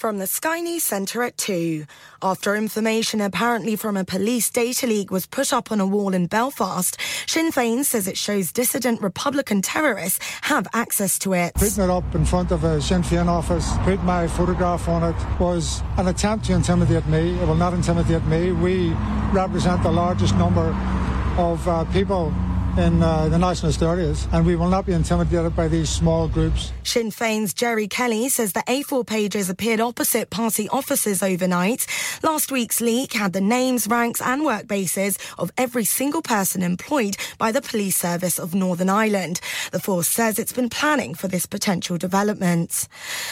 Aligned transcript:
From 0.00 0.16
the 0.16 0.26
Sky 0.26 0.60
News 0.60 0.82
Centre 0.82 1.22
at 1.22 1.36
2. 1.36 1.84
After 2.22 2.56
information 2.56 3.20
apparently 3.20 3.76
from 3.76 3.98
a 3.98 4.04
police 4.04 4.48
data 4.48 4.86
leak 4.86 5.10
was 5.10 5.26
put 5.26 5.52
up 5.52 5.70
on 5.70 5.78
a 5.78 5.86
wall 5.86 6.14
in 6.14 6.26
Belfast, 6.26 6.96
Sinn 7.26 7.52
Féin 7.52 7.84
says 7.84 8.08
it 8.08 8.16
shows 8.16 8.50
dissident 8.50 9.02
Republican 9.02 9.60
terrorists 9.60 10.18
have 10.40 10.66
access 10.72 11.18
to 11.18 11.34
it. 11.34 11.52
Putting 11.52 11.84
it 11.84 11.90
up 11.90 12.14
in 12.14 12.24
front 12.24 12.50
of 12.50 12.64
a 12.64 12.80
Sinn 12.80 13.02
Féin 13.02 13.26
office, 13.26 13.76
put 13.82 14.02
my 14.02 14.26
photograph 14.26 14.88
on 14.88 15.02
it, 15.02 15.38
was 15.38 15.82
an 15.98 16.08
attempt 16.08 16.46
to 16.46 16.54
intimidate 16.54 17.06
me. 17.06 17.38
It 17.38 17.46
will 17.46 17.54
not 17.54 17.74
intimidate 17.74 18.24
me. 18.24 18.52
We 18.52 18.94
represent 19.32 19.82
the 19.82 19.92
largest 19.92 20.34
number 20.36 20.74
of 21.36 21.68
uh, 21.68 21.84
people 21.92 22.32
in 22.78 23.02
uh, 23.02 23.28
the 23.28 23.38
nationalist 23.38 23.82
areas, 23.82 24.28
and 24.32 24.46
we 24.46 24.56
will 24.56 24.68
not 24.68 24.86
be 24.86 24.92
intimidated 24.92 25.54
by 25.56 25.68
these 25.68 25.88
small 25.88 26.28
groups. 26.28 26.72
Sinn 26.82 27.10
Féin's 27.10 27.52
Gerry 27.52 27.88
Kelly 27.88 28.28
says 28.28 28.52
the 28.52 28.60
A4 28.60 29.06
pages 29.06 29.50
appeared 29.50 29.80
opposite 29.80 30.30
party 30.30 30.68
offices 30.68 31.22
overnight. 31.22 31.86
Last 32.22 32.50
week's 32.50 32.80
leak 32.80 33.12
had 33.12 33.32
the 33.32 33.40
names, 33.40 33.86
ranks, 33.86 34.20
and 34.20 34.44
work 34.44 34.66
bases 34.66 35.18
of 35.38 35.50
every 35.56 35.84
single 35.84 36.22
person 36.22 36.62
employed 36.62 37.16
by 37.38 37.52
the 37.52 37.62
police 37.62 37.96
service 37.96 38.38
of 38.38 38.54
Northern 38.54 38.88
Ireland. 38.88 39.40
The 39.72 39.80
force 39.80 40.08
says 40.08 40.38
it's 40.38 40.52
been 40.52 40.70
planning 40.70 41.14
for 41.14 41.28
this 41.28 41.46
potential 41.46 41.98
development. 41.98 42.88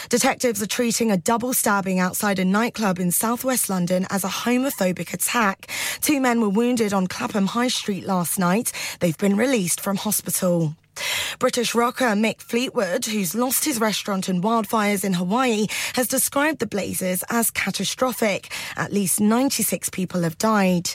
Detectives 0.09 0.61
are 0.61 0.67
treating 0.67 1.11
a 1.11 1.17
double 1.17 1.53
stabbing 1.53 1.99
outside 1.99 2.39
a 2.39 2.45
nightclub 2.45 2.99
in 2.99 3.11
southwest 3.11 3.69
London 3.69 4.05
as 4.09 4.23
a 4.23 4.29
homophobic 4.29 5.13
attack. 5.13 5.67
Two 6.01 6.19
men 6.19 6.41
were 6.41 6.49
wounded 6.49 6.93
on 6.93 7.07
Clapham 7.07 7.47
High 7.47 7.67
Street 7.67 8.05
last 8.05 8.39
night. 8.39 8.71
They've 8.99 9.17
been 9.17 9.28
released 9.35 9.81
from 9.81 9.97
hospital. 9.97 10.75
British 11.39 11.73
rocker 11.75 12.05
Mick 12.05 12.41
Fleetwood, 12.41 13.05
who's 13.05 13.35
lost 13.35 13.65
his 13.65 13.79
restaurant 13.79 14.29
in 14.29 14.41
wildfires 14.41 15.03
in 15.03 15.13
Hawaii, 15.13 15.67
has 15.93 16.07
described 16.07 16.59
the 16.59 16.67
blazes 16.67 17.23
as 17.29 17.51
catastrophic. 17.51 18.51
At 18.75 18.93
least 18.93 19.19
96 19.19 19.89
people 19.89 20.21
have 20.21 20.37
died. 20.37 20.89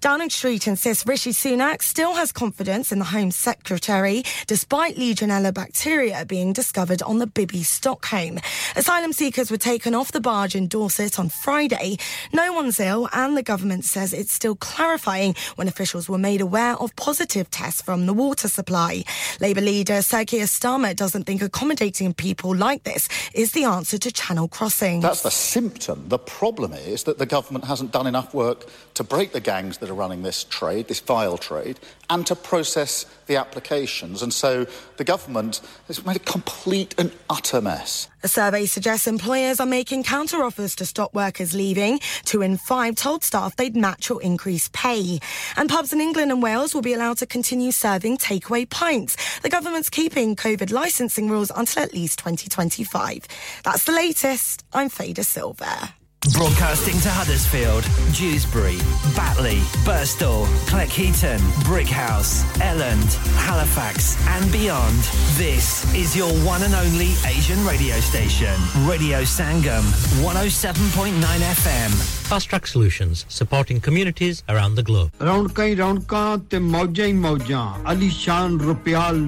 Downing 0.00 0.30
Street 0.30 0.66
insists 0.66 1.06
Rishi 1.06 1.32
Sunak 1.32 1.82
still 1.82 2.14
has 2.14 2.32
confidence 2.32 2.92
in 2.92 2.98
the 2.98 3.04
Home 3.06 3.30
Secretary, 3.30 4.22
despite 4.46 4.96
Legionella 4.96 5.52
bacteria 5.52 6.24
being 6.24 6.52
discovered 6.52 7.02
on 7.02 7.18
the 7.18 7.26
Bibby 7.26 7.62
Stockholm. 7.62 8.38
Asylum 8.76 9.12
seekers 9.12 9.50
were 9.50 9.56
taken 9.56 9.94
off 9.94 10.12
the 10.12 10.20
barge 10.20 10.54
in 10.54 10.68
Dorset 10.68 11.18
on 11.18 11.28
Friday. 11.28 11.96
No 12.32 12.52
one's 12.52 12.80
ill, 12.80 13.08
and 13.12 13.36
the 13.36 13.42
government 13.42 13.84
says 13.84 14.12
it's 14.12 14.32
still 14.32 14.56
clarifying 14.56 15.34
when 15.56 15.68
officials 15.68 16.08
were 16.08 16.18
made 16.18 16.40
aware 16.40 16.76
of 16.76 16.94
positive 16.96 17.50
tests 17.50 17.82
from 17.82 18.06
the 18.06 18.14
water 18.14 18.48
supply. 18.48 19.04
Labour 19.40 19.62
leader 19.62 20.02
Sir 20.02 20.26
Keir 20.26 20.44
Starmer 20.44 20.94
doesn't 20.94 21.24
think 21.24 21.40
accommodating 21.40 22.12
people 22.12 22.54
like 22.54 22.82
this 22.84 23.08
is 23.32 23.52
the 23.52 23.64
answer 23.64 23.96
to 23.96 24.12
channel 24.12 24.48
crossing. 24.48 25.00
That's 25.00 25.22
the 25.22 25.30
symptom. 25.30 26.04
The 26.08 26.18
problem 26.18 26.74
is 26.74 27.04
that 27.04 27.16
the 27.16 27.24
government 27.24 27.64
hasn't 27.64 27.90
done 27.90 28.06
enough 28.06 28.34
work 28.34 28.66
to 28.94 29.02
break 29.02 29.32
the 29.32 29.40
gangs 29.40 29.78
that 29.78 29.88
are 29.88 29.94
running 29.94 30.22
this 30.22 30.44
trade, 30.44 30.88
this 30.88 31.00
vile 31.00 31.38
trade, 31.38 31.80
and 32.10 32.26
to 32.26 32.36
process 32.36 33.06
the 33.28 33.36
applications. 33.36 34.22
And 34.22 34.34
so 34.34 34.66
the 34.98 35.04
government 35.04 35.62
has 35.86 36.04
made 36.04 36.16
a 36.16 36.18
complete 36.18 36.94
and 36.98 37.10
utter 37.30 37.62
mess. 37.62 38.08
A 38.22 38.28
survey 38.28 38.66
suggests 38.66 39.06
employers 39.06 39.60
are 39.60 39.66
making 39.66 40.02
counter-offers 40.02 40.74
to 40.76 40.84
stop 40.84 41.14
workers 41.14 41.54
leaving. 41.54 42.00
Two 42.24 42.42
in 42.42 42.58
five 42.58 42.96
told 42.96 43.24
staff 43.24 43.56
they'd 43.56 43.76
match 43.76 44.10
or 44.10 44.20
increase 44.22 44.68
pay. 44.72 45.20
And 45.56 45.70
pubs 45.70 45.92
in 45.92 46.00
England 46.00 46.30
and 46.30 46.42
Wales 46.42 46.74
will 46.74 46.82
be 46.82 46.92
allowed 46.92 47.18
to 47.18 47.26
continue 47.26 47.72
serving 47.72 48.18
takeaway 48.18 48.68
pints. 48.68 49.16
The 49.40 49.48
government's 49.48 49.88
keeping 49.88 50.36
COVID 50.36 50.70
licensing 50.70 51.30
rules 51.30 51.50
until 51.54 51.82
at 51.82 51.94
least 51.94 52.18
2025. 52.18 53.26
That's 53.64 53.84
the 53.84 53.92
latest. 53.92 54.64
I'm 54.72 54.90
Fader 54.90 55.22
Silver. 55.22 55.94
Broadcasting 56.33 56.99
to 57.01 57.09
Huddersfield, 57.09 57.83
Dewsbury, 58.11 58.79
Batley, 59.15 59.59
Burstall, 59.85 60.47
Cleckheaton, 60.65 61.37
Brickhouse, 61.67 62.43
Elland, 62.69 63.13
Halifax, 63.37 64.17
and 64.35 64.51
beyond. 64.51 64.97
This 65.37 65.85
is 65.93 66.15
your 66.17 66.31
one 66.43 66.63
and 66.63 66.73
only 66.73 67.13
Asian 67.27 67.63
radio 67.63 67.99
station, 67.99 68.55
Radio 68.89 69.21
Sangam, 69.21 69.85
107.9 70.25 71.13
FM. 71.61 71.91
Fast 72.31 72.49
Track 72.49 72.65
Solutions, 72.65 73.23
supporting 73.29 73.79
communities 73.79 74.43
around 74.49 74.73
the 74.75 74.83
globe. 74.89 75.11
Round 75.21 75.53
ਕਈ 75.55 75.75
ਰੌਣਕਾਂ 75.75 76.37
ਤੇ 76.49 76.59
ਮੌਜਾਂ 76.59 77.05
ਹੀ 77.05 77.13
ਮੌਜਾਂ 77.13 77.63
ਅਲੀਸ਼ਾਨ 77.91 78.59
Rupyal 78.61 79.19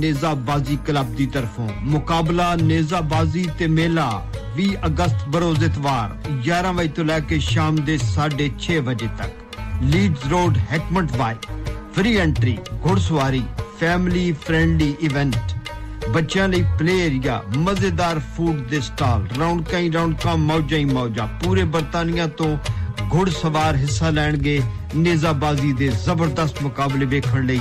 ਨੇਜ਼ਾਬਾਜ਼ੀ 0.00 0.78
club 0.86 1.14
ਦੀ 1.16 1.26
ਤਰਫੋਂ 1.36 1.68
ਮੁਕਾਬਲਾ 1.94 2.54
ਨੇਜ਼ਾਬਾਜ਼ੀ 2.62 3.46
ਤੇ 3.58 3.66
ਮੇਲਾ 3.76 4.10
20 4.58 4.74
ਅਗਸਤ 4.86 5.28
Burroughs 5.28 5.64
ਇਤਵਾਰ 5.64 6.16
11 6.47 6.73
ਵਜੇ 6.75 6.87
ਤੋਂ 6.87 7.03
ਲੈ 7.05 7.19
ਕੇ 7.19 7.37
ਸ਼ਾਮ 7.39 7.75
ਦੇ 7.85 7.97
6:30 8.05 8.77
ਵਜੇ 8.81 9.07
ਤੱਕ 9.17 9.57
Leeds 9.83 10.25
road 10.27 10.57
Heckmondwike 11.17 11.35
free 11.95 12.15
entry 12.17 12.57
ਘੋੜਸਵਾਰੀ 12.85 13.41
family 13.79 14.31
friendly 14.45 14.95
event 15.01 15.35
ਬੱਚਿਆਂ 16.09 16.47
ਲਈ 16.49 16.63
ਪਲੇ 16.79 16.97
ਏਰੀਆ 17.05 17.41
ਮਜ਼ੇਦਾਰ 17.57 18.19
ਫੂਡ 18.35 18.55
ਦੇ 18.69 18.79
ਸਟਾਲ 18.81 19.27
ਰੌਣਕਾਂ 19.39 19.79
ਹੀ 19.79 19.91
ਰੌਣਕਾਂ 19.91 20.37
ਮੌਜਾਂ 20.37 20.77
ਹੀ 20.79 20.85
ਮੌਜਾਂ। 20.85 21.27
ਪੂਰੇ 21.43 21.63
ਬਰਤਾਨੀਆ 21.73 22.27
ਤੋਂ 22.27 22.57
ਘੋੜਸਵਾਰ 23.13 23.75
ਹਿੱਸਾ 23.75 24.09
ਲੈਣਗੇ 24.09 24.59
ਨੇਜ਼ਾਬਾਜ਼ੀ 24.95 25.73
ਦੇ 25.73 25.87
ਜ਼ਬਰਦਸਤ 26.05 26.61
ਮੁਕਾਬਲੇ 26.63 27.05
ਵੇਖਣ 27.05 27.45
ਲਈ 27.45 27.59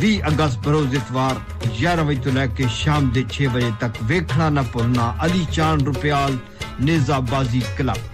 20 0.00 0.20
ਅਗਸਤ 0.28 0.66
ਰੋਜ਼ 0.68 0.94
ਇਤਵਾਰ 0.94 1.40
11 1.82 2.04
ਵਜੇ 2.04 2.20
ਤੋਂ 2.20 2.32
ਲੈ 2.32 2.46
ਕੇ 2.46 2.66
ਸ਼ਾਮ 2.70 3.10
ਦੇ 3.10 3.24
6 3.34 3.46
ਵਜੇ 3.46 3.70
ਤੱਕ 3.80 4.02
ਵੇਖਣਾ 4.02 4.48
ਨਾ 4.50 4.62
ਭੁੱਲਣਾ, 4.62 5.14
Ali 5.24 5.46
ਚਾਨ 5.52 5.84
Rupyal, 5.86 6.38
ਨਿਜ਼ਾਬਾਜ਼ੀ 6.80 7.62
club. 7.78 8.13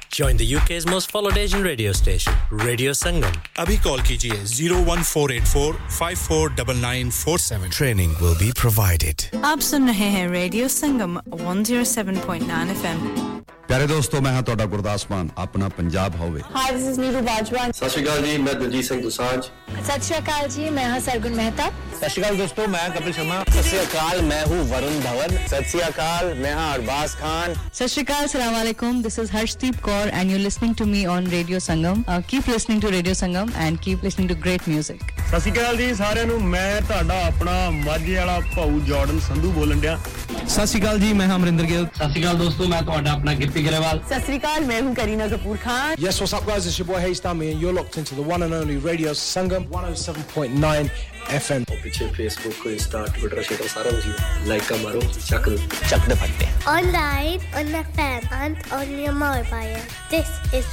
Join 0.10 0.36
the 0.38 0.46
UK's 0.48 0.86
most 0.86 1.10
followed 1.10 1.36
Asian 1.36 1.62
radio 1.62 1.92
station, 1.92 2.32
Radio 2.50 2.92
Sangam. 2.94 3.34
अभी 3.58 3.76
कॉल 3.86 4.00
कीजिए 4.02 4.38
01484 4.52 5.74
549947. 5.98 7.70
Training 7.70 8.14
will 8.20 8.36
be 8.36 8.50
provided. 8.62 9.26
आप 9.44 9.60
सुन 9.70 9.88
रहे 9.88 10.08
हैं 10.16 10.26
रेडियो 10.30 10.68
संगम 10.76 11.18
107.9 11.40 12.76
एफएम 12.76 13.34
ਪਿਆਰੇ 13.68 13.86
ਦੋਸਤੋ 13.86 14.20
ਮੈਂ 14.22 14.32
ਹਾਂ 14.32 14.42
ਤੁਹਾਡਾ 14.48 14.64
ਗੁਰਦਾਸ 14.72 15.04
ਮਾਨ 15.10 15.28
ਆਪਣਾ 15.44 15.68
ਪੰਜਾਬ 15.78 16.16
ਹੋਵੇ 16.16 16.40
Hi, 16.56 16.66
this 16.74 16.84
is 16.90 16.98
Neeru 17.04 17.22
Bajwan. 17.28 17.72
ਸਤਿ 17.78 17.88
ਸ਼੍ਰੀ 17.90 18.02
ਅਕਾਲ 18.04 18.20
ਜੀ 18.26 18.36
ਮੈਂ 18.42 18.52
ਦਲਜੀਤ 18.60 18.84
ਸਿੰਘ 18.88 19.00
ਦੁਸਾਂਝ 19.02 19.40
सत 19.86 20.02
श्री 20.04 20.14
अकाल 20.18 20.44
जी 20.52 20.68
मैं 20.76 20.84
हाँ 20.90 21.00
सरगुन 21.06 21.34
मेहता 21.38 21.64
सत 21.98 22.12
श्रीकाल 22.12 22.36
दोस्तों 22.38 22.66
मैं 22.74 22.84
कपिल 22.96 23.12
शर्मा 23.16 23.38
सत 23.56 23.66
श्रीकाल 23.70 24.20
मैं 24.28 24.38
हूँ 24.52 24.58
वरुण 24.70 24.94
धवन 25.06 25.34
सत 25.52 25.66
श्रीकाल 25.72 26.30
मैं 26.44 26.52
हाँ 26.58 26.68
अरबाज 26.76 27.14
खान 27.22 27.54
सत 27.80 27.92
श्रीकाल 27.94 28.26
सलाम 28.34 28.54
वालेकुम 28.56 29.02
this 29.06 29.18
is 29.24 29.30
Harshdeep 29.36 29.76
Kaur, 30.01 30.11
and 30.13 30.31
you're 30.31 30.43
listening 30.43 30.73
to 30.75 30.85
me 30.85 31.05
on 31.05 31.25
Radio 31.25 31.57
Sangam. 31.57 32.03
Uh, 32.07 32.21
keep 32.27 32.47
listening 32.47 32.79
to 32.81 32.89
Radio 32.89 33.13
Sangam 33.13 33.49
and 33.55 33.81
keep 33.81 34.03
listening 34.03 34.27
to 34.31 34.37
great 34.45 34.67
music. 34.67 34.99
ਸਤਿ 35.31 35.51
ਜੀ 35.77 35.93
ਸਾਰਿਆਂ 35.95 36.25
ਨੂੰ। 36.25 36.41
ਮੈਂ 36.43 36.81
ਤੁਹਾਡਾ 36.81 37.25
ਆਪਣਾ 37.25 37.69
ਮਾਝੇ 37.69 38.15
ਵਾਲਾ 38.15 38.39
ਭਾਊ 38.55 38.79
ਜਾਰਡਨ 38.79 39.19
ਸੰਧੂ 39.19 39.51
ਬੋਲਣ 39.51 39.79
ਡਿਆ। 39.79 39.99
ਸਤਿ 40.47 40.97
ਜੀ 40.99 41.13
ਮੈਂ 41.13 41.27
ਅਮਰਿੰਦਰ 41.35 41.63
ਗਿੱਲ। 41.63 41.85
ਸਤਿ 41.85 42.21
ਦੋਸਤੋ 42.37 42.67
ਮੈਂ 42.67 42.81
ਤੁਹਾਡਾ 42.83 43.11
ਆਪਣਾ 43.11 43.33
ਗਿੱਪੀ 43.33 43.65
ਗਰੇਵਾਲ। 43.65 44.01
ਸਤਿ 44.09 44.39
ਮੈਂ 44.65 44.81
ਹੂੰ 44.81 44.95
Kareena 44.95 45.27
Kapoor 45.27 45.57
Khan. 45.63 45.93
Yes 45.93 46.19
what's 46.23 46.35
up 46.39 46.49
guys? 46.49 46.67
It's 46.71 46.79
your 46.81 46.89
boy 46.91 47.01
Hayes 47.05 47.23
Tami 47.27 47.51
and 47.51 47.63
you're 47.63 47.77
locked 47.79 47.97
into 48.01 48.19
the 48.19 48.27
one 48.33 48.45
and 48.47 48.57
only 48.59 48.77
Radio 48.89 49.13
Sangam 49.21 49.69
107.9 49.77 50.89
FM. 51.36 51.64
ਪਿੱਛੇ 51.82 52.06
ਫੇਸਬੁੱਕ 52.16 52.66
ਇੰਸਟਾ 52.66 53.04
ਟਵਿੱਟਰ 53.06 53.42
ਸ਼ੇਟਰ 53.42 53.68
ਸਾਰਾ 53.68 53.90
ਕੁਝ 53.90 54.46
ਲਾਈਕ 54.48 54.62
ਕਾ 54.64 54.76
ਮਾਰੋ 54.82 55.00
ਚੱਕ 55.26 55.48
ਚੱਕ 55.90 56.08
ਦੇ 56.08 56.14
ਫੱਟੇ 56.14 56.46
Online, 56.70 57.46
on 57.58 57.72
FM, 57.80 58.28
and 58.38 58.62
on 58.72 58.92
your 59.00 59.14
mobile. 59.16 59.76
This 60.10 60.30
is 60.54 60.70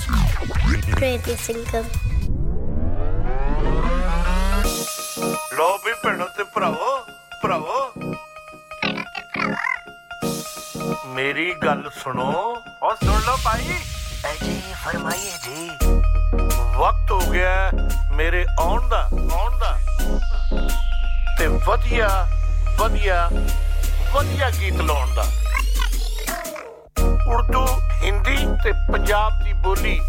Radio 1.01 1.37
Singam. 1.43 1.89
ਲੋ 5.57 5.67
ਵੀ 5.85 5.93
ਭੈਣੋ 6.03 6.27
ਤੇ 6.37 6.43
ਭਰਾਵੋ 6.55 6.97
ਭਰਾਵੋ 7.41 7.91
ਮੇਰੀ 11.15 11.53
ਗੱਲ 11.63 11.89
ਸੁਣੋ 12.03 12.25
ਔਰ 12.83 12.95
ਸੁਣ 13.03 13.21
ਲਓ 13.25 13.37
ਭਾਈ 13.43 13.75
ਐ 14.25 14.33
ਜੀ 14.43 14.59
ਫਰਮਾਈਏ 14.83 15.37
ਜੀ 15.43 15.69
ਵਕਤ 16.34 17.10
ਹੋ 17.10 17.20
ਗਿਆ 17.30 17.50
ਹੈ 17.50 17.70
ਮੇਰੇ 18.12 18.44
ਆਉਣ 18.60 18.88
ਦਾ 18.88 19.08
ਆਉਣ 19.32 19.58
ਦਾ। 19.58 19.78
ਤੇ 21.38 21.46
ਵਧੀਆ 21.46 22.08
ਵਧੀਆ 22.78 23.28
ਵਧੀਆ 24.12 24.50
ਗੀਤ 24.50 24.80
ਲਾਉਣ 24.80 25.14
ਦਾ। 25.14 25.24
ਉਰਦੂ, 27.28 27.66
ਹਿੰਦੀ 28.02 28.36
ਤੇ 28.64 28.72
ਪੰਜਾਬ 28.92 29.42
ਦੀ 29.44 29.52
ਬੋਲੀ 29.52 30.00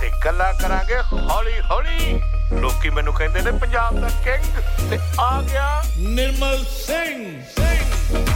ਤੇ 0.00 0.10
ਗੱਲਾਂ 0.24 0.52
ਕਰਾਂਗੇ 0.54 0.98
ਹੌਲੀ 1.12 1.60
ਹੌਲੀ 1.70 2.20
ਲੋਕੀ 2.52 2.90
ਮੈਨੂੰ 2.90 3.14
ਕਹਿੰਦੇ 3.14 3.40
ਨੇ, 3.40 3.50
ਪੰਜਾਬ 3.50 4.00
ਦਾ 4.00 4.08
ਕਿੰਗ 4.24 4.90
ਤੇ 4.90 4.98
ਆ 5.20 5.42
ਗਿਆ 5.42 5.82
ਨਿਰਮਲ 5.98 6.64
ਸਿੰਘ 6.86 7.42
ਸਿੰਘ। 7.56 8.26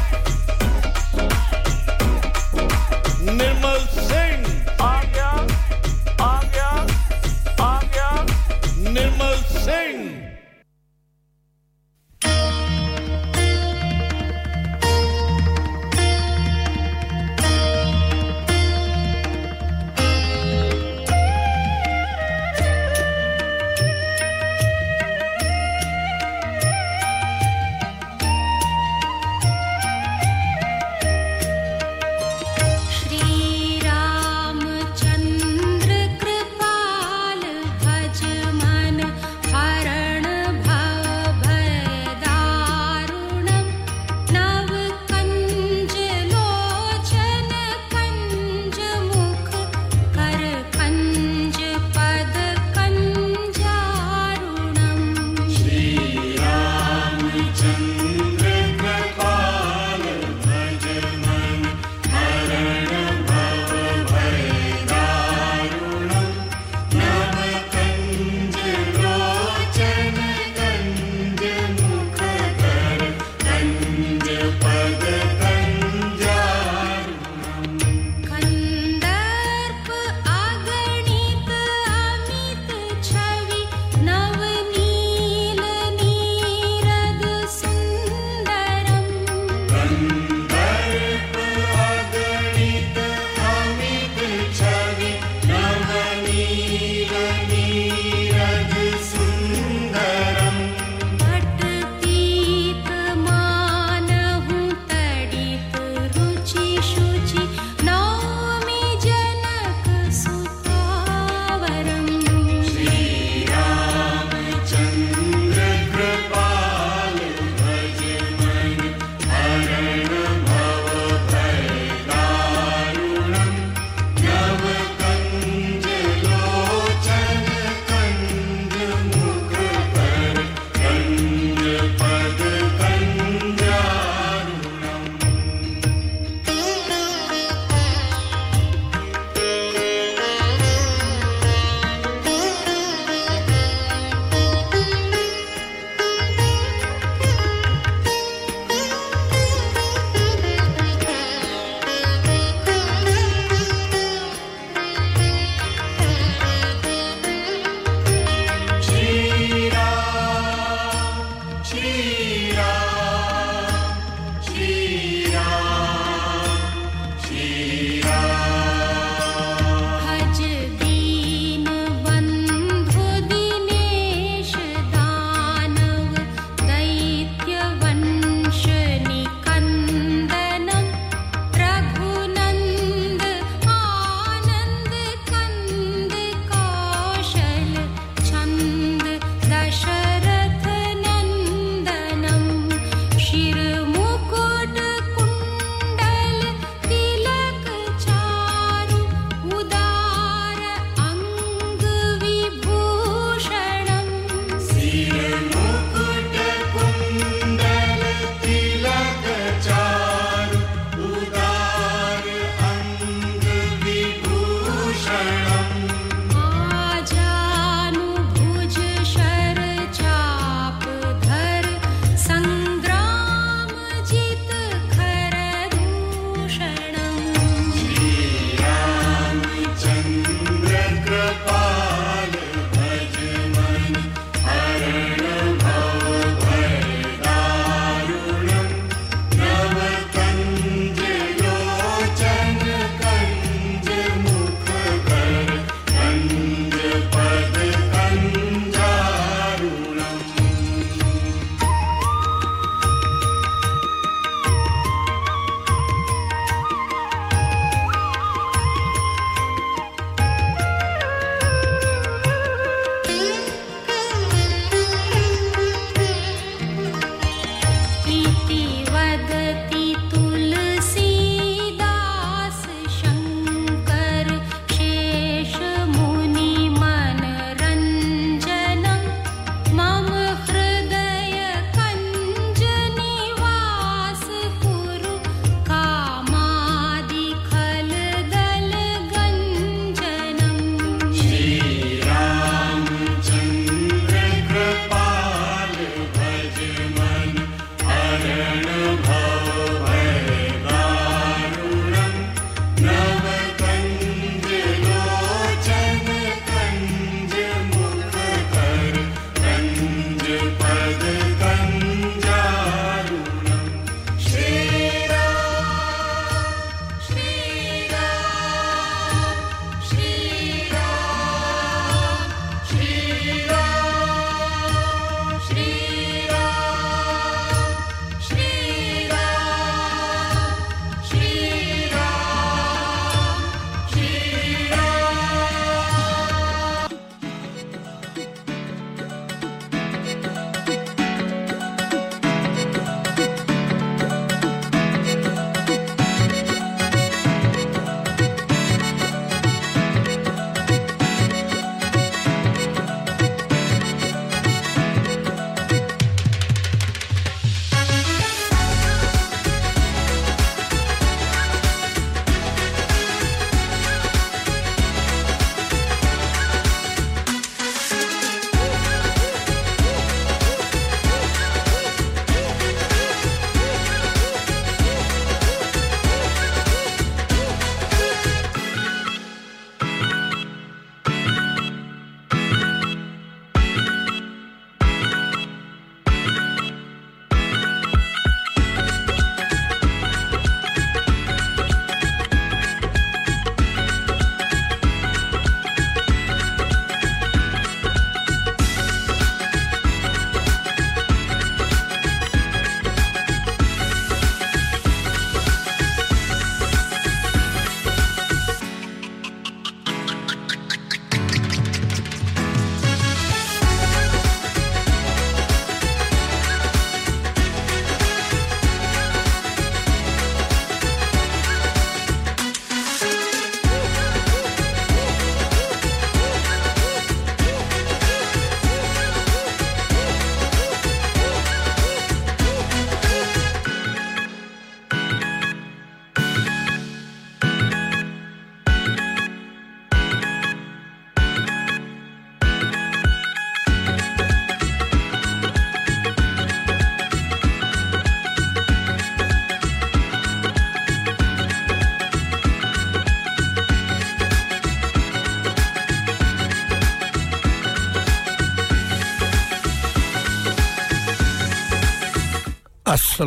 ਨਿਰਮਲ 3.32 3.86
ਸਿੰਘ। 4.08 4.25
Sing! 9.66 10.25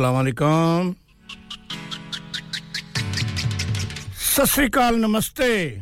ਅਸਲਾਮੁਅਲੈਕਮ 0.00 0.92
ਸਤਿ 4.16 4.46
ਸ੍ਰੀ 4.46 4.66
ਅਕਾਲ, 4.66 4.98
ਨਮਸਤੇ। 5.00 5.80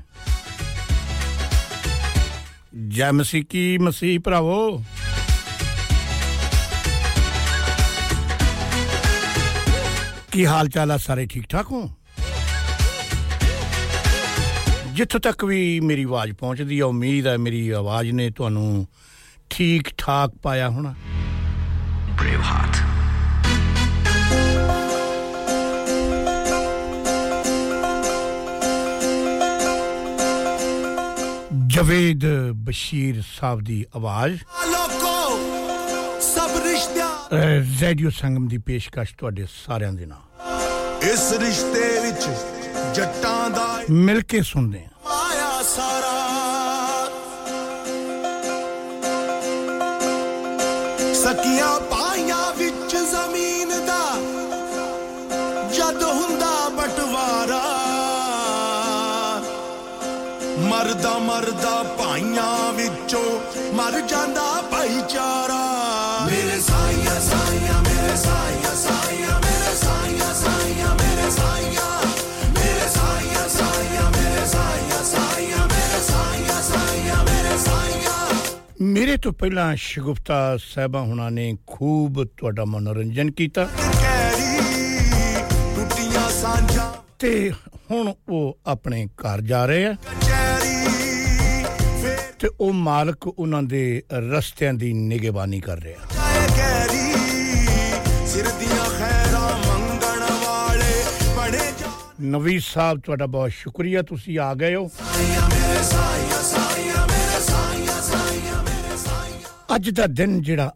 ਜੈ 2.89 3.11
ਮਸੀਹ 3.13 3.45
ਕੀ 3.51 3.63
ਮਸੀਹ 3.79 4.19
ਭਰਾਵੋ। 4.21 4.83
ਕੀ 10.33 10.47
ਹਾਲ 10.47 10.69
ਚਾਲ 10.69 10.91
ਆ 10.91 10.97
ਸਾਰੇ 10.97 11.27
ਠੀਕ 11.27 11.47
ਠਾਕ 11.49 11.71
ਹੋ? 11.73 11.91
ਜਿੱਥੋਂ 14.93 15.21
ਤੱਕ 15.21 15.45
ਵੀ 15.45 15.81
ਮੇਰੀ 15.81 16.03
ਆਵਾਜ਼ 16.03 16.33
ਪਹੁੰਚਦੀ 16.33 16.81
ਆ, 16.81 16.87
ਉਮੀਦ 16.87 17.27
ਹੈ 17.27 17.37
ਮੇਰੀ 17.39 17.69
ਆਵਾਜ਼ 17.69 18.11
ਨੇ 18.11 18.31
ਤੁਹਾਨੂੰ 18.31 18.87
ਠੀਕ 19.51 19.89
ਠਾਕ 19.99 20.35
ਪਾਇਆ 20.43 20.69
ਹੋਣਾ। 20.69 20.95
ਜਵੇਦ 31.79 32.25
ਬਸ਼ੀਰ 32.55 33.23
ਸਾਹਿਬ 33.41 33.61
ਦੀ 33.61 33.85
ਆਵਾਜ਼। 33.97 34.39
ਲੋਕੋ 34.67 35.39
ਸਭ 36.21 36.51
ਰਿਸ਼ਤਿਆਂ 36.65 37.11
ਰੇਡੀਓ 37.81 38.11
ਸੰਗਮ 38.11 38.49
ਦੀ 38.49 38.59
ਪੇਸ਼ਕਸ਼ 38.59 39.15
ਤੁਹਾਡੇ 39.19 39.47
ਸਾਰਿਆਂ 39.67 39.93
ਦੇ 39.93 40.07
ਨਾਲ। 40.07 41.05
ਇਸ 41.09 41.33
ਰਿਸ਼ਤੇ 41.33 41.85
ਵਿੱਚ 42.01 42.27
ਜੱਟਾਂ 42.95 43.51
ਦਾ 43.51 43.67
ਮਿਲ 43.91 44.21
ਕੇ 44.23 44.43
ਸੁਣਦੇ 44.43 44.79
ਹਾਂ। 44.79 44.91
ਮਾਇਆ 45.05 45.63
ਸਾਰਾ। 45.63 46.17
ਸਕੀਆਂ 51.15 51.81
ਪਾਈਆਂ 51.81 52.53
ਵਿੱਚ 52.55 52.97
ਜ਼ਮੀਨ 52.97 53.48
ਮਰਦਾ 60.79 61.19
ਮਰਦਾ 61.19 61.83
ਭਾਈਆਂ 61.83 62.73
ਵਿੱਚੋਂ 62.73 63.41
ਮਰ 63.75 64.01
ਜਾਂਦਾ 64.01 64.63
ਭਾਈਚਾਰਾ। 64.63 65.63
ਮੇਰੇ 66.27 66.61
ਸਾਈਆਂ 66.61 67.21
ਸਾਈਆਂ 67.21 67.83
ਮੇਰੇ 67.83 68.17
ਸਾਈਆਂ 68.17 68.77
ਸਾਈਆਂ 68.77 69.41
ਮੇਰੇ 69.41 69.75
ਸਾਈਆਂ 69.77 70.35
ਸਾਈਆਂ 70.35 70.95
ਮੇਰੇ 70.95 71.31
ਸਾਈਆਂ। 71.31 72.07
ਮੇਰੇ 72.51 72.89
ਸਾਈਆਂ 72.89 73.49
ਸਾਈਆਂ 73.49 74.11
ਮੇਰੇ 74.11 74.47
ਸਾਈਆਂ 74.47 75.05
ਸਾਈਆਂ 75.05 75.67
ਮੇਰੇ 75.67 76.01
ਸਾਈਆਂ 76.01 76.63
ਸਾਈਆਂ 76.63 77.25
ਮੇਰੇ 77.25 77.59
ਸਾਈਆਂ। 77.59 78.35
ਮੇਰੇ 78.81 79.17
ਤੋਂ 79.17 79.33
ਪਹਿਲਾਂ 79.33 79.77
ਸ਼ਗੁਫਤਾ 79.77 80.57
ਸਾਹਿਬਾ 80.57 81.01
ਹੁਣਾਂ 81.01 81.31
ਨੇ 81.31 81.57
ਖੂਬ 81.67 82.25
ਤੁਹਾਡਾ 82.25 82.65
ਮਨੋਰੰਜਨ 82.65 83.31
ਕੀਤਾ। 83.31 83.65
ਟੁੱਟੀਆਂ 85.77 86.31
ਸਾਂਝਾਂ। 86.31 86.93
ਤੇ 87.19 87.53
ਹੁਣ 87.91 88.13
ਉਹ 88.29 88.59
ਆਪਣੇ 88.67 89.07
ਘਰ 89.07 89.41
ਜਾ 89.41 89.67
ਰਹੇ 89.67 89.87
ਆ। 89.87 89.95
ਤੇ 92.39 92.49
ਉਹ 92.61 92.73
ਮਾਲਕ 92.73 93.27
ਉਹਨਾਂ 93.27 93.63
ਦੇ 93.63 94.03
ਰਸਤਿਆਂ 94.13 94.75
ਦੀ 94.75 94.93
ਨਿਗਹਿਬਾਨੀ 94.93 95.61
ਕਰ 95.61 95.79
ਰਿਹਾ। 95.79 95.99
ਨਵੀਦ 102.21 102.63
ਸਾਹਿਬ 102.65 103.01
ਤੁਹਾਡਾ 103.01 103.27
ਬਹੁਤ 103.27 103.51
ਸ਼ੁਕਰੀਆ 103.51 104.03
ਤੁਸੀਂ 104.03 104.39
ਆ 104.39 104.55
ਗਏ 104.55 104.75
ਹੋ। 104.75 104.91
ਅੱਜ 109.75 109.91
ਦਾ 109.91 110.07
ਦਿਨ 110.07 110.43
ਜਿਹੜਾ 110.43 110.73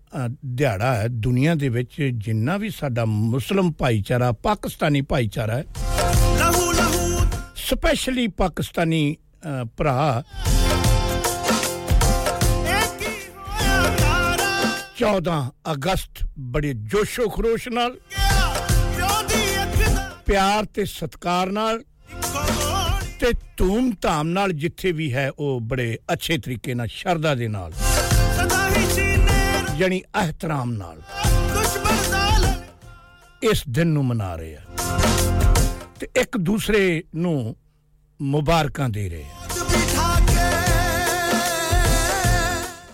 ਦਿਹਾੜਾ 0.46 0.94
ਹੈ 0.94 1.06
ਦੁਨੀਆ 1.08 1.54
ਦੇ 1.54 1.68
ਵਿੱਚ 1.68 2.02
ਜਿੰਨਾ 2.14 2.56
ਵੀ 2.56 2.70
ਸਾਡਾ 2.70 3.04
ਮੁਸਲਮ 3.04 3.72
ਭਾਈਚਾਰਾ 3.72 4.32
ਪਾਕਿਸਤਾਨੀ 4.32 5.00
ਭਾਈਚਾਰਾ 5.00 5.54
ਹੈ। 5.54 5.64
ਸਪੈਸ਼ਲੀ 7.56 8.26
ਪਾਕਿਸਤਾਨੀ 8.26 9.16
ਭਰਾ 9.76 10.22
14 14.98 15.34
ਅਗਸਤ 15.72 16.22
ਬੜੇ 16.54 16.72
ਜੋਸ਼ੋ 16.92 17.28
ਖਰੋਸ਼ 17.28 17.68
ਨਾਲ, 17.68 17.96
ਪਿਆਰ 20.26 20.64
ਤੇ 20.74 20.84
ਸਤਕਾਰ 20.84 21.50
ਨਾਲ 21.52 21.82
ਤੇ 23.20 23.32
ਧੂਮ 23.56 23.90
ਧਾਮ 24.02 24.28
ਨਾਲ 24.28 24.52
ਜਿੱਥੇ 24.52 24.92
ਵੀ 24.92 25.12
ਹੈ 25.14 25.28
ਉਹ 25.38 25.60
ਬੜੇ 25.70 25.96
ਅੱਛੇ 26.12 26.38
ਤਰੀਕੇ 26.38 26.74
ਨਾਲ, 26.74 26.86
ਸ਼ਰਧਾ 26.90 27.34
ਦੇ 27.34 27.48
ਨਾਲ, 27.48 27.72
ਯਾਨੀ 29.78 30.02
ਇਹਤਰਾਮ 30.22 30.72
ਨਾਲ 30.72 31.02
ਇਸ 33.42 33.62
ਦਿਨ 33.68 33.88
ਨੂੰ 33.88 34.04
ਮਨਾ 34.06 34.34
ਰਹੇ 34.36 34.56
ਆ 34.56 34.60
ਤੇ 36.00 36.08
ਇੱਕ 36.20 36.36
ਦੂਸਰੇ 36.38 37.02
ਨੂੰ 37.14 37.56
ਮੁਬਾਰਕਾਂ 38.20 38.88
ਦੇ 38.88 39.08
ਰਹੇ 39.08 39.24
ਆ। 39.24 39.36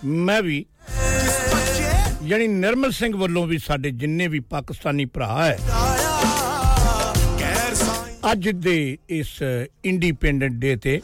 ਮੈਂ 0.05 0.41
ਵੀ 0.41 0.65
ਯਾਨੀ 2.23 2.47
ਨਿਰਮਲ 2.47 2.91
ਸਿੰਘ 2.91 3.15
ਵੱਲੋਂ 3.17 3.45
ਵੀ 3.47 3.57
ਸਾਡੇ 3.57 3.91
ਜਿੰਨੇ 3.91 4.27
ਵੀ 4.27 4.39
ਪਾਕਿਸਤਾਨੀ 4.49 5.05
ਭਰਾ 5.05 5.27
ਹੈ, 5.45 5.57
ਅੱਜ 8.31 8.49
ਦੇ 8.63 8.75
ਇਸ 9.09 9.29
ਇੰਡੀਪੈਂਡੈਂਟ 9.85 10.53
ਡੇ 10.53 10.75
ਤੇ 10.75 10.99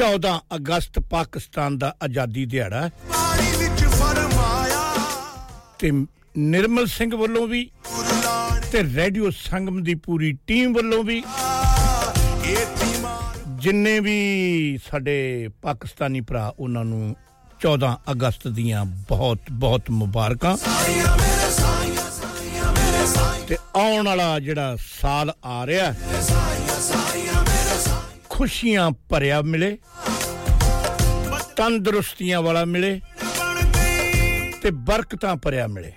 14 0.00 0.34
ਅਗਸਤ 0.56 0.98
ਪਾਕਿਸਤਾਨ 1.10 1.78
ਦਾ 1.78 1.94
ਆਜ਼ਾਦੀ 2.02 2.44
ਦਿਹਾੜਾ 2.46 2.80
ਹੈ। 2.80 2.90
ਵਿੱਚ 3.58 3.84
ਫਰਮਾਇਆ 3.94 4.82
ਤੇ 5.78 5.90
ਨਿਰਮਲ 6.38 6.86
ਸਿੰਘ 6.86 7.14
ਵੱਲੋਂ 7.16 7.46
ਵੀ 7.48 7.68
ਤੇ 8.72 8.82
ਰੇਡੀਓ 8.84 9.30
ਸੰਗਮ 9.36 9.82
ਦੀ 9.82 9.94
ਪੂਰੀ 10.06 10.32
ਟੀਮ 10.46 10.72
ਵੱਲੋਂ 10.74 11.02
ਵੀ 11.04 11.22
ਜਿੰਨੇ 13.60 13.98
ਵੀ 14.00 14.78
ਸਾਡੇ 14.90 15.48
ਪਾਕਿਸਤਾਨੀ 15.62 16.20
ਭਰਾ 16.20 16.52
ਉਹਨਾਂ 16.58 16.84
ਨੂੰ 16.84 17.14
14 17.60 17.96
ਅਗਸਤ 18.10 18.48
ਦੀਆਂ 18.48 18.84
ਬਹੁਤ 18.84 19.38
ਬਹੁਤ 19.52 19.90
ਮੁਬਾਰਕਾਂ। 19.90 20.56
ਤੇ 23.48 23.56
ਆਉਣ 23.76 24.06
ਵਾਲਾ 24.06 24.38
ਜਿਹੜਾ 24.38 24.76
ਸਾਲ 25.00 25.32
ਆ 25.44 25.66
ਰਿਹਾ 25.66 25.94
ਖੁਸ਼ੀਆਂ 28.28 28.90
ਭਰਿਆ 29.08 29.40
ਮਿਲੇ, 29.42 29.76
ਤੰਦਰੁਸਤੀਆਂ 31.56 32.40
ਵਾਲਾ 32.42 32.64
ਮਿਲੇ 32.64 33.00
ਤੇ 34.62 34.70
ਬਰਕਤਾਂ 34.70 35.36
ਭਰਿਆ 35.36 35.66
ਮਿਲੇ। 35.66 35.92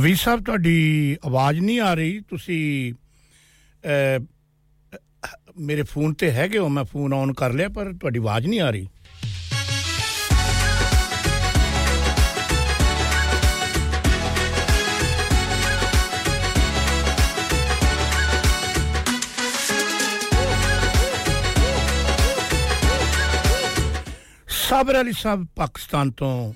ਨਵੀਂ 0.00 0.14
ਸਾਹਿਬ 0.16 0.44
ਤੁਹਾਡੀ 0.44 1.16
ਆਵਾਜ਼ 1.26 1.60
ਨਹੀਂ 1.60 1.80
ਆ 1.80 1.94
ਰਹੀ। 1.94 2.20
ਤੁਸੀਂ 2.20 2.92
ਅਹ, 3.84 4.24
ਮੇਰੇ 5.58 5.82
ਫੋਨ 5.82 6.14
ਤੇ 6.14 6.30
ਹੈਗੇ 6.30 6.58
ਹੋ 6.58 6.68
ਮੈਂ 6.68 6.84
ਫੋਨ 6.84 7.12
ਆਨ 7.12 7.32
ਕਰ 7.32 7.52
ਲਿਆ 7.52 7.68
ਪਰ 7.68 7.92
ਤੁਹਾਡੀ 7.92 8.18
ਆਵਾਜ਼ 8.18 8.46
ਨਹੀਂ 8.46 8.60
ਆ 8.60 8.70
ਰਹੀ। 8.70 8.88
ਸਾਬਰ 24.48 25.00
ਅਲੀ 25.00 25.12
ਸਾਹਿਬ 25.12 25.46
ਪਾਕਿਸਤਾਨ 25.56 26.10
ਤੋਂ 26.10 26.52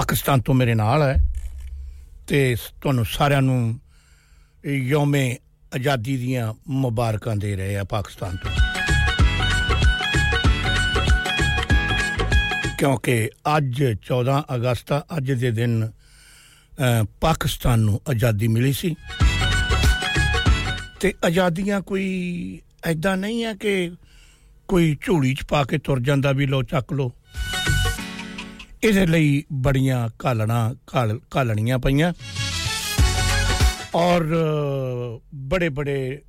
ਪਾਕਿਸਤਾਨ 0.00 0.40
ਤੋਂ 0.40 0.54
ਮੇਰੇ 0.54 0.74
ਨਾਲ 0.74 1.02
ਹੈ 1.02 1.24
ਤੇ 2.26 2.56
ਤੁਹਾਨੂੰ 2.80 3.04
ਸਾਰਿਆਂ 3.04 3.42
ਨੂੰ 3.42 3.80
ਯੋਮੇ 4.66 5.36
ਆਜ਼ਾਦੀ 5.74 6.16
ਦੀਆਂ 6.16 6.54
ਮੁਬਾਰਕਾਂ 6.68 7.36
ਦੇ 7.36 7.56
ਰਹੇ 7.56 7.76
ਆ 7.76 7.84
ਪਾਕਿਸਤਾਨ 7.84 8.36
ਤੋਂ। 8.36 8.50
ਕਿਉਂਕਿ 12.78 13.30
ਅੱਜ 13.56 13.84
14 13.84 14.44
ਅਗਸਤ 14.54 14.92
ਆ, 14.92 15.06
ਅੱਜ 15.16 15.32
ਦੇ 15.32 15.50
ਦਿਨ 15.50 15.86
ਅਹ, 15.86 17.04
ਪਾਕਿਸਤਾਨ 17.20 17.80
ਨੂੰ 17.80 18.00
ਆਜ਼ਾਦੀ 18.10 18.48
ਮਿਲੀ 18.48 18.72
ਸੀ। 18.72 18.94
ਤੇ 21.00 21.14
ਆਜ਼ਾਦੀਆਂ 21.24 21.80
ਕੋਈ 21.80 22.06
ਐਦਾਂ 22.84 23.16
ਨਹੀਂ 23.16 23.44
ਹੈ 23.44 23.54
ਕਿ 23.54 23.92
ਕੋਈ 24.68 24.96
ਝੋਲੀ 25.00 25.34
ਚ 25.34 25.44
ਪਾ 25.48 25.64
ਕੇ 25.64 25.78
ਤੁਰ 25.78 26.00
ਜਾਂਦਾ 26.00 26.32
ਵੀ 26.32 26.46
ਲੋ 26.46 26.62
ਚੱਕ 26.62 26.92
ਲੋ 26.92 27.12
ਇਹਦੇ 28.84 29.06
ਲਈ 29.06 29.42
ਬੜੀਆਂ 29.52 30.08
ਘਾਲਣਾ, 30.24 30.74
ਘਾਲ, 30.94 31.18
ਘਾਲਣੀਆਂ 31.36 31.78
ਪਈਆਂ। 31.78 32.12
ਔਰ 33.94 34.24
ਬੜੇ 35.34 35.68
ਬੜੇ 35.68 36.22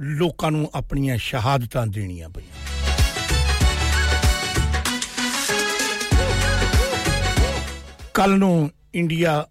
ਲੋਕਾਂ 0.00 0.50
ਨੂੰ 0.50 0.70
ਆਪਣੀਆਂ 0.74 1.16
ਸ਼ਹਾਦਤਾਂ 1.16 1.86
ਦੇਣੀਆਂ 1.86 2.28
ਪਈਆਂ। 2.28 2.60
ਕੱਲ 8.14 8.38
ਨੂੰ 8.38 8.70
ਇੰਡੀਆ 8.94 9.46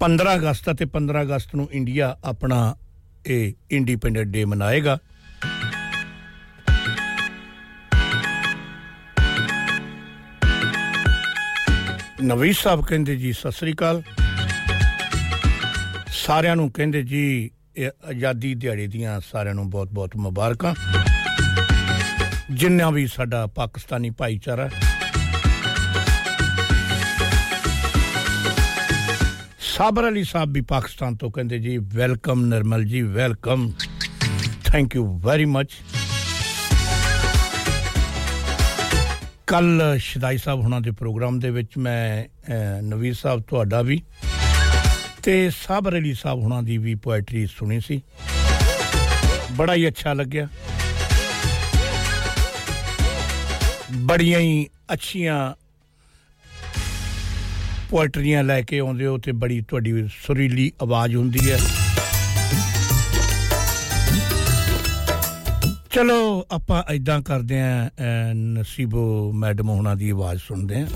ਪੰਦਰਾਂ 0.00 0.36
ਅਗਸਤ 0.36 0.70
ਅਤੇ 0.70 0.84
15 0.84 1.22
ਅਗਸਤ 1.22 1.54
ਨੂੰ 1.54 1.68
ਇੰਡੀਆ 1.72 2.16
ਆਪਣਾ 2.24 2.76
ਇਹ 3.26 3.52
ਇੰਡੀਪੈਂਡੈਂਟ 3.70 4.28
ਡੇ 4.28 4.44
ਮਨਾਏਗਾ। 4.44 4.98
ਨਵੀਂ 12.26 12.52
ਸਾਹਿਬ 12.52 12.84
ਕਹਿੰਦੇ 12.86 13.16
ਜੀ, 13.16 13.32
ਸਤਿ 13.32 13.52
ਸ੍ਰੀ 13.52 13.72
ਅਕਾਲ। 13.72 14.02
ਸਾਰਿਆਂ 16.12 16.56
ਨੂੰ 16.56 16.72
ਕਹਿੰਦੇ 16.72 17.02
ਜੀ, 17.02 17.50
ਇਹ 17.76 17.90
ਆਜ਼ਾਦੀ 18.08 18.54
ਦਿਹਾੜੇ 18.54 18.86
ਦੀਆਂ 18.86 19.20
ਸਾਰਿਆਂ 19.32 19.54
ਨੂੰ 19.54 19.70
ਬਹੁਤ-ਬਹੁਤ 19.70 20.16
ਮੁਬਾਰਕਾਂ। 20.16 20.74
ਜਿੰਨਾ 22.50 22.90
ਵੀ 22.90 23.06
ਸਾਡਾ 23.06 23.46
ਪਾਕਿਸਤਾਨੀ 23.46 24.10
ਭਾਈਚਾਰਾ 24.10 24.68
ਸਾਬਰ 29.60 30.08
ਅਲੀ 30.08 30.24
ਸਾਹਿਬ 30.24 30.52
ਵੀ 30.52 30.60
ਪਾਕਿਸਤਾਨ 30.60 31.16
ਤੋਂ 31.16 31.30
ਕਹਿੰਦੇ 31.30 31.58
ਜੀ, 31.58 31.78
welcome 31.78 32.44
Nirmal 32.44 32.84
ji, 32.84 33.02
welcome. 33.02 33.72
Thank 34.64 34.94
you 34.94 35.18
very 35.18 35.44
much 35.44 35.68
ਕੱਲ 39.46 39.82
ਸ਼ਦਾਈ 39.98 40.38
ਸਾਹਿਬ 40.38 40.60
ਹੁਣਾਂ 40.60 40.80
ਦੇ 40.80 40.90
ਪ੍ਰੋਗਰਾਮ 40.90 41.38
ਦੇ 41.38 41.50
ਵਿੱਚ 41.50 41.78
ਮੈਂ 41.78 42.24
ਅਹ, 42.24 42.82
ਨਵੀਰ 42.82 43.14
ਸਾਹਿਬ 43.14 43.42
ਤੁਹਾਡਾ 43.42 43.82
ਵੀ 43.82 44.02
ਤੇ 45.22 45.50
ਸਾਬਰ 45.50 45.98
ਅਲੀ 45.98 46.14
ਸਾਹਿਬ 46.14 46.38
ਹੁਣਾਂ 46.38 46.62
ਦੀ 46.62 46.78
ਵੀ 46.78 46.94
ਪੋਇਟਰੀ 46.94 47.46
ਸੁਣੀ 47.46 47.80
ਸੀ। 47.80 48.02
ਬੜਾ 49.52 49.74
ਹੀ 49.74 49.88
ਅੱਛਾ 49.88 50.12
ਲੱਗਿਆ। 50.12 50.48
ਬੜੀਆਂ 53.96 54.40
ਹੀ 54.40 54.66
ਅੱਛੀਆਂ 54.92 55.54
ਪੋਇਟਰੀਆਂ 57.90 58.44
ਲੈ 58.44 58.62
ਕੇ 58.62 58.78
ਆਉਂਦੇ 58.78 59.06
ਹੋ 59.06 59.18
ਤੇ 59.18 59.32
ਬੜੀ 59.32 59.64
ਤੁਹਾਡੀ 59.68 60.08
ਸੁਰੀਲੀ 60.26 60.72
ਆਵਾਜ਼ 60.82 61.16
ਹੁੰਦੀ 61.16 61.50
ਹੈ। 61.50 61.58
ਚਲੋ 65.96 66.46
ਆਪਾਂ 66.50 66.82
ਐਦਾਂ 66.94 67.22
ਕਰਦੇ 67.22 67.60
ਆਂ 67.60 67.88
ਅਹ, 67.88 68.34
ਨਸੀਬੋ 68.34 69.32
ਮੈਡਮ 69.32 69.68
ਹੁਣਾਂ 69.68 69.96
ਦੀ 69.96 70.10
ਆਵਾਜ਼ 70.10 70.40
ਸੁਣਦੇ 70.40 70.76
ਆਂ। 70.76 70.86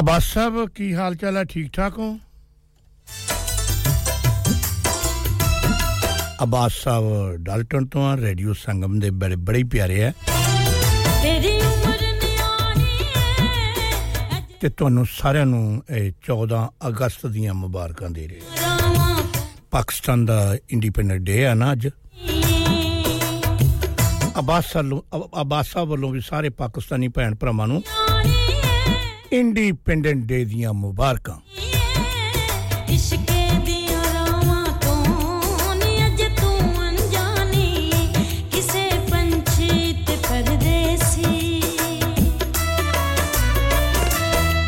ਅਬਾਸ 0.00 0.24
ਸਾਹਿਬ 0.34 0.66
ਕੀ 0.74 0.92
ਹਾਲ 0.94 1.14
ਚਾਲ 1.14 1.36
ਹੈ? 1.36 1.44
ਠੀਕ 1.44 1.70
ਠਾਕ 1.72 1.98
ਹੋ? 1.98 2.16
ਅਬਾਸ 6.42 6.72
ਸਾਹਿਬ 6.84 7.34
ਡਾਲਟਨ 7.44 7.86
ਤੋਂ 7.86 8.04
ਆ 8.08 8.16
ਰੇਡੀਓ 8.16 8.52
ਸੰਗਮ 8.52 8.98
ਦੇ 9.00 9.10
ਬੜੇ 9.22 9.36
ਬੜੇ 9.36 9.58
ਹੀ 9.58 9.64
ਪਿਆਰੇ 9.64 10.04
ਆ। 10.04 10.12
ਤੇਰੀ 11.22 11.56
ਉਮਰ 11.60 11.98
ਤੇ 14.60 14.68
ਤੁਹਾਨੂੰ 14.68 15.04
ਸਾਰਿਆਂ 15.10 15.46
ਨੂੰ 15.46 15.82
ਇਹ 15.90 16.10
14 16.26 16.66
ਅਗਸਤ 16.88 17.26
ਦੀਆਂ 17.26 17.54
ਮੁਬਾਰਕਾਂ 17.54 18.10
ਦੇ 18.10 18.26
ਰਹੇ 18.28 18.40
ਪਾਕਿਸਤਾਨ 19.70 20.24
ਦਾ 20.24 20.56
ਇੰਡੀਪੈਂਡੈਂਟ 20.70 21.20
ਡੇ 21.22 21.46
ਆ 21.46 21.54
ਨਾ 21.54 21.72
ਅੱਜ। 21.72 21.88
ਅਬਾਸ 24.38 24.76
ਅਬ- 24.76 25.40
ਅਬਾਸ 25.40 25.68
ਸਾਹਿਬ 25.72 25.88
ਵੱਲੋਂ 25.88 26.10
ਵੀ 26.10 26.20
ਸਾਰੇ 26.20 26.48
ਪਾਕਿਸਤਾਨੀ 26.58 27.08
ਭੈਣ 27.08 27.34
ਭਰਾਵਾਂ 27.34 27.66
ਨੂੰ 27.66 27.82
ਇੰਡੀਪੈਂਡੈਂਟ 29.33 30.25
ਡੇ 30.25 30.43
ਦੀਆਂ 30.45 30.73
ਮੁਬਾਰਕਾਂ 30.75 31.39
ਇਸ਼ਕੇ 32.93 33.49
ਦੀਆਂ 33.65 34.03
ਰਾਵਾਂ 34.13 34.65
ਤੋਂ 34.81 35.75
ਨੀ 35.75 36.05
ਅੱਜ 36.05 36.21
ਤੂੰ 36.41 36.59
ਅਣਜਾਣੀ 36.89 38.11
ਕਿਸੇ 38.51 38.89
ਪੰਛੀ 39.11 39.93
ਤੇ 40.07 40.15
ਪਰਦੇਸੀ 40.27 41.61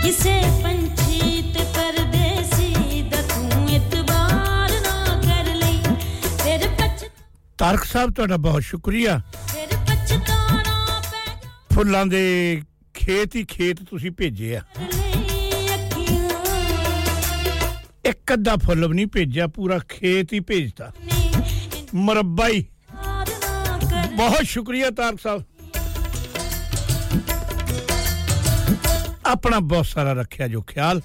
ਕਿਸੇ 0.04 0.40
ਪੰਛੀ 0.64 1.42
ਤੇ 1.54 1.64
ਪਰਦੇਸੀ 1.76 3.02
ਦਾ 3.12 3.22
ਤੂੰ 3.34 3.70
ਇਤਬਾਰ 3.76 4.72
ਨਾ 4.82 5.20
ਕਰ 5.24 5.54
ਲਈ 5.56 5.82
ਫਿਰ 6.44 6.68
ਪਛ 6.80 7.06
ਤਾਰਕ 7.58 7.84
ਸਾਹਿਬ 7.86 8.14
ਤੁਹਾਡਾ 8.14 8.38
ਬਹੁਤ 8.40 8.64
ਸ਼ੁਕਰੀਆ 8.64 9.22
ਫਿਰ 9.48 9.78
ਪਛਤਾਣਾ 9.88 11.02
ਫੁੱਲਾਂ 11.74 12.06
ਦੇ 12.06 12.26
ਖੇਤ 13.03 13.37
ਹੀ 13.37 13.45
ਖੇਤ 13.45 13.77
ਤੁਸੀਂ 13.91 14.11
ਭੇਜੇ 14.11 14.57
ਆ। 14.57 14.61
ਇੱਕ 18.05 18.33
ਅੱਧਾ 18.33 18.57
ਫੁੱਲ 18.57 18.89
ਵੀ 18.89 18.95
ਨਹੀਂ 18.95 19.07
ਭੇਜਿਆ, 19.07 19.47
ਪੂਰਾ 19.47 19.79
ਖੇਤ 19.79 20.33
ਹੀ 20.33 20.41
ਭੇਜਤਾ। 20.41 20.93
ਮਰੱਬਾ 21.95 22.49
ਹੀ। 22.49 22.65
ਬਹੁਤ 24.17 24.43
ਸ਼ੁਕਰੀਆ 24.43 24.91
ਤਾਰਕ 24.91 25.19
ਸਾਹਿਬ। 25.23 25.45
ਆਪਣਾ 29.27 29.59
ਬਹੁਤ 29.59 29.87
ਸਾਰਾ 29.87 30.13
ਰੱਖਿਆ 30.13 30.49
ਜੋ 30.49 30.63
ਖਿਆਲ। 30.63 31.03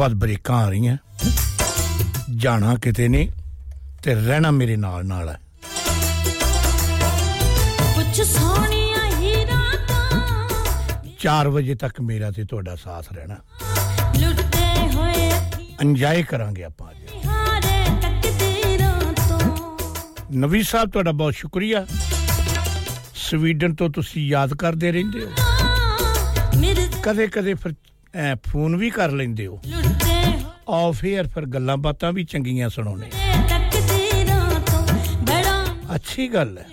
ਬਾਅਦ 0.00 0.14
ਬ੍ਰੇਕਾਂ 0.14 0.56
ਆ 0.56 0.68
ਰਹੀਆਂ। 0.68 0.96
ਜਾਣਾ 2.36 2.74
ਕਿਤੇ 2.82 3.06
ਨਹੀਂ 3.08 3.28
ਤੇ 4.02 4.14
ਰਹਿਣਾ 4.14 4.50
ਮੇਰੇ 4.50 4.76
ਨਾਲ 4.76 5.04
ਨਾਲ 5.06 5.28
ਹੈ। 5.28 5.38
ਕੁਛ 7.94 8.20
ਸੋਹਣੀਆਂ 8.22 9.04
ਹੀ 9.16 9.32
ਰਾਤਾਂ। 9.46 10.04
4 11.20 11.48
ਵਜੇ 11.48 11.74
ਤੱਕ 11.74 12.00
ਮੇਰਾ 12.00 12.30
ਤੇ 12.30 12.44
ਤੁਹਾਡਾ 12.44 12.76
ਸਾਥ 12.76 13.12
ਰਹਿਣਾ। 13.12 13.36
ਲੁੱਟਦੇ 14.20 14.88
ਹੋਏ 14.94 15.30
ਇੰਜੋਏ 15.80 16.22
ਕਰਾਂਗੇ 16.22 16.64
ਆਪਾਂ 16.64 16.90
ਅੱਜ। 16.90 16.98
ਨਵੀ 20.36 20.62
ਸਾਹਿਬ 20.62 20.90
ਤੁਹਾਡਾ 20.90 21.12
ਬਹੁਤ 21.12 21.34
ਸ਼ੁਕਰੀਆ। 21.34 21.84
ਸਵੀਡਨ 23.28 23.74
ਤੋਂ 23.74 23.90
ਤੁਸੀਂ 23.90 24.26
ਯਾਦ 24.28 24.54
ਕਰਦੇ 24.54 24.92
ਰਹਿੰਦੇ 24.92 25.24
ਹੋ। 25.24 25.30
ਕਦੇ 27.02 27.26
ਕਦੇ 27.28 27.54
ਫਿਰ 27.54 27.74
ਫੋਨ 28.46 28.76
ਵੀ 28.76 28.88
ਕਰ 28.90 29.10
ਲੈਂਦੇ 29.10 29.46
ਹੋ। 29.46 29.60
ਆਫ 30.74 31.04
에ਅਰ 31.04 31.28
ਫਿਰ 31.28 31.46
ਗੱਲਾਂ 31.46 31.76
ਬਾਤਾਂ 31.76 32.12
ਵੀ 32.12 32.24
ਚੰਗੀਆਂ 32.24 32.68
ਬੜਾ 35.22 35.64
ਅੱਛੀ 35.94 36.28
ਗੱਲ 36.28 36.58
ਹੈ। 36.58 36.66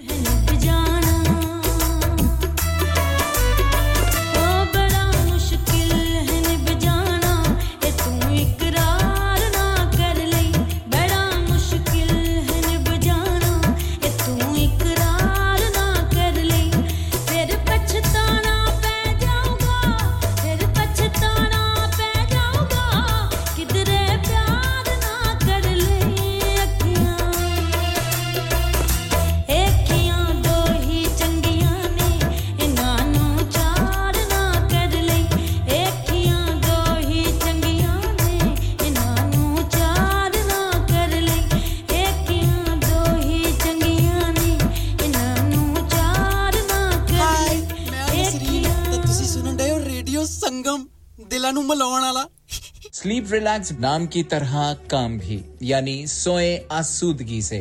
ਰੇਡੀਓ 50.16 50.24
ਸੰਗਮ 50.24 50.86
ਦਿਲਾਂ 51.28 51.52
ਨੂੰ 51.52 51.64
ਮਿਲਾਉਣ 51.66 52.00
ਵਾਲਾ 52.02 52.28
स्लीप 52.94 53.30
रिलैक्स 53.32 53.70
नाम 53.82 54.06
की 54.14 54.22
तरह 54.30 54.54
काम 54.90 55.12
भी 55.18 55.36
यानी 55.64 55.94
सोए 56.08 56.48
आसूदगी 56.78 57.38
से 57.46 57.60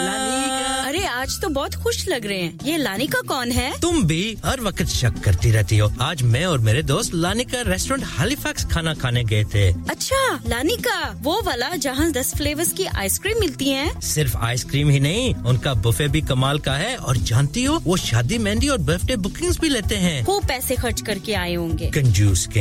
अरे 0.87 1.05
आज 1.05 1.41
तो 1.41 1.49
बहुत 1.49 1.75
खुश 1.75 2.07
लग 2.07 2.25
रहे 2.25 2.37
हैं। 2.37 2.59
ये 2.65 2.77
लानिका 2.77 3.21
कौन 3.27 3.51
है? 3.51 3.79
तुम 3.79 4.03
भी 4.03 4.37
हर 4.45 4.61
वक्त 4.61 4.85
शक 4.85 5.19
करती 5.19 5.51
रहती 5.51 5.77
हो। 5.77 5.91
आज 6.01 6.23
मैं 6.23 6.45
और 6.45 6.59
मेरे 6.59 6.83
दोस्त 6.83 7.15
लानिका 7.15 7.61
रेस्टोरेंट 7.61 8.07
हालीफैक्स 8.09 8.65
खाना 8.65 8.93
खाने 8.93 9.23
गए 9.23 9.43
थे। 9.43 9.73
अच्छा 9.89 10.39
लानिका 10.47 11.19
वो 11.21 11.41
वाला 11.41 11.77
जहाँ 11.77 12.11
दस 12.11 12.35
फ्लेवर्स 12.35 12.71
की 12.71 12.85
आइसक्रीम 12.85 13.39
मिलती 13.39 13.69
है। 13.69 14.01
सिर्फ़ 14.01 14.37
आइसक्रीम 14.37 14.89
ही 14.89 14.99
नहीं 14.99 15.43
उनका 15.43 15.73
बुफे 15.73 16.07
भी 16.07 16.21
कमाल 16.21 16.59
का 16.59 16.73
है। 16.73 16.95
और 16.95 17.17
जानती 17.17 17.63
हो 17.63 17.81
वो 17.83 17.97
शादी 17.97 18.37
मेहंदी 18.37 18.67
और 18.67 18.81
बर्थडे 18.81 19.15
बुकिंग्स 19.15 19.59
भी 19.59 19.69
लेते 19.69 19.95
हैं। 19.95 20.25
खूब 20.25 20.47
पैसे 20.47 20.75
खर्च 20.75 21.01
करके 21.01 21.33
आए 21.33 21.53
होंगे। 21.53 21.91
कंजूस 21.91 22.47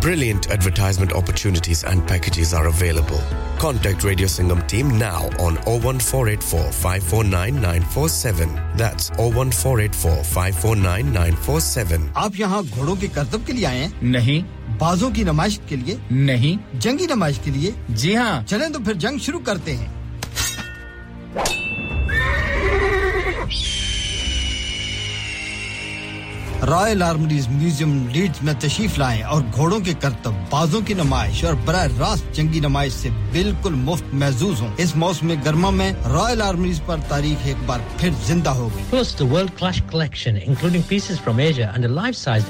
Brilliant 0.00 0.50
advertisement 0.50 1.12
opportunities 1.12 1.82
and 1.84 2.06
packages 2.06 2.52
are 2.54 2.66
available. 2.68 3.20
Contact 3.58 4.04
Radio 4.04 4.26
Singham 4.26 4.60
team 4.68 4.90
now 4.98 5.28
on 5.46 5.56
01484 5.66 6.70
549 6.72 7.60
947. 7.60 8.48
That's 8.76 9.10
01484 9.18 10.22
549 10.24 11.12
947. 11.12 12.12
आप 12.24 12.36
यहाँ 12.40 12.62
घोड़ों 12.64 12.96
के 12.96 13.08
करतब 13.18 13.44
के 13.46 13.52
लिए 13.52 13.64
आए 13.66 13.78
हैं 13.80 13.92
नहीं 14.16 14.42
बाजों 14.80 15.10
की 15.18 15.24
नमाइश 15.24 15.60
के 15.68 15.76
लिए 15.76 15.98
नहीं 16.12 16.56
जंगी 16.86 17.06
नमाइश 17.14 17.38
के 17.44 17.50
लिए 17.50 17.74
जी 17.90 18.14
हाँ 18.14 18.42
चलें 18.48 18.70
तो 18.72 18.78
फिर 18.84 18.96
जंग 19.06 19.20
शुरू 19.26 19.38
करते 19.50 19.72
हैं 19.80 19.94
रॉयल 26.63 27.03
आर्मरीज 27.03 27.47
म्यूज़ियम 27.49 28.07
लीड्स 28.07 28.41
में 28.43 28.53
तशीफ 28.59 28.97
लाए 28.99 29.21
और 29.33 29.41
घोड़ों 29.41 29.79
के 29.81 29.93
करतब 29.93 30.33
बाजों 30.51 30.81
की 30.81 30.93
नुमाइश 30.93 31.43
और 31.45 31.55
बर 31.67 31.91
रास्त 31.99 32.31
जंगी 32.35 32.59
नुमाइश 32.61 32.93
से 32.93 33.09
बिल्कुल 33.33 33.75
मुफ़्त 33.75 34.13
महजूज 34.13 34.61
हों। 34.61 34.69
इस 34.83 34.95
मौसम 35.03 35.33
गर्मा 35.45 35.71
में 35.71 35.91
रॉयल 36.07 36.41
आर्मरीज 36.41 36.79
पर 36.87 36.99
तारीख 37.09 37.47
एक 37.47 37.65
बार 37.67 37.85
फिर 38.01 38.13
ज़िंदा 38.27 38.51
होगी 38.59 38.83
plus 38.91 39.15
world 39.21 39.51
class 39.57 39.81
collection 39.91 40.37
including 40.37 40.83
pieces 40.89 41.19
from 41.19 41.41
ager 41.41 41.73
and 41.75 41.85
life 41.95 42.15
size 42.15 42.45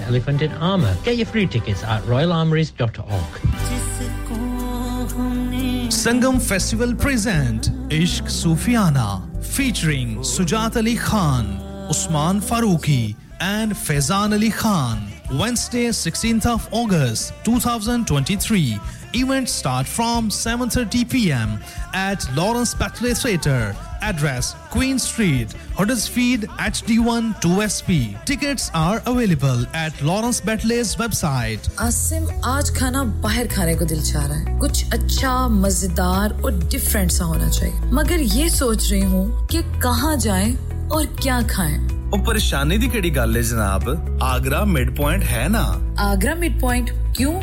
Sangam 5.94 6.38
festival 6.40 6.94
present 6.98 7.66
Ishq 7.94 8.28
Sufiyana 8.32 9.10
featuring 9.56 10.22
Sujat 10.26 10.78
Ali 10.78 10.96
Khan 10.98 11.58
Usman 11.92 12.40
Farooqui 12.40 13.04
and 13.41 13.73
Faizan 13.73 14.33
Ali 14.33 14.51
Khan. 14.51 14.99
Wednesday 15.33 15.89
16th 15.89 16.47
of 16.47 16.69
August 16.73 17.33
2023. 17.45 18.79
Events 19.15 19.53
start 19.53 19.87
from 19.87 20.31
7:30 20.31 21.09
p.m. 21.11 21.59
at 21.95 22.25
Lawrence 22.37 22.75
Batley 22.75 23.15
Theatre. 23.15 23.75
Address 24.03 24.55
Queen 24.71 24.99
Street, 24.99 25.53
Huddersfield 25.77 26.43
HD1 26.65 27.41
2SP. 27.41 28.25
Tickets 28.25 28.71
are 28.75 29.03
available 29.07 29.65
at 29.75 30.01
Lawrence 30.03 30.41
Batley's 30.41 30.95
website. 30.97 31.69
Asim 31.81 32.29
आज 32.45 32.71
खाना 32.79 33.03
बाहर 33.25 33.47
खाने 33.57 33.75
को 33.77 33.85
दिल 33.95 34.03
चाह 34.13 34.27
रहा 34.27 34.39
है 34.39 34.59
कुछ 34.61 34.93
अच्छा 34.93 35.33
मजेदार 35.49 36.41
और 36.45 36.59
डिफरेंट 36.71 37.11
सा 37.11 37.25
होना 37.25 37.49
चाहिए 37.49 37.91
मगर 38.01 38.21
ये 38.37 38.49
सोच 38.51 38.91
रही 38.93 39.03
हूँ 39.03 39.47
कि 39.51 39.63
कहाँ 39.83 40.17
जाएं 40.27 40.55
और 40.97 41.07
क्या 41.23 41.41
खाएं 41.57 42.00
ਉਹ 42.13 42.19
ਪਰੇਸ਼ਾਨੀ 42.25 42.79
ਦੀ 42.79 42.89
ਕਿਹੜੀ 42.89 43.11
ਗੱਲ 43.17 43.37
ਹੈ 43.37 43.43
ਜਨਾਬ 43.43 43.89
ਆਗਰਾ 44.23 44.65
ਮਿਡ 44.65 44.95
ਪੁਆਇੰਟ 44.97 45.25
ਹੈ 45.31 45.49
ਨਾ 45.49 45.67
आगरा 46.05 46.33
मिड 46.41 46.57
पॉइंट 46.61 46.89
क्यों 47.19 47.35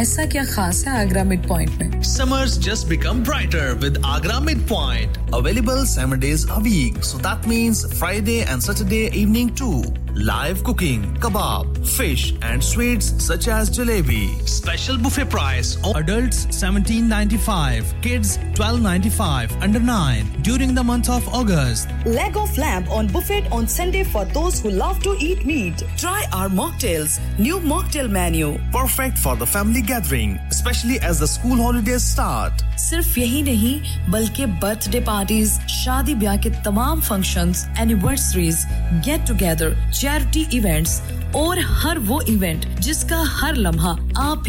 ऐसा 0.00 0.24
क्या 0.32 0.42
खास 0.50 0.80
है 0.86 0.92
आगरा 0.98 1.22
मिड 1.30 1.46
पॉइंट 1.48 1.80
में 1.80 1.94
Summers 2.08 2.52
just 2.66 2.86
become 2.90 3.22
brighter 3.28 3.64
with 3.84 3.98
Agra 4.10 4.36
Midpoint. 4.48 5.16
Available 5.38 5.80
7 5.92 6.20
days 6.24 6.44
a 6.56 6.60
week. 6.66 7.00
So 7.08 7.22
that 7.24 7.48
means 7.52 7.80
Friday 8.02 8.36
and 8.54 8.66
Saturday 8.66 9.00
evening 9.22 9.50
too. 9.62 9.80
Live 10.30 10.62
cooking, 10.68 11.02
kebab, 11.26 11.80
fish 11.96 12.26
and 12.50 12.68
sweets 12.68 13.10
such 13.26 13.48
as 13.56 13.74
jalebi. 13.78 14.22
Special 14.60 14.98
buffet 14.98 15.30
price. 15.30 15.76
Adults 15.94 16.46
17.95, 16.46 18.02
kids 18.02 18.38
12.95 18.54 19.62
under 19.62 19.80
9 19.80 20.42
during 20.42 20.74
the 20.74 20.84
month 20.84 21.08
of 21.08 21.26
August. 21.28 21.88
Leg 22.04 22.36
of 22.36 22.56
lamb 22.58 22.88
on 22.88 23.06
buffet 23.08 23.50
on 23.50 23.66
Sunday 23.66 24.04
for 24.04 24.24
those 24.26 24.60
who 24.60 24.70
love 24.70 25.02
to 25.02 25.16
eat 25.18 25.44
meat. 25.46 25.82
Try 25.96 26.24
our 26.32 26.48
mocktails. 26.48 27.18
New 27.38 27.58
mocktail 27.60 28.10
menu. 28.10 28.58
Perfect 28.72 29.18
for 29.18 29.36
the 29.36 29.46
family 29.46 29.82
gathering, 29.82 30.38
especially 30.50 31.00
as 31.00 31.18
the 31.18 31.26
school 31.26 31.56
holidays 31.56 32.02
start. 32.02 32.62
सिर्फ 32.78 33.16
यही 33.18 33.42
नहीं 33.42 34.10
बल्कि 34.12 34.46
birthday 34.62 35.00
parties 35.00 35.52
शादी 35.74 36.14
ब्याह 36.14 36.36
के 36.36 36.50
तमाम 36.64 37.00
functions, 37.00 37.66
anniversaries 37.78 38.64
get 39.04 39.26
together 39.26 39.76
charity 39.90 40.46
events 40.56 41.00
और 41.36 41.58
हर 41.82 41.98
वो 42.08 42.20
इवेंट 42.28 42.66
जिसका 42.80 43.22
हर 43.28 43.56
लम्हा 43.56 43.96
आप 44.18 44.48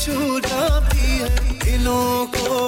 छू 0.00 0.40
जाती 0.48 1.18
है 1.18 1.28
दिलों 1.64 2.26
को 2.36 2.58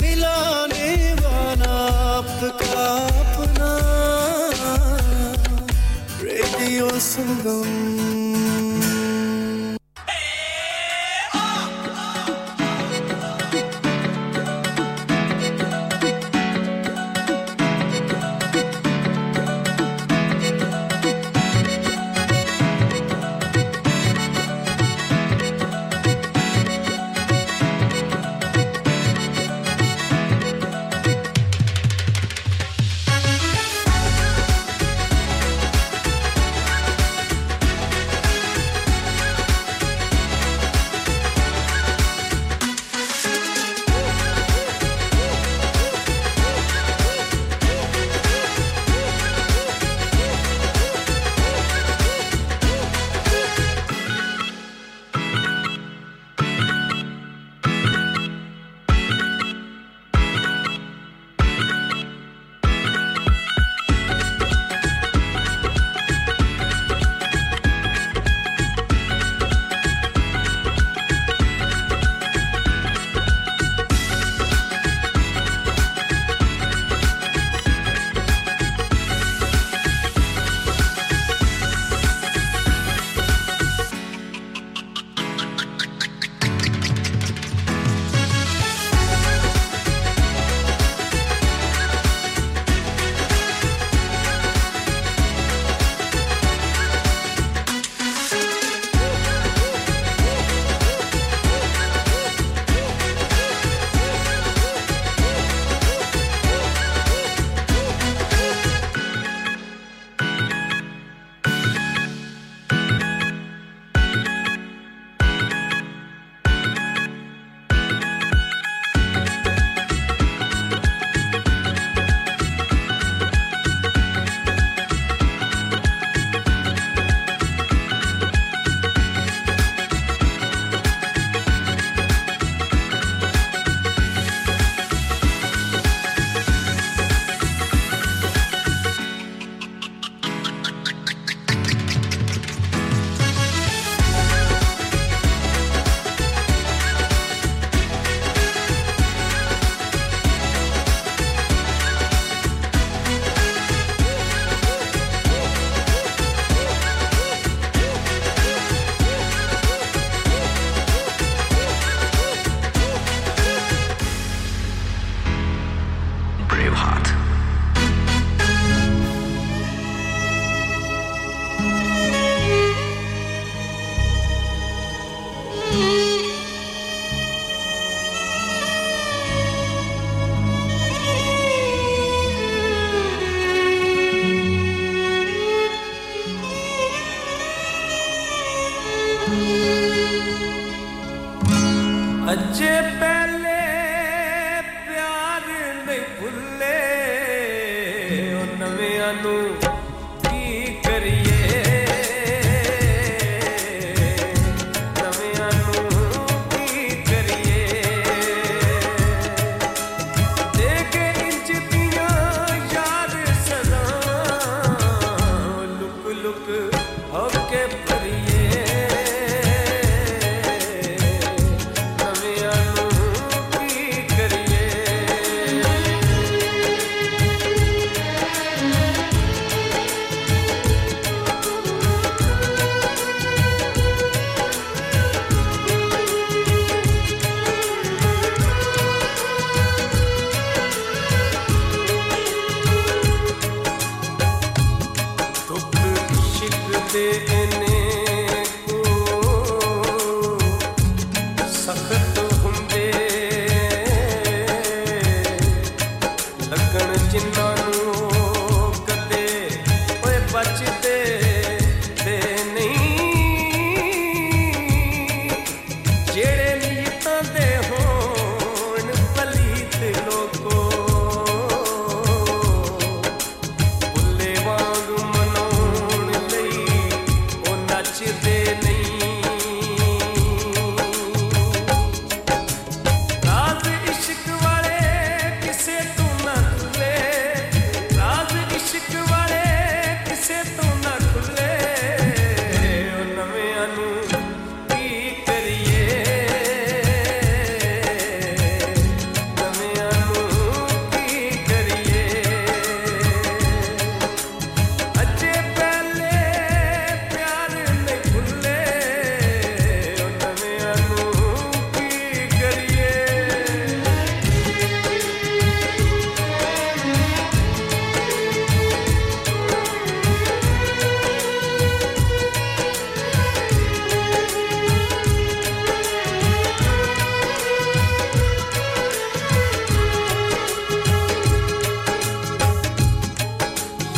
मिलाने 0.00 0.90
वाला 1.22 1.76
आपका 2.16 2.86
अपना 3.22 3.70
रेडियो 6.22 6.88
संगम 7.12 8.15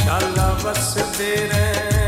का 0.09 0.17
लवस 0.27 0.93
तेरे 1.17 1.98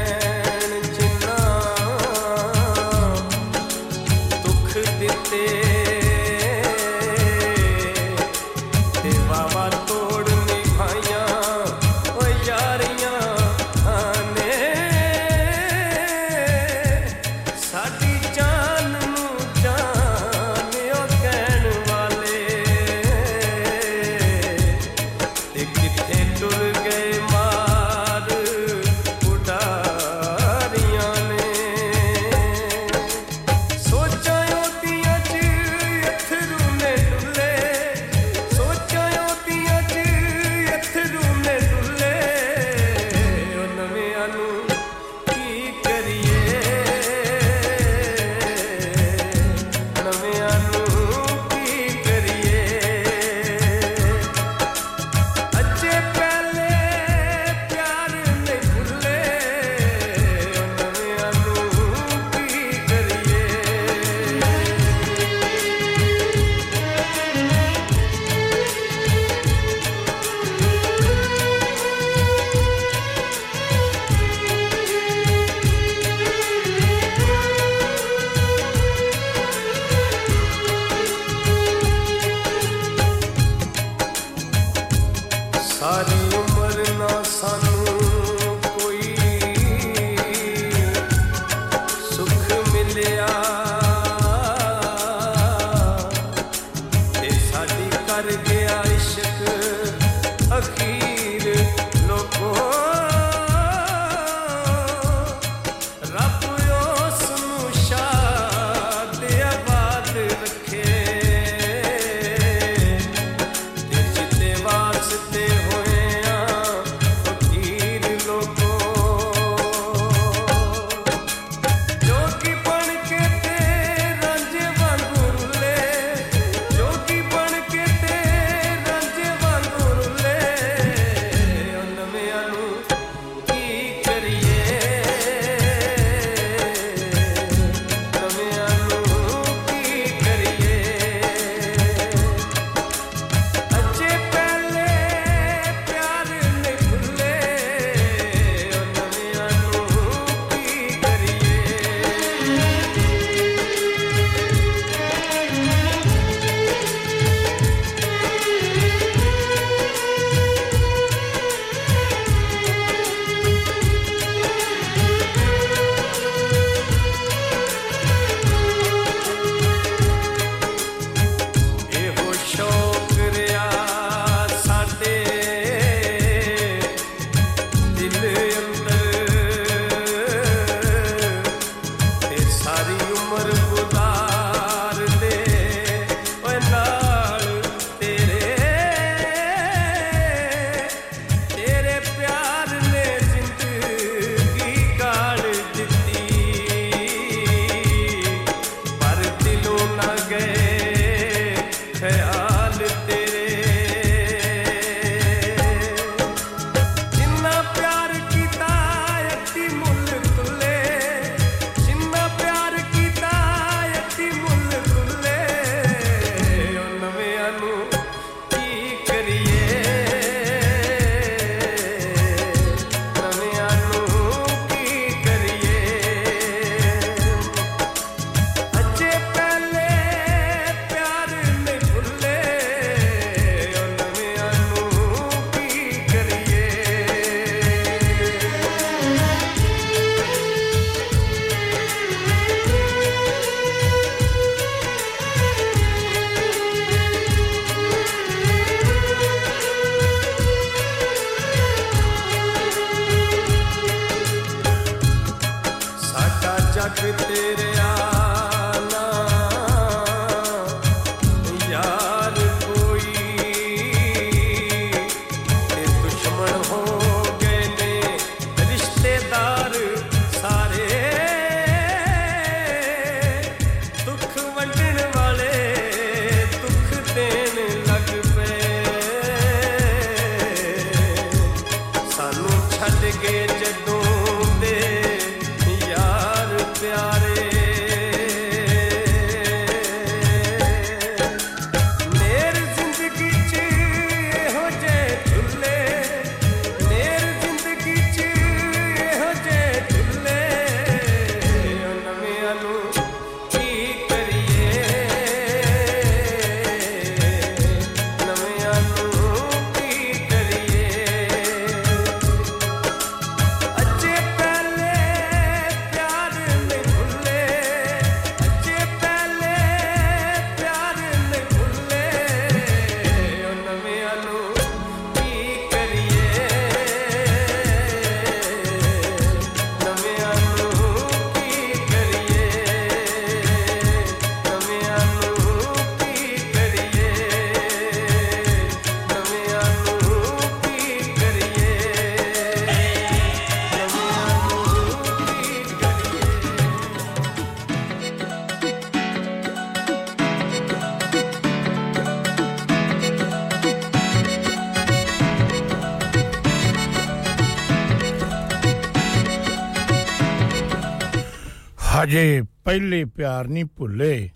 ਪਿਆਰ 363.16 363.47
ਨਹੀਂ 363.47 363.66
ਭੁੱਲੇ। 363.78 364.30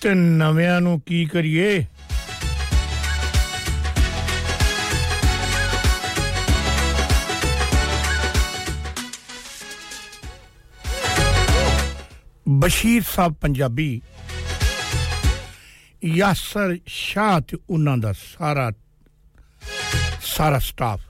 ਤੇ 0.00 0.14
ਨਵਿਆਂ 0.14 0.80
ਨੂੰ 0.80 1.00
ਕੀ 1.00 1.24
ਕਰੀਏ? 1.24 1.84
ਬਸ਼ੀਰ 12.48 13.02
ਸਾਹਿਬ 13.08 13.34
ਪੰਜਾਬੀ, 13.34 14.00
ਯਾਸਰ 16.04 16.76
ਸ਼ਾਹ 16.86 17.40
ਤੇ 17.40 17.56
ਉਹਨਾਂ 17.70 17.96
ਦਾ 17.98 18.12
ਸਾਰਾ 18.12 18.70
ਸਾਰਾ 20.24 20.58
ਸਟਾਫ 20.58 21.00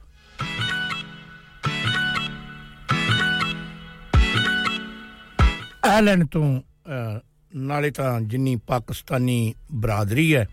ਐਲਨ 5.98 6.26
ਤੋਂ 6.26 6.44
ਅਹ, 6.88 7.18
ਨਾਲੇ 7.52 7.90
ਤਾਂ 7.90 8.20
ਜਿੰਨੀ 8.20 8.54
ਪਾਕਿਸਤਾਨੀ 8.66 9.54
ਬਰਾਦਰੀ 9.72 10.34
ਹੈ 10.34 10.46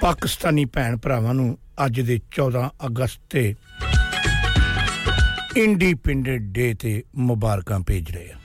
ਪਾਕਿਸਤਾਨੀ 0.00 0.64
ਭੈਣ 0.64 0.96
ਭਰਾਵਾਂ 0.96 1.34
ਨੂੰ 1.34 1.56
ਅੱਜ 1.86 2.00
ਦੇ 2.00 2.18
14 2.36 2.68
ਅਗਸਤ 2.86 3.20
ਤੇ 3.30 3.54
ਇੰਡੀਪੈਂਡੈਂਟ 5.56 6.42
ਡੇ 6.52 6.72
ਤੇ 6.74 7.02
ਮੁਬਾਰਕਾਂ 7.16 7.80
ਭੇਜ 7.80 8.10
ਰਹੇ 8.10 8.30
ਆ। 8.32 8.38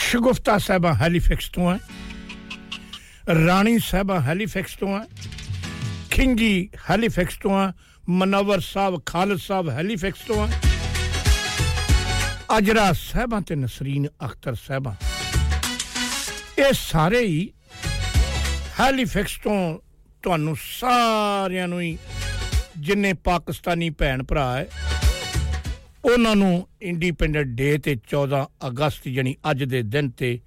ਸ਼ਗੁਫਤਾ 0.00 0.56
ਸਾਹਿਬਾ 0.58 0.92
ਹੈਲੀਫੈਕਸ 0.94 1.48
ਤੋਂ 1.48 1.70
ਹੈ 1.72 1.78
ਰਾਣੀ 3.46 3.78
ਸਾਹਿਬਾ 3.78 4.20
ਹੈਲੀਫੈਕਸ 4.20 4.76
ਤੋਂ 4.76 4.88
ਹੈ 4.98 5.04
ਖਿੰਗੀ 6.10 6.68
ਹੈਲੀਫੈਕਸ 6.90 7.36
ਤੋਂ 7.36 7.58
ਹੈ 7.60 7.72
ਮਨਵਰ 8.10 8.60
ਸਾਹਿਬ 8.60 9.00
ਖਾਲਦ 9.06 9.38
ਸਾਹਿਬ, 9.38 9.68
ਹੈਲੀਫੈਕਸ 9.70 10.20
ਤੋਂ 10.26 10.46
ਹੈ 10.46 10.60
ਅਜਰਾ 12.56 12.92
ਸਾਹਿਬਾਂ 12.92 13.40
ਤੇ 13.40 13.54
ਨਸਰੀਨ 13.56 14.06
ਅਖਤਰ 14.26 14.54
ਸਾਹਿਬਾਂ। 14.54 14.94
ਇਹ 16.58 16.72
ਸਾਰੇ 16.72 17.20
ਹੀ 17.26 17.48
ਹੈਲੀਫੈਕਸ 18.80 19.38
ਤੋਂ 19.44 19.78
ਤੁਹਾਨੂੰ 20.22 20.56
ਸਾਰਿਆਂ 20.62 21.68
ਨੂੰ 21.68 21.80
ਹੀ, 21.80 21.96
ਜਿੰਨੇ 22.78 23.12
ਪਾਕਿਸਤਾਨੀ 23.24 23.90
ਭੈਣ 23.90 24.22
ਭਰਾ 24.22 24.52
ਹੈ, 24.56 24.66
ਉਹਨਾਂ 26.04 26.36
ਨੂੰ 26.36 26.66
ਇੰਡੀਪੈਂਡੈਂਟ 26.82 27.46
ਡੇ 27.56 27.76
ਤੇ 27.78 27.96
14 28.12 28.46
ਅਗਸਤ 28.66 29.06
ਯਾਨੀ 29.06 29.36
ਅੱਜ 29.50 29.64
ਦੇ 29.64 29.82
ਦਿਨ 29.82 30.10
ਤੇ 30.10 30.38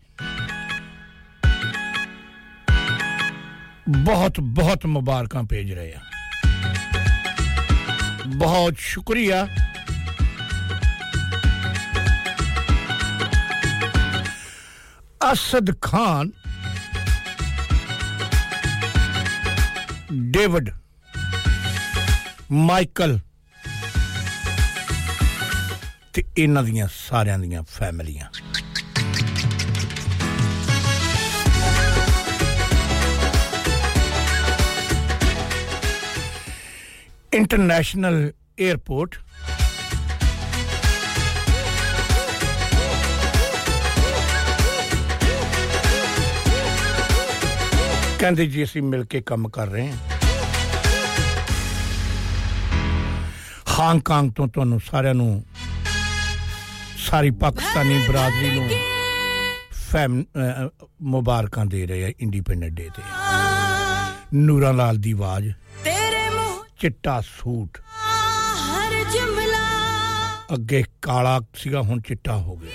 ਬਹੁਤ 3.90 4.40
ਬਹੁਤ 4.40 4.86
ਮੁਬਾਰਕਾਂ 4.86 5.44
ਭੇਜ 5.44 5.72
ਰਹੇ 5.72 5.94
ਆ 5.94 6.02
ਬਹੁਤ 8.28 8.74
ਸ਼ੁਕਰੀਆ। 8.78 9.48
ਅਸਦ 15.34 15.82
ਖਾਨ 15.82 16.32
ਡੇਵਿਡ 20.14 20.70
ਮਾਈਕਲ 22.52 23.20
ਤੇ 26.14 26.24
ਇਹਨਾਂ 26.38 26.64
ਦੀਆਂ 26.64 26.88
ਸਾਰਿਆਂ 26.96 27.40
ਦੀਆਂ 27.40 27.64
ਫੈਮਲੀਆਂ। 27.64 28.28
ਇੰਟਰਨੈਸ਼ਨਲ 37.34 38.32
에ਅਰਪੋਰਟ 38.64 39.16
ਕਹਿੰਦੇ 48.20 48.46
ਜੀ 48.48 48.64
ਅਸੀਂ 48.64 48.82
ਮਿਲ 48.82 49.04
ਕੇ 49.06 49.22
ਕੰਮ 49.22 49.48
ਕਰ 49.50 49.68
ਰਹੇ 49.68 49.88
ਹਾਂ। 49.92 49.98
ਹਾਂਗਕਾਂਗ 53.80 54.30
ਤੋਂ 54.32 54.48
ਤੁਹਾਨੂੰ 54.48 54.80
ਸਾਰਿਆਂ 54.92 55.14
ਨੂੰ 55.14 55.44
ਸਾਰੀ 57.08 57.32
ਪਾਕਿਸਤਾਨੀ 57.32 57.98
ਬਰਾਦਰੀ 58.08 58.50
ਨੂੰ 58.60 58.70
ਫੈਮ 59.92 60.24
ਮੁਬਾਰਕਾਂ 61.16 61.66
ਦੇ 61.66 61.86
ਰਹੇ 61.88 62.06
ਆ 62.06 62.12
ਇੰਡੀਪੈਂਡੈਂਟ 62.20 62.74
ਡੇ 62.74 62.90
ਤੇ। 62.96 63.02
ਨੂਰਾਂ 64.34 64.74
ਲਾਲ 64.74 64.98
ਦੀ 64.98 65.12
ਆਵਾਜ਼। 65.12 65.50
ਚਿੱਟਾ 66.84 67.20
ਸੂਟ। 67.22 67.78
ਹਰ 67.98 68.94
ਜੁਮਲਾ। 69.12 69.60
ਅੱਗੇ 70.54 70.84
ਕਾਲਾ 71.02 71.36
ਸੀਗਾ 71.56 71.82
ਹੁਣ 71.82 72.02
ਚਿੱਟਾ 72.02 72.36
ਹੋ 72.38 72.56
ਗਿਆ। 72.56 72.72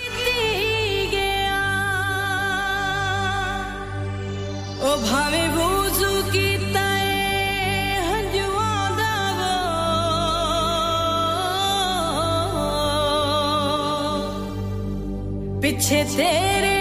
ਉਹ 4.81 4.97
ਭਾਵੇਂ 5.05 5.47
ਵੂਜ਼ੂ 5.49 6.21
ਕੀਤਾ 6.31 6.85
ਏ 6.97 7.99
ਹੰਝੂਆਂ 8.07 8.89
ਦਾ 8.97 9.13
ਵੋ 9.39 9.51
ਪਿੱਛੇ 15.61 16.03
ਤੇਰੇ 16.17 16.78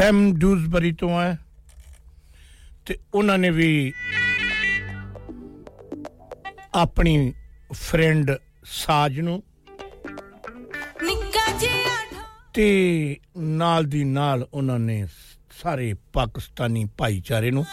ਸੈਮ 0.00 0.32
ਡੂਸਬਰੀ 0.34 0.92
ਤੋਂ 0.92 1.08
ਹੈ 1.20 1.38
ਤੇ 2.86 2.96
ਉਹਨਾਂ 3.14 3.38
ਨੇ 3.38 3.50
ਵੀ 3.50 3.92
ਆਪਣੀ 6.74 7.32
ਫਰੈਂਡ 7.72 8.30
ਸਾਜ 8.64 9.20
ਨੂੰ 9.20 9.42
ਨਿੱਕਾ 11.04 11.58
ਜਿਹਾ 11.58 11.96
ਤੇ 12.54 12.66
ਨਾਲ 13.38 13.84
ਦੀ 13.84 14.04
ਨਾਲ 14.04 14.46
ਉਹਨਾਂ 14.54 14.78
ਨੇ 14.78 15.06
ਸਾਰੇ 15.62 15.94
ਪਾਕਿਸਤਾਨੀ 16.12 16.84
ਭਾਈਚਾਰੇ 16.98 17.50
ਨੂੰ 17.50 17.66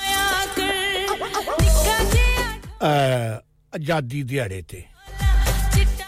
ਆਜ਼ਾਦੀ 3.73 4.23
ਦਿਹਾੜੇ 4.23 4.61
ਤੇ 4.61 4.83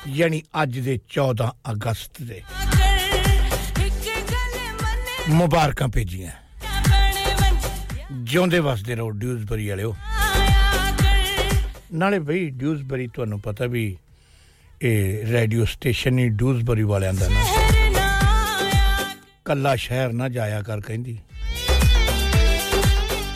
ਯਾਨੀ 0.07 0.43
ਅੱਜ 0.63 0.79
ਦੇ 0.79 0.99
14 1.19 1.49
ਅਗਸਤ 1.71 2.21
ਦੇ। 2.21 2.41
ਮੁਬਾਰਕਾਂ 5.29 5.87
ਭੇਜੀਆਂ। 5.87 6.31
ਜਿਉਂਦੇ 8.11 8.59
ਵਸਦੇ 8.59 8.95
ਰਹੋ 8.95 9.09
ਡਿਊਜ਼ਬਰੀ 9.09 9.69
ਵਾਲਿਓ। 9.69 9.95
ਨਾਲੇ 11.93 12.19
ਬਈ 12.19 12.49
ਡਿਊਜ਼ਬਰੀ 12.49 13.07
ਤੁਹਾਨੂੰ 13.07 13.39
ਪਤਾ 13.39 13.65
ਵੀ 13.65 13.97
ਇਹ 14.81 15.25
ਰੇਡੀਓ 15.27 15.65
ਸਟੇਸ਼ਨ 15.65 16.19
ਹੀ 16.19 16.29
ਡਿਊਜ਼ਬਰੀ 16.29 16.83
ਵਾਲਿਆਂ 16.83 17.13
ਦਾ 17.13 17.27
ਨਾ। 17.27 17.45
ਕੱਲਾ 19.45 19.75
ਸ਼ਹਿਰ 19.75 20.13
ਨਾ 20.13 20.29
ਜਾਇਆ 20.29 20.61
ਕਰ 20.61 20.81
ਕਹਿੰਦੀ। 20.81 21.19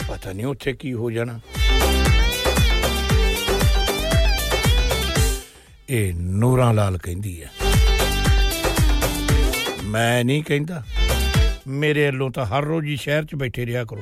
ਪਤਾ 0.07 0.31
ਨਹੀਂ 0.31 0.45
ਉੱਥੇ 0.45 0.73
ਕੀ 0.73 0.93
ਹੋ 0.93 1.11
ਜਾਣਾ। 1.11 1.39
ਇਹ 5.89 6.13
ਨੂਰਾਂ 6.13 6.73
ਲਾਲ 6.73 6.97
ਕਹਿੰਦੀ 6.97 7.43
ਹੈ। 7.43 7.49
ਮੈਂ 9.83 10.23
ਨਹੀਂ 10.23 10.43
ਕਹਿੰਦਾ। 10.43 10.83
ਮੇਰੇ 11.67 12.05
ਵੱਲੋਂ 12.05 12.29
ਤਾਂ 12.31 12.45
ਹਰ 12.45 12.65
ਰੋਜ਼ 12.65 12.87
ਹੀ 12.87 12.95
ਸ਼ਹਿਰ 12.95 13.25
'ਚ 13.25 13.35
ਬੈਠੇ 13.35 13.65
ਰਿਹਾ 13.65 13.83
ਕਰੋ। 13.83 14.01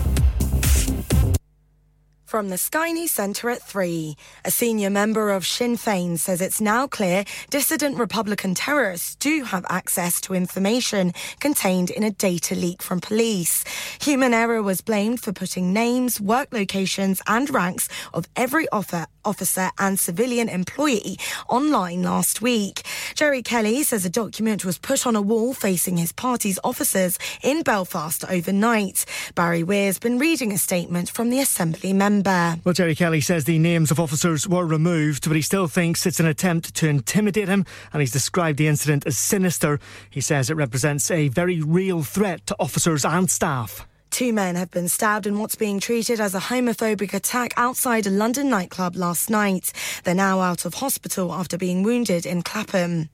From 2.31 2.47
the 2.47 2.69
News 2.93 3.11
Centre 3.11 3.49
at 3.49 3.61
3, 3.61 4.15
a 4.45 4.51
senior 4.51 4.89
member 4.89 5.31
of 5.31 5.45
Sinn 5.45 5.75
Féin 5.75 6.17
says 6.17 6.39
it's 6.39 6.61
now 6.61 6.87
clear 6.87 7.25
dissident 7.49 7.97
Republican 7.97 8.55
terrorists 8.55 9.15
do 9.15 9.43
have 9.43 9.65
access 9.67 10.21
to 10.21 10.33
information 10.33 11.11
contained 11.41 11.89
in 11.89 12.03
a 12.03 12.09
data 12.09 12.55
leak 12.55 12.81
from 12.81 13.01
police. 13.01 13.65
Human 14.01 14.33
error 14.33 14.63
was 14.63 14.79
blamed 14.79 15.19
for 15.19 15.33
putting 15.33 15.73
names, 15.73 16.21
work 16.21 16.47
locations, 16.53 17.21
and 17.27 17.49
ranks 17.49 17.89
of 18.13 18.29
every 18.37 18.65
officer 18.69 19.69
and 19.77 19.99
civilian 19.99 20.47
employee 20.47 21.17
online 21.49 22.01
last 22.01 22.41
week. 22.41 22.83
Jerry 23.13 23.43
Kelly 23.43 23.83
says 23.83 24.05
a 24.05 24.09
document 24.09 24.63
was 24.63 24.77
put 24.77 25.05
on 25.05 25.17
a 25.17 25.21
wall 25.21 25.53
facing 25.53 25.97
his 25.97 26.13
party's 26.13 26.59
offices 26.63 27.19
in 27.43 27.61
Belfast 27.61 28.23
overnight. 28.29 29.03
Barry 29.35 29.63
Weir's 29.63 29.99
been 29.99 30.17
reading 30.17 30.53
a 30.53 30.57
statement 30.57 31.09
from 31.09 31.29
the 31.29 31.41
Assembly 31.41 31.91
member. 31.91 32.20
Well, 32.63 32.73
Jerry 32.73 32.95
Kelly 32.95 33.21
says 33.21 33.45
the 33.45 33.59
names 33.59 33.91
of 33.91 33.99
officers 33.99 34.47
were 34.47 34.65
removed, 34.65 35.27
but 35.27 35.35
he 35.35 35.41
still 35.41 35.67
thinks 35.67 36.05
it's 36.05 36.19
an 36.19 36.25
attempt 36.25 36.75
to 36.75 36.87
intimidate 36.87 37.47
him, 37.47 37.65
and 37.93 38.01
he's 38.01 38.11
described 38.11 38.57
the 38.57 38.67
incident 38.67 39.05
as 39.05 39.17
sinister. 39.17 39.79
He 40.09 40.21
says 40.21 40.49
it 40.49 40.55
represents 40.55 41.09
a 41.11 41.27
very 41.29 41.61
real 41.61 42.03
threat 42.03 42.45
to 42.47 42.55
officers 42.59 43.05
and 43.05 43.29
staff. 43.29 43.87
Two 44.11 44.33
men 44.33 44.55
have 44.55 44.69
been 44.71 44.89
stabbed 44.89 45.25
in 45.25 45.39
what's 45.39 45.55
being 45.55 45.79
treated 45.79 46.19
as 46.19 46.35
a 46.35 46.39
homophobic 46.39 47.13
attack 47.13 47.53
outside 47.55 48.05
a 48.05 48.09
London 48.09 48.49
nightclub 48.49 48.97
last 48.97 49.29
night. 49.29 49.71
They're 50.03 50.13
now 50.13 50.41
out 50.41 50.65
of 50.65 50.73
hospital 50.73 51.31
after 51.31 51.57
being 51.57 51.81
wounded 51.81 52.25
in 52.25 52.41
Clapham. 52.41 53.07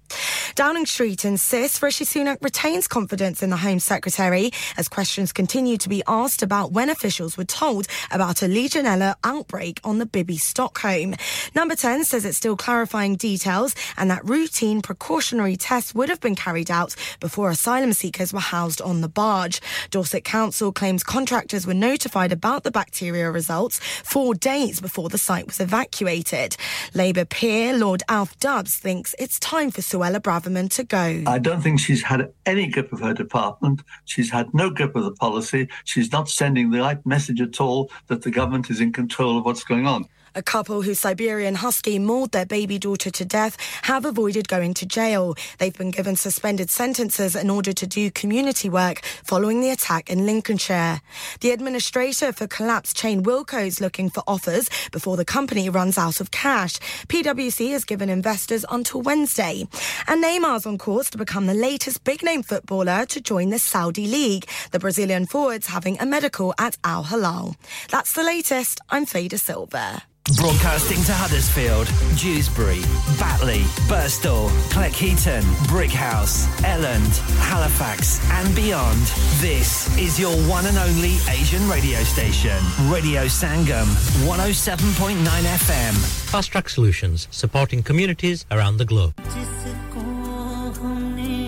Downing 0.55 0.86
Street 0.86 1.24
insists 1.24 1.82
Rishi 1.84 2.03
Sunak 2.03 2.38
retains 2.41 2.88
confidence 2.88 3.43
in 3.43 3.51
the 3.51 3.58
Home 3.58 3.80
Secretary 3.80 4.51
as 4.76 4.88
questions 4.88 5.32
continue 5.32 5.78
to 5.78 5.88
be 5.88 6.01
asked 6.08 6.41
about 6.41 6.72
when 6.72 6.89
officials 6.89 7.38
were 7.38 7.45
told 7.45 7.88
about 8.10 8.41
a 8.41 8.45
Legionella 8.45 9.16
outbreak 9.24 9.80
on 9.84 9.99
the 9.99 10.05
Bibby 10.05 10.38
Stockholm. 10.38 11.14
Number 11.53 11.76
10 11.76 12.05
says 12.05 12.26
it's 12.26 12.38
still 12.38 12.58
clarifying 12.58 13.16
details 13.18 13.76
and 13.97 14.10
that 14.10 14.26
routine 14.26 14.82
precautionary 14.82 15.58
tests 15.58 15.93
would 15.93 16.10
have 16.10 16.22
been 16.22 16.36
carried 16.36 16.72
out 16.72 16.95
before 17.20 17.51
asylum 17.51 17.93
seekers 17.93 18.34
were 18.34 18.39
housed 18.39 18.82
on 18.82 19.01
the 19.01 19.10
barge. 19.10 19.62
Dorset 19.91 20.24
Council 20.24 20.72
claims 20.72 21.03
contractors 21.03 21.68
were 21.68 21.74
notified 21.74 22.32
about 22.32 22.64
the 22.64 22.72
bacteria 22.72 23.30
results 23.30 23.80
four 24.03 24.34
days 24.34 24.82
before 24.82 25.10
the 25.10 25.18
site 25.18 25.45
was 25.45 25.60
evacuated. 25.60 26.58
Labour 26.93 27.26
peer 27.26 27.78
Lord 27.78 28.01
Alf 28.10 28.39
Dubbs 28.39 28.76
thinks 28.76 29.14
it's 29.20 29.39
time 29.39 29.70
for 29.70 29.82
Suella 29.98 30.20
Braverman 30.20 30.70
to 30.76 30.84
go. 30.84 31.24
I 31.26 31.39
don't 31.39 31.62
think 31.62 31.80
she's 31.80 32.04
had 32.04 32.32
any 32.45 32.68
grip 32.68 32.93
of 32.93 33.00
her 33.00 33.14
department. 33.14 33.82
She's 34.06 34.30
had 34.30 34.54
no 34.54 34.70
grip 34.70 34.95
of 34.95 35.04
the 35.04 35.12
policy. 35.12 35.68
She's 35.86 36.12
not 36.12 36.30
sending 36.30 36.70
the 36.70 36.80
right 36.80 37.04
message 37.06 37.41
at 37.41 37.60
all 37.60 37.89
that 38.08 38.22
the 38.22 38.30
government 38.30 38.70
is 38.70 38.80
in 38.80 38.93
control 38.93 39.39
of 39.39 39.45
what's 39.45 39.64
going 39.64 39.88
on. 39.88 40.06
A 40.38 40.44
couple 40.44 40.84
whose 40.84 41.00
Siberian 41.00 41.56
Husky 41.56 41.98
mauled 41.98 42.32
their 42.32 42.46
baby 42.46 42.78
daughter 42.78 43.10
to 43.10 43.26
death 43.26 43.58
have 43.82 44.06
avoided 44.06 44.48
going 44.48 44.76
to 44.76 44.86
jail. 44.86 45.34
They've 45.58 45.76
been 45.76 45.90
given 45.90 46.16
suspended 46.16 46.70
sentences 46.70 47.36
in 47.36 47.50
order 47.50 47.74
to 47.74 47.88
do 47.88 48.12
community 48.12 48.70
work 48.70 49.02
following 49.24 49.62
the 49.62 49.72
attack 49.72 50.12
in 50.12 50.28
Lincolnshire. 50.28 51.02
The 51.40 51.50
administrator 51.50 52.32
for 52.34 52.46
collapsed 52.46 52.96
chain 52.96 53.24
Wilco 53.24 53.66
is 53.66 53.82
looking 53.82 54.12
for 54.12 54.22
offers 54.28 54.70
before 54.92 55.18
the 55.18 55.26
company 55.26 55.72
runs 55.72 55.98
out 55.98 56.22
of 56.22 56.30
cash. 56.30 56.78
PwC 57.08 57.72
has 57.72 57.84
given 57.84 58.08
investors 58.08 58.64
until 58.70 59.02
Wednesday. 59.02 59.68
And 60.08 60.24
Neymar's 60.24 60.68
on 60.68 60.78
course 60.78 61.10
to 61.10 61.18
become 61.18 61.48
the 61.48 61.56
latest 61.56 62.04
big 62.04 62.22
name 62.22 62.44
footballer 62.44 63.08
to 63.08 63.20
join 63.20 63.50
the 63.50 63.58
Saudi 63.58 64.06
League. 64.06 64.48
The 64.72 64.78
Brazilian 64.78 65.26
forward's 65.26 65.66
having 65.66 66.00
a 66.00 66.06
medical 66.06 66.54
at 66.60 66.78
Al 66.84 67.06
Hilal. 67.06 67.56
That's 67.90 68.14
the 68.14 68.24
latest. 68.24 68.80
I'm 68.92 69.08
Fader 69.08 69.40
Silver. 69.40 70.04
Broadcasting 70.36 71.02
to 71.04 71.14
Huddersfield, 71.14 71.88
Dewsbury, 72.18 72.82
Batley, 73.18 73.62
Burstall, 73.88 74.50
Cleckheaton, 74.70 75.42
Brickhouse, 75.68 76.48
Elland, 76.64 77.18
Halifax, 77.40 78.20
and 78.32 78.54
beyond. 78.54 79.00
This 79.40 79.88
is 79.98 80.20
your 80.20 80.36
one 80.50 80.66
and 80.66 80.78
only 80.78 81.16
Asian 81.30 81.66
radio 81.70 82.04
station, 82.04 82.58
Radio 82.90 83.24
Sangam, 83.24 83.88
107.9 84.28 85.16
FM. 85.16 85.94
Fast 86.30 86.52
Track 86.52 86.68
Solutions, 86.68 87.30
supporting 87.32 87.82
communities 87.82 88.46
around 88.52 88.78
the 88.78 88.86
globe. 88.86 89.16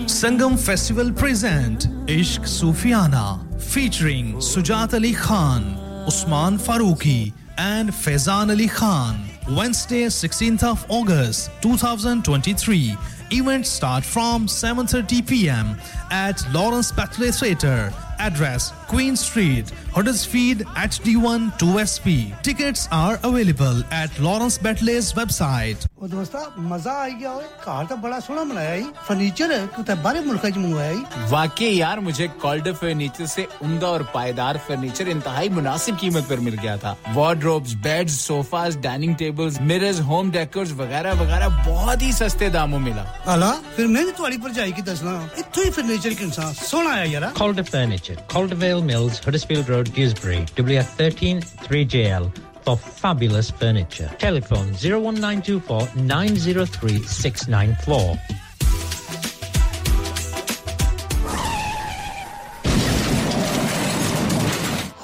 Sangam 0.08 0.58
Festival 0.58 1.12
present 1.12 1.88
Ishq 2.08 2.46
Sufiana 2.48 3.44
featuring 3.62 4.38
Sujat 4.38 4.94
Ali 4.94 5.14
Khan, 5.14 5.76
Usman 6.08 6.58
Farooqi 6.58 7.34
and 7.60 7.90
Faizan 7.90 8.50
Ali 8.50 8.68
Khan. 8.68 9.20
Wednesday 9.50 10.06
16th 10.06 10.64
of 10.64 10.86
August 10.88 11.52
2023. 11.62 12.96
Events 13.32 13.70
start 13.70 14.04
from 14.04 14.48
7:30 14.48 15.28
p.m. 15.28 15.78
at 16.10 16.42
Lawrence 16.54 16.92
Batley 16.92 17.32
Theatre. 17.32 17.92
Address 18.21 18.67
Queen 18.89 19.17
Street, 19.17 19.71
Huddersfield 19.95 20.61
HD1 20.83 21.41
2SP. 21.59 22.15
Tickets 22.43 22.89
are 22.93 23.19
available 23.25 23.83
at 23.93 24.19
Lawrence 24.21 24.57
Batley's 24.59 25.11
website. 25.15 25.87
ਉਹ 25.99 26.09
ਦੋਸਤਾ 26.09 26.41
ਮਜ਼ਾ 26.71 26.93
ਆ 27.03 27.09
ਗਿਆ 27.11 27.31
ਓਏ 27.33 27.45
ਘਰ 27.67 27.85
ਤਾਂ 27.87 27.97
ਬੜਾ 27.97 28.19
ਸੋਹਣਾ 28.21 28.43
ਬਣਾਇਆ 28.45 28.75
ਈ 28.77 28.85
ਫਰਨੀਚਰ 29.07 29.53
ਕਿਤੇ 29.77 29.95
ਬਾਹਰੇ 30.05 30.21
ਮੁਲਕਾਂ 30.21 30.51
ਚ 30.51 30.59
ਮੰਗਵਾਇਆ 30.59 30.91
ਈ 30.93 31.03
वाकई 31.31 31.69
यार 31.77 32.01
मुझे 32.07 32.27
कॉल्डर 32.43 32.75
फर्नीचर 32.81 33.27
से 33.35 33.45
उमदा 33.67 33.89
और 33.95 34.03
पायदार 34.15 34.59
फर्नीचर 34.67 35.11
इंतहाई 35.15 35.49
मुनासिब 35.59 35.97
कीमत 36.03 36.29
पर 36.33 36.43
मिल 36.49 36.57
गया 36.65 36.75
था 36.85 36.93
wardrobes 37.17 37.75
beds 37.87 38.19
sofas 38.27 38.77
dining 38.87 39.15
tables 39.23 39.59
mirrors 39.71 40.01
home 40.11 40.31
decors 40.37 40.75
वगैरह 40.83 41.19
वगैरह 41.23 41.57
बहुत 41.71 42.07
ही 42.09 42.13
सस्ते 42.21 42.51
दामों 42.59 42.83
मिला 42.89 43.07
ਆਲਾ 43.35 43.53
ਫਿਰ 43.77 43.87
ਮੈਂ 43.89 44.05
ਵੀ 44.05 44.13
ਤੁਹਾਡੀ 44.13 44.37
ਭਰਜਾਈ 44.39 44.73
ਕੀ 44.73 44.83
ਦੱਸਣਾ 44.83 45.17
ਇੱਥੋਂ 45.39 45.65
ਹੀ 45.65 45.71
ਫਰਨੀਚਰ 45.71 46.15
ਕਿੰਨਾ 46.15 46.53
ਸੋਹਣਾ 46.63 46.91
ਆਇਆ 46.91 47.05
ਯਾਰ 47.15 47.31
Calder 47.41 47.67
Furniture, 48.10 48.28
Caldervale 48.28 48.84
Mills, 48.84 49.20
Huddersfield 49.20 49.70
Road, 49.70 49.94
Dewsbury, 49.94 50.46
WF13 50.56 51.44
3JL 51.44 52.32
for 52.64 52.78
fabulous 52.78 53.52
furniture. 53.52 54.10
Telephone 54.18 54.68
01924 54.74 55.88
903 55.96 57.02
694. 57.04 58.18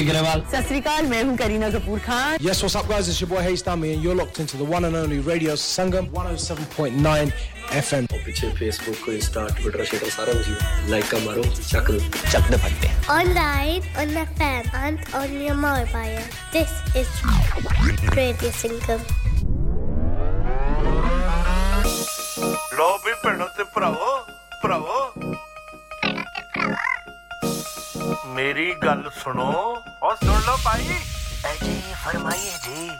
Deepak 0.00 0.10
Agrawal. 0.16 0.40
Sat 0.50 0.62
Sri 0.68 0.80
ਅਕਾਲ 0.80 1.06
ਮੈਂ 1.06 1.22
ਹੂੰ 1.24 1.36
Kareena 1.36 1.68
Kapoor 1.70 1.98
Khan. 2.06 2.36
Yes 2.46 2.60
what's 2.64 2.76
up 2.80 2.86
guys 2.90 3.08
it's 3.12 3.20
your 3.22 3.28
boy 3.32 3.42
Hayes 3.46 3.62
Dami 3.66 3.88
and 3.94 4.02
you're 4.06 4.16
locked 4.20 4.38
into 4.44 4.56
the 4.60 4.68
one 4.74 4.86
and 4.88 4.96
only 5.00 5.18
Radio 5.30 5.56
Sangam 5.64 6.06
107.9 6.20 7.32
FM. 7.80 8.06
ਪਿੱਛੇ 8.24 8.50
Facebook 8.60 9.02
Insta 9.16 9.44
Twitter 9.58 9.84
share 9.90 10.10
ਸਾਰਾ 10.16 10.32
ਕੁਝ 10.32 10.90
ਲਾਈਕਾਂ 10.90 11.20
ਮਾਰੋ 11.26 11.42
ਚੱਕ 11.70 11.90
ਚੱਕ 12.32 12.50
ਦੇ 12.50 12.56
ਫੱਟੇ. 12.64 12.88
Online 13.18 13.82
on 14.04 14.14
the 14.18 14.24
fan 14.40 14.70
and 14.84 15.04
on 15.22 15.36
your 15.46 15.58
mobile. 15.64 16.24
This 16.56 16.72
is 17.02 17.10
Radio 18.20 18.52
Sangam. 18.62 19.02
ਲੋ 22.78 22.88
ਵੀ 23.04 23.12
ਭੈਣੋ 23.24 23.46
ਤੇ 23.56 23.64
ਭਰਾਵੋ 23.74 24.12
ਭਰਾਵੋ 24.62 24.98
ਮੇਰੀ 28.26 28.74
ਗੱਲ 28.84 29.10
ਸੁਣੋ। 29.24 29.44
ਉਹ 30.02 30.14
ਸੁਣ 30.24 30.40
ਲਓ 30.46 30.56
ਭਾਈ। 30.64 30.88
ਐ 31.44 31.54
ਜੀ 31.64 31.82
ਫਰਮਾਈਏ 32.04 32.52
ਜੀ। 32.64 32.90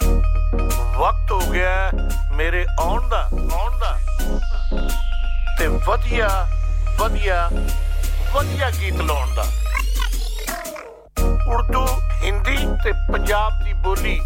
ਵਕਤ 0.97 1.33
ਹੋ 1.33 1.41
ਗਿਆ 1.51 1.91
ਮੇਰੇ 2.33 2.67
ਆਉਣ 2.81 3.09
ਦਾ 3.09 3.29
ਆਉਣ 3.53 3.79
ਦਾ। 3.79 3.99
ਤੇ 5.59 5.67
ਵਧੀਆ 5.67 6.49
ਵਧੀਆ 6.99 7.51
ਵਧੀਆ 8.33 8.71
ਗੀਤ 8.71 8.95
ਲਾਉਣ 8.95 9.35
ਦਾ। 9.35 9.45
ਉਰਦੂ 11.53 11.87
ਹਿੰਦੀ 12.23 12.57
ਤੇ 12.85 12.93
ਪੰਜਾਬ 13.13 13.65
ਦੀ 13.65 13.73
ਬੋਲੀ 13.73 14.21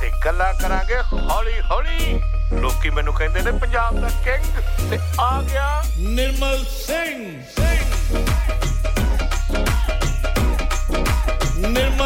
ਤੇ 0.00 0.10
ਗੱਲਾਂ 0.24 0.54
ਕਰਾਂਗੇ 0.54 1.00
ਹੌਲੀ 1.12 1.60
ਹੌਲੀ 1.70 2.20
ਲੋਕੀ 2.52 2.90
ਮੈਨੂੰ 2.90 3.14
ਕਹਿੰਦੇ 3.14 3.42
ਨੇ 3.42 3.50
ਪੰਜਾਬ 3.50 4.00
ਦਾ 4.00 4.08
ਕਿੰਗ 4.24 4.90
ਤੇ 4.90 4.98
ਆ 5.20 5.42
ਗਿਆ 5.42 5.82
ਨਿਰਮਲ 5.98 6.64
ਸਿੰਘ। 6.64 7.42
ਨਿਰਮਲ 7.58 8.73
내 11.72 12.03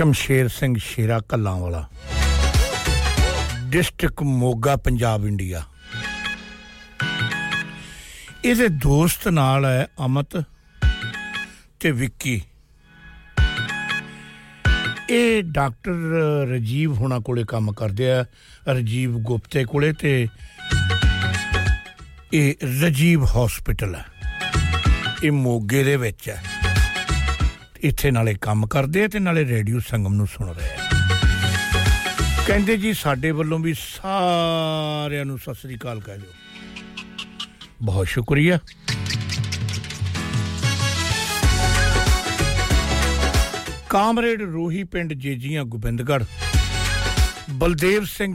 ਸ਼ਮਸ਼ੇਰ 0.00 0.48
ਸਿੰਘ 0.48 0.74
ਸ਼ੇਰਾ 0.78 1.20
ਕੱਲਾਂ 1.20 1.56
ਵਾਲਾ 1.56 1.88
ਡਿਸਟ੍ਰਿਕਟ 3.64 4.22
ਮੋਗਾ, 4.22 4.76
ਪੰਜਾਬ, 4.76 5.26
ਇੰਡੀਆ। 5.26 5.62
ਇਹਦੇ 8.44 8.68
ਦੋਸਤ 8.68 9.28
ਨਾਲ 9.28 9.64
ਹੈ 9.64 9.86
ਅਮਤ 10.04 10.44
ਤੇ 11.80 11.90
ਵਿੱਕੀ। 11.90 12.42
ਇਹ 15.10 15.42
ਡਾਕਟਰ 15.42 15.92
ਰਜੀਵ 16.50 16.94
ਹੋਣਾ 16.94 17.18
ਕੋਲੇ 17.18 17.44
ਕੰਮ 17.44 17.72
ਕਰਦੇ 17.72 18.10
ਆ, 18.12 18.24
ਰਜੀਵ 18.68 19.18
ਗੁਪਤੇ 19.18 19.64
ਕੋਲੇ 19.64 19.92
ਤੇ 19.92 20.28
ਇਹ 22.32 22.54
ਰਜੀਵ 22.82 23.24
ਹਸਪੀਟਲ 23.24 23.94
ਹੈ। 23.94 24.04
ਇਹ 25.24 25.32
ਮੋਗੇ 25.32 25.84
ਦੇ 25.84 25.96
ਵਿੱਚ 25.96 26.28
ਹੈ। 26.28 26.59
ਇੱਥੇ 27.82 28.10
ਨਾਲੇ 28.10 28.34
ਕੰਮ 28.34 28.66
ਕਰਦੇ 28.66 29.04
ਆ 29.04 29.08
ਤੇ 29.08 29.18
ਨਾਲੇ 29.18 29.44
ਰੇਡੀਓ 29.44 29.78
ਸੰਗਮ 29.80 30.14
ਨੂੰ 30.14 30.26
ਸੁਣ 30.26 30.52
ਰਹੇ 30.52 30.68
ਆ। 30.68 30.88
ਕਹਿੰਦੇ 32.46 32.76
ਜੀ 32.76 32.92
ਸਾਡੇ 32.92 33.30
ਵੱਲੋਂ 33.30 33.58
ਵੀ 33.58 33.74
ਸਾਰਿਆਂ 33.74 35.24
ਨੂੰ 35.24 35.38
ਸਤਿ 35.38 35.54
ਸ੍ਰੀ 35.54 35.76
ਅਕਾਲ 35.76 36.00
ਕਹਿ 36.00 36.18
ਦਿਓ। 36.18 36.32
ਬਹੁਤ 37.82 38.06
ਸ਼ੁਕਰੀਆ। 38.06 38.58
ਕਾਮਰੇਡ 43.88 44.42
ਰੋਹੀ 44.42 44.84
ਪਿੰਡ 44.84 45.12
ਜੇਜੀਆਂ 45.12 45.64
ਗੋਬਿੰਦਗੜ੍ਹ 45.64 46.24
ਬਲਦੇਵ 47.50 48.04
ਸਿੰਘ 48.04 48.34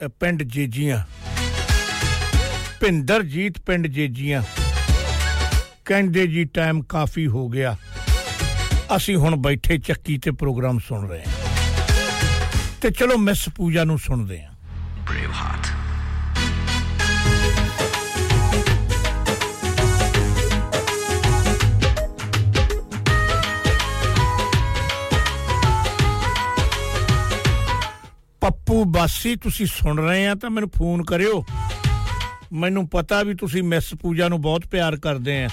ਅ, 0.00 0.08
ਪਿੰਡ 0.08 0.42
ਜੇਜੀਆਂ 0.42 1.04
ਭਿੰਦਰਜੀਤ 2.80 3.58
ਪਿੰਡ 3.60 3.86
ਜੇਜੀਆਂ 3.86 4.42
ਕਹਿੰਦੇ 5.84 6.26
ਜੀ 6.26 6.44
ਟਾਈਮ 6.44 6.82
ਕਾਫੀ 6.82 7.26
ਹੋ 7.26 7.48
ਗਿਆ। 7.48 7.76
ਅਸੀਂ 8.96 9.16
ਹੁਣ 9.16 9.36
ਬੈਠੇ 9.36 9.78
ਚੱਕੀ 9.78 10.18
ਤੇ 10.18 10.30
ਪ੍ਰੋਗਰਾਮ 10.30 10.78
ਸੁਣ 10.78 11.08
ਰਹੇ 11.08 11.20
ਹਾਂ। 11.20 11.32
ਤੇ 12.80 12.90
ਚਲੋ 12.90 13.16
ਮਿਸ 13.18 13.48
ਪੂਜਾ 13.48 13.84
ਨੂੰ 13.84 13.98
ਸੁਣਦੇ 13.98 14.42
ਹਾਂ। 14.42 14.54
Brave 15.04 15.30
Heart. 15.30 15.68
ਪੱਪੂ 28.40 28.84
ਬਾਸੀ 28.84 29.36
ਤੁਸੀਂ 29.36 29.66
ਸੁਣ 29.66 29.98
ਰਹੇ 29.98 30.26
ਆ 30.26 30.34
ਤਾਂ 30.34 30.50
ਮੈਨੂੰ 30.50 30.70
ਫੋਨ 30.76 31.04
ਕਰਿਓ। 31.04 31.44
ਮੈਨੂੰ 32.52 32.88
ਪਤਾ 32.88 33.22
ਵੀ 33.22 33.34
ਤੁਸੀਂ 33.34 33.62
ਮਿਸ 33.62 33.94
ਪੂਜਾ 33.94 34.28
ਨੂੰ 34.28 34.40
ਬਹੁਤ 34.40 34.66
ਪਿਆਰ 34.66 34.96
ਕਰਦੇ 34.96 35.44
ਆ। 35.44 35.48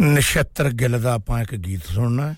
ਨਛੱਤਰ 0.00 0.70
ਗਿੱਲ 0.70 1.00
ਦਾ 1.00 1.12
ਆਪਾਂ 1.12 1.40
ਇੱਕ 1.42 1.54
ਗੀਤ 1.54 1.84
ਸੁਣਨਾ 1.84 2.28
ਹੈ। 2.30 2.36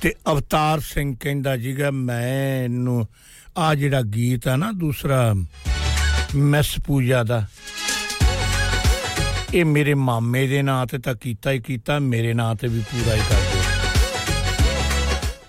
ਤੇ 0.00 0.12
ਅਵਤਾਰ 0.32 0.80
ਸਿੰਘ 0.80 1.14
ਕਹਿੰਦਾ 1.20 1.56
ਜੀਗਾ 1.56 1.90
ਮੈਨੂੰ 1.90 3.06
ਆ 3.56 3.74
ਜਿਹੜਾ 3.74 4.00
ਗੀਤ 4.02 4.48
ਆ 4.48 4.56
ਨਾ 4.56 4.70
ਦੂਸਰਾ 4.72 5.34
ਮਿਸ 6.34 6.74
ਪੂਜਾ 6.86 7.22
ਦਾ, 7.22 7.46
ਇਹ 9.54 9.64
ਮੇਰੇ 9.64 9.94
ਮਾਮੇ 9.94 10.46
ਦੇ 10.46 10.62
ਨਾਂ 10.62 10.86
ਤੇ 10.86 10.98
ਤਾਂ 10.98 11.14
ਕੀਤਾ 11.14 11.50
ਹੀ 11.50 11.58
ਕੀਤਾ, 11.58 11.98
ਮੇਰੇ 11.98 12.34
ਨਾਂ 12.34 12.54
ਤੇ 12.54 12.68
ਵੀ 12.68 12.80
ਪੂਰਾ 12.80 13.14
ਹੀ 13.14 13.20
ਕਰ 13.20 13.40
ਦਿਓ। 13.40 13.62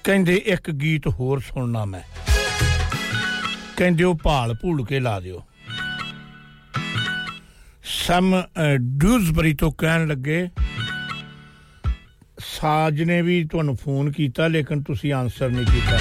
ਕਹਿੰਦੇ, 0.04 0.36
ਇੱਕ 0.46 0.72
ਗੀਤ 0.72 1.08
ਹੋਰ 1.08 1.40
ਸੁਣਨਾ 1.40 1.86
ਮੈਂ। 1.86 2.02
ਕਹਿੰਦੇ, 3.78 4.04
ਉਹ 4.04 4.16
ਭਾਲ 4.24 4.54
ਭੂਲ 4.54 4.86
ਕੇ 4.86 5.00
ਲਾ 5.00 5.20
ਦਿਓ। 5.20 5.44
ਸਮ 7.86 8.42
ਅ, 8.42 8.76
ਡਿਊਜ਼ਬਰੀ 8.78 9.54
ਤੋਂ 9.54 9.72
ਕਹਿਣ 9.72 10.08
ਲੱਗੇ 10.08 10.48
ਸਾਜ 12.40 13.02
ਨੇ 13.02 13.22
ਵੀ 13.22 13.44
ਤੁਹਾਨੂੰ 13.44 13.76
ਫੋਨ 13.76 14.12
ਕੀਤਾ 14.12 14.48
ਲੇਕਿਨ 14.48 14.84
ਤੁਸੀਂ 14.84 15.14
ਆਨਸਰ 15.14 15.50
ਨਹੀਂ 15.50 15.66
ਕੀਤਾ। 15.66 16.00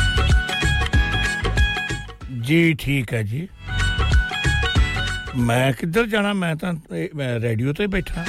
ਜੀ 2.41 2.75
ਠੀਕ 2.75 3.15
ਹੈ 3.15 3.23
ਜੀ। 3.23 3.49
ਮੈਂ 5.37 5.73
ਕਿੱਧਰ 5.73 6.07
ਜਾਣਾ? 6.07 6.33
ਮੈਂ 6.33 6.57
ਤਾਂ 6.57 6.75
ਇਹ, 6.97 7.09
ਮੈਂ 7.15 7.41
ਰੇਡੀਓ 7.41 7.73
ਤੇ 7.73 7.87
ਬੈਠਾ। 7.87 8.25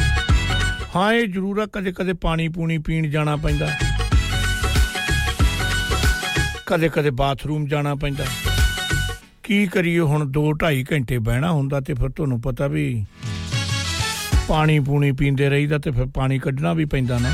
ਹਾਂ 0.95 1.14
ਇਹ 1.14 1.27
ਜ਼ਰੂਰ 1.27 1.60
ਆ 1.60 1.65
ਕਦੇ 1.73 1.91
ਕਦੇ 1.91 2.14
ਪਾਣੀ 2.14 2.48
ਪੂਣੀ 2.48 2.77
ਪੀਣ 2.77 3.10
ਜਾਣਾ 3.10 3.36
ਪੈਂਦਾ। 3.36 3.69
ਕਦੇ 6.65 6.90
ਕਦੇ 6.90 7.10
ਬਾਥਰੂਮ 7.10 7.68
ਜਾਣਾ 7.68 7.95
ਪੈਂਦਾ। 7.95 8.26
ਕੀ 9.44 9.65
ਕਰੀਏ 9.68 9.99
ਹੁਣ 9.99 10.26
2 10.32 10.45
2.5 10.64 10.84
ਘੰਟੇ 10.91 11.18
ਬਹਿਣਾ 11.18 11.52
ਹੁੰਦਾ 11.52 11.80
ਤੇ 11.80 11.94
ਫਿਰ 11.94 12.10
ਤੁਹਾਨੂੰ 12.10 12.41
ਪਤਾ 12.41 12.68
ਵੀ 12.68 13.06
ਪਾਣੀ 14.47 14.80
ਪੂਣੀ 14.80 15.11
ਪੀਂਦੇ 15.11 15.49
ਰਹੀਦਾ 15.49 15.77
ਤੇ 15.77 15.91
ਫਿਰ 15.91 16.05
ਪਾਣੀ 16.05 16.39
ਕੱਢਣਾ 16.39 16.73
ਵੀ 16.73 16.85
ਪੈਂਦਾ 16.85 17.17
ਨਾ। 17.17 17.31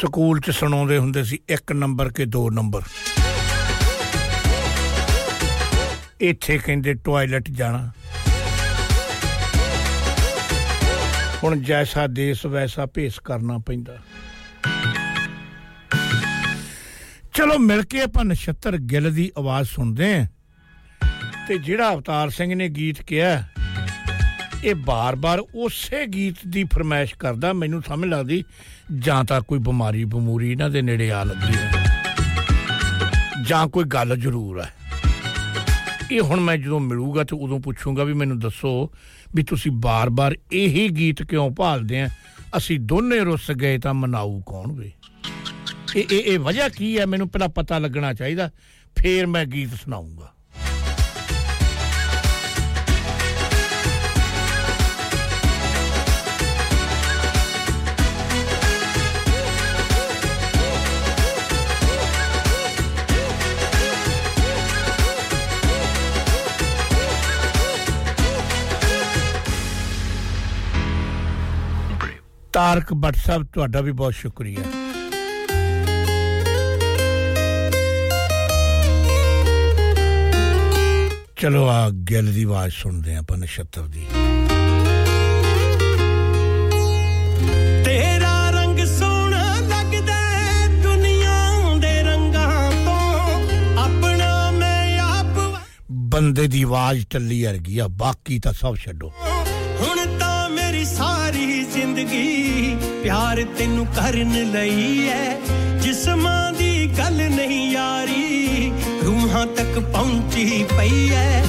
ਸਕੂਲ 0.00 0.40
ਚ 0.40 0.50
ਸੁਣਾਉਂਦੇ 0.50 0.98
ਹੁੰਦੇ 0.98 1.24
ਸੀ, 1.24 1.38
ਇੱਕ 1.48 1.72
ਨੰਬਰ 1.72 2.12
ਕੇ 2.12 2.24
ਦੋ 2.24 2.50
ਨੰਬਰ। 2.50 2.82
ਇੱਥੇ 6.20 6.58
ਕਹਿੰਦੇ 6.58 6.94
ਟਾਇਲਟ 6.94 7.50
ਜਾਣਾ। 7.50 7.92
ਹੁਣ 11.44 11.58
ਜੈਸਾ 11.58 12.06
ਦੇਸ਼ 12.06 12.46
ਵੈਸਾ 12.46 12.86
ਭੇਸ 12.86 13.18
ਕਰਨਾ 13.18 13.58
ਪੈਂਦਾ। 13.58 13.98
ਚਲੋ 17.34 17.58
ਮਿਲ 17.58 17.82
ਕੇ 17.82 18.00
ਆਪਾਂ 18.00 18.24
ਨਛੱਤਰ 18.24 18.76
ਗਿੱਲ 18.76 19.12
ਦੀ 19.12 19.32
ਆਵਾਜ਼ 19.38 19.68
ਸੁਣਦੇ 19.68 20.14
ਆਂ 20.14 20.26
ਤੇ 21.50 21.56
ਜਿਹੜਾ 21.58 21.92
ਅਵਤਾਰ 21.94 22.30
ਸਿੰਘ 22.30 22.54
ਨੇ 22.54 22.68
ਗੀਤ 22.68 23.00
ਕਿਹਾ, 23.02 23.42
ਇਹ 24.64 24.74
ਬਾਰ-ਬਾਰ 24.74 25.38
ਉਸੇ 25.40 26.04
ਗੀਤ 26.06 26.36
ਦੀ 26.46 26.62
ਫਰਮਾਇਸ਼ 26.64 27.14
ਕਰਦਾ, 27.14 27.52
ਮੈਨੂੰ 27.52 27.82
ਸਮਝ 27.82 28.08
ਲੱਗਦੀ, 28.08 28.42
ਜਾਂ 28.98 29.24
ਤਾਂ 29.24 29.40
ਕੋਈ 29.40 29.58
ਬਿਮਾਰੀ 29.58 30.04
ਬਮੂਰੀ 30.04 30.50
ਇਹਨਾਂ 30.52 30.68
ਦੇ 30.70 30.82
ਨੇੜੇ 30.82 31.10
ਆ 31.10 31.24
ਲੱਗੀ 31.24 31.54
ਹੈ, 31.54 31.70
ਜਾਂ 33.48 33.66
ਕੋਈ 33.68 33.84
ਗੱਲ 33.84 34.16
ਜ਼ਰੂਰ 34.16 34.60
ਹੈ। 34.60 34.70
ਇਹ 36.12 36.20
ਹੁਣ 36.20 36.40
ਮੈਂ 36.40 36.56
ਜਦੋਂ 36.56 36.80
ਮਿਲੂਗਾ 36.80 37.24
ਤੇ 37.24 37.36
ਉਦੋਂ 37.36 37.60
ਪੁੱਛੂੰਗਾ 37.60 38.04
ਵੀ 38.04 38.12
ਮੈਨੂੰ 38.14 38.38
ਦੱਸੋ 38.38 38.92
ਵੀ 39.34 39.42
ਤੁਸੀਂ 39.42 39.72
ਬਾਰ-ਬਾਰ 39.82 40.36
ਇਹੀ 40.52 40.88
ਗੀਤ 40.88 41.22
ਕਿਉਂ 41.22 41.50
ਭਾਲਦੇ 41.50 42.00
ਆ? 42.00 42.08
ਅਸੀਂ 42.56 42.80
ਦੋਨੇ 42.80 43.18
ਰੁੱਸ 43.20 43.50
ਗਏ 43.50 43.78
ਤਾਂ 43.78 43.94
ਮਨਾਊ 43.94 44.40
ਕੌਣ 44.46 44.72
ਵੇ? 44.72 44.92
ਇਹ 45.96 46.04
ਇਹ 46.04 46.20
ਇਹ 46.22 46.38
ਵਜ੍ਹਾ 46.38 46.68
ਕੀ 46.68 46.98
ਹੈ? 46.98 47.06
ਮੈਨੂੰ 47.06 47.28
ਪਹਿਲਾਂ 47.28 47.48
ਪਤਾ 47.54 47.78
ਲੱਗਣਾ 47.78 48.14
ਚਾਹੀਦਾ, 48.14 48.50
ਫੇਰ 48.96 49.26
ਮੈਂ 49.26 49.44
ਗੀਤ 49.46 49.74
ਸੁਣਾਉਂਗਾ 49.74 50.34
ਤਾਰਕ 72.52 72.92
ਭੱਟ 72.94 73.16
ਸਾਹਿਬ 73.16 73.46
ਤੁਹਾਡਾ 73.54 73.80
ਵੀ 73.80 73.92
ਬਹੁਤ 73.92 74.14
ਸ਼ੁਕਰੀਆ। 74.14 74.62
ਚਲੋ 81.36 81.66
ਆ 81.68 81.90
ਗੱਲ 81.90 82.26
ਦੀ 82.26 82.42
ਆਵਾਜ਼ 82.42 82.74
ਸੁਣਦੇ 82.74 83.14
ਆਪਾਂ 83.16 83.36
ਨਛੱਤਰ 83.38 83.82
ਦੀ। 83.82 84.06
ਤੇਰਾ 87.84 88.50
ਰੰਗ 88.50 88.78
ਸੋਹਣਾ 88.86 89.60
ਲੱਗਦਾ 89.60 90.14
ਹੈ 90.14 90.66
ਦੁਨੀਆ 90.82 91.78
ਦੇ 91.78 92.02
ਰੰਗਾਂ 92.02 92.70
ਤੋਂ। 92.84 93.78
ਆਪਣਾ 93.78 94.50
ਮੈਂ 94.50 94.98
ਆਪ 94.98 95.40
ਬੰਦੇ 95.90 96.46
ਦੀ 96.48 96.62
ਆਵਾਜ਼ 96.62 97.06
ਟੱਲੀ 97.10 97.46
ਅਰਗੀ 97.46 97.78
ਆ 97.78 97.88
ਬਾਕੀ 97.88 98.38
ਤਾਂ 98.38 98.52
ਸਭ 98.52 98.76
ਛੱਡੋ। 98.76 99.12
ਹੁਣ 99.80 100.18
ਤਾਂ 100.18 100.48
ਮੇਰੀ 100.50 100.84
ਸਾਰੀ 100.84 101.64
ਜ਼ਿੰਦਗੀ 101.64 102.39
ਪਿਆਰ 103.02 103.44
ਤੈਨੂੰ 103.58 103.86
ਕਰਨ 103.86 104.50
ਲਈ 104.50 105.08
ਐ। 105.08 105.34
ਜਿਸਮਾਂ 105.82 106.52
ਦੀ 106.52 106.90
ਗੱਲ 106.98 107.30
ਨਹੀਂ 107.30 107.70
ਯਾਰੀ, 107.70 108.72
ਰੂਹਾਂ 109.04 109.46
ਤੱਕ 109.46 109.78
ਪਹੁੰਚੀ 109.78 110.64
ਪਈ 110.78 111.10
ਐ। 111.10 111.42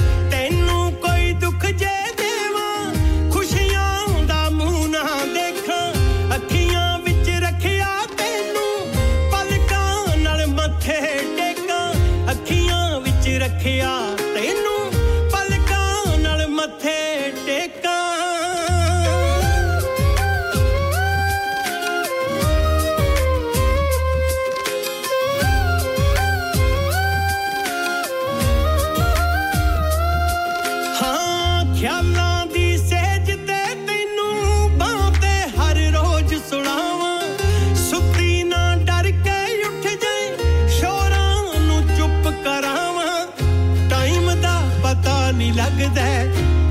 ਨਹੀਂ 45.32 45.54
ਲੱਗਦਾ 45.54 46.06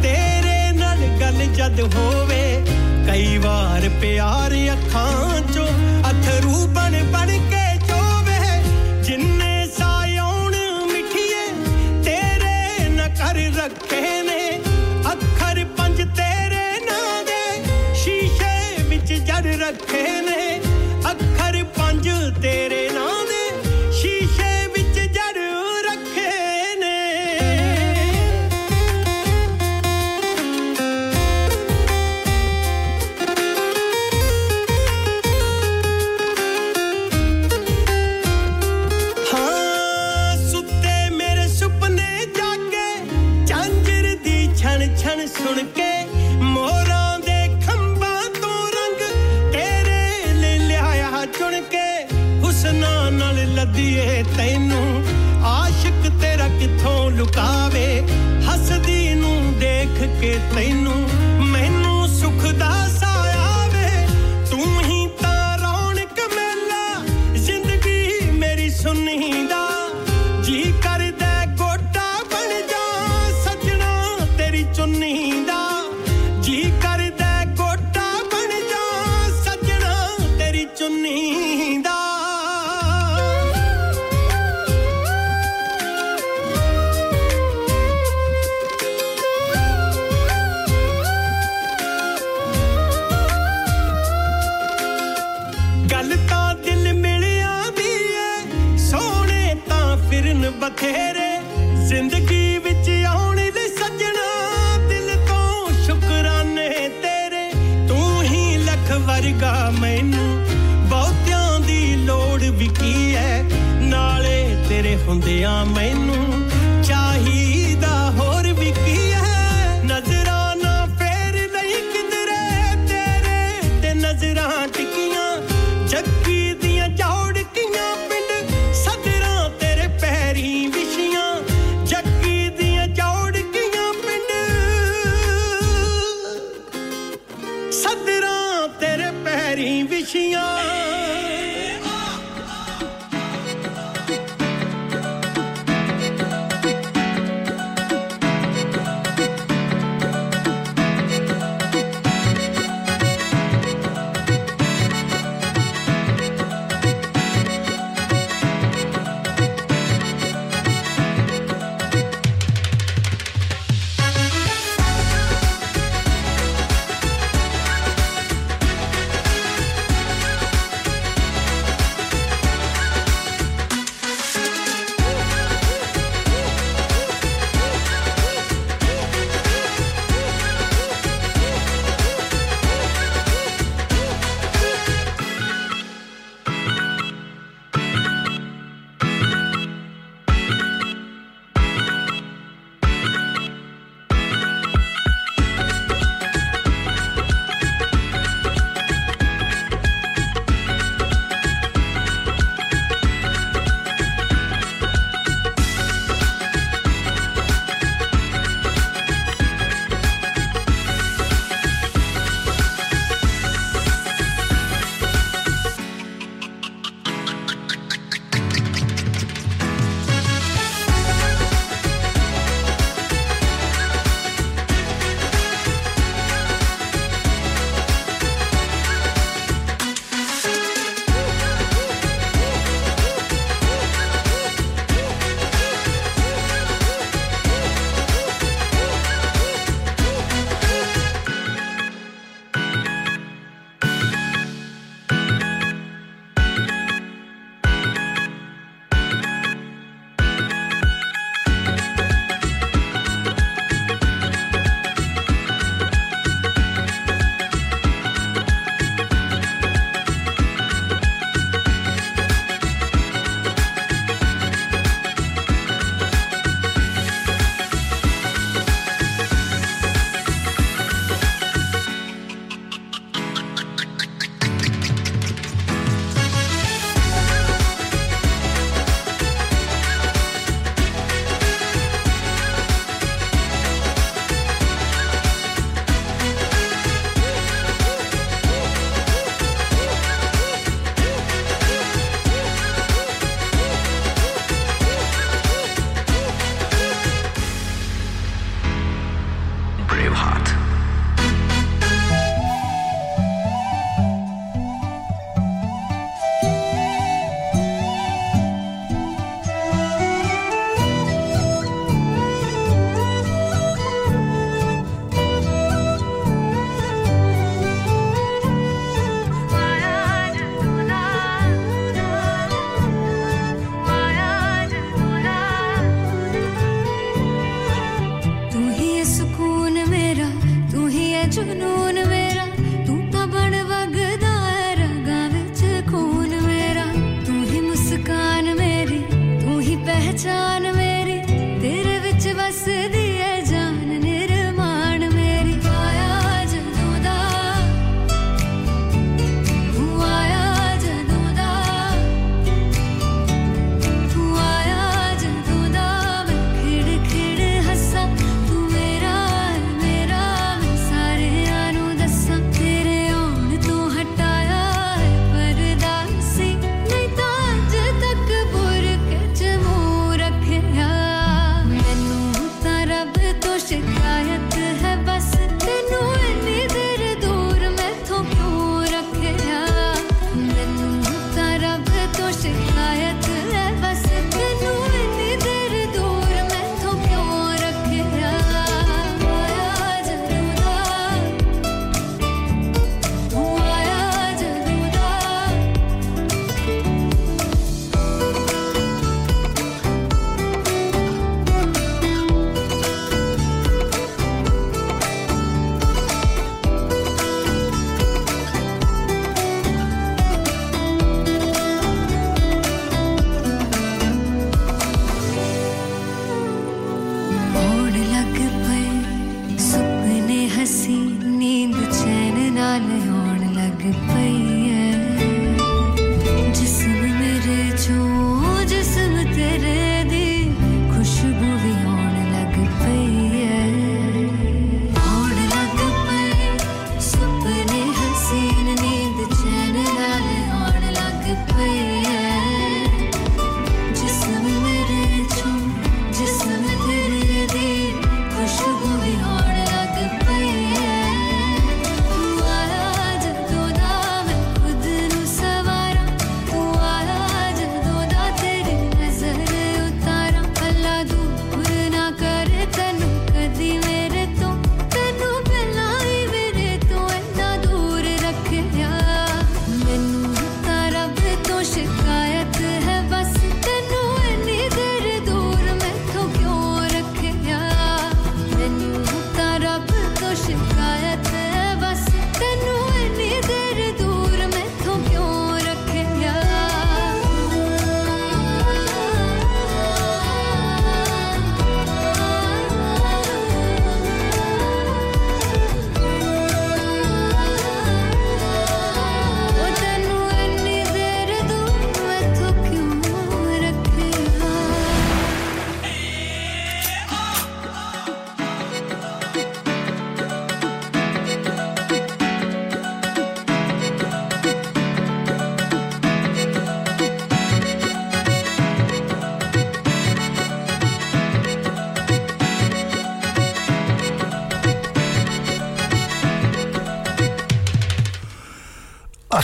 ਤੇਰੇ 0.03 0.73
ਨਾਲ 0.73 0.99
ਗੱਲ 1.21 1.45
ਜਦ 1.55 1.81
ਹੋਵੇ 1.95 2.43
ਕਈ 3.07 3.39
ਵਾਰ 3.39 3.89
ਪਿਆਰ 4.01 4.55
ਅੱਖਾਂ 4.73 5.41
'ਚ 5.43 5.60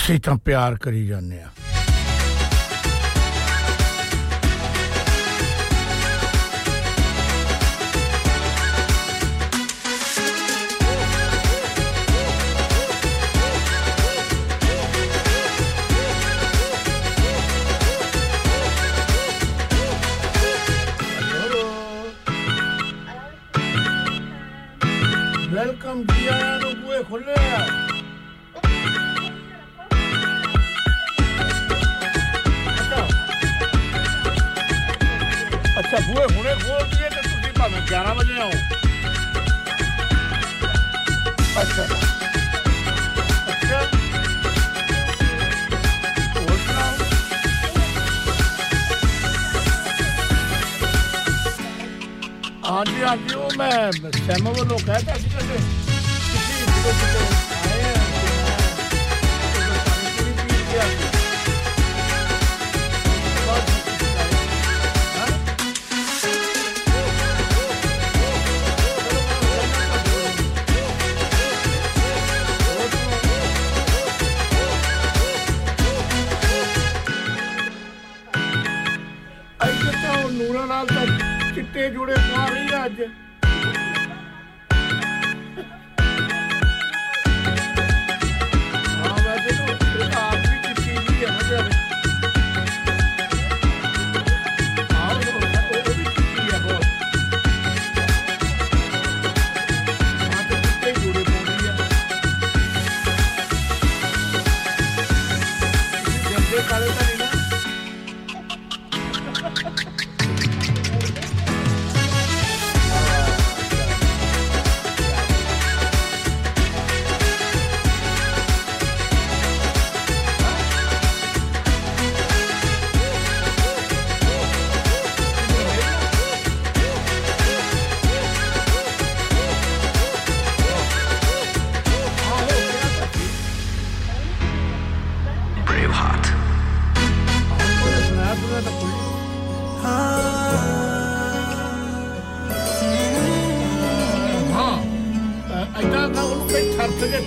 ਅਸੀਂ 0.07 0.19
ਤਾਂ 0.21 0.37
ਪਿਆਰ 0.39 0.75
ਕਰੀ 0.77 1.07
ਜਾਂਦੇ 1.07 1.41
ਆ 1.43 1.49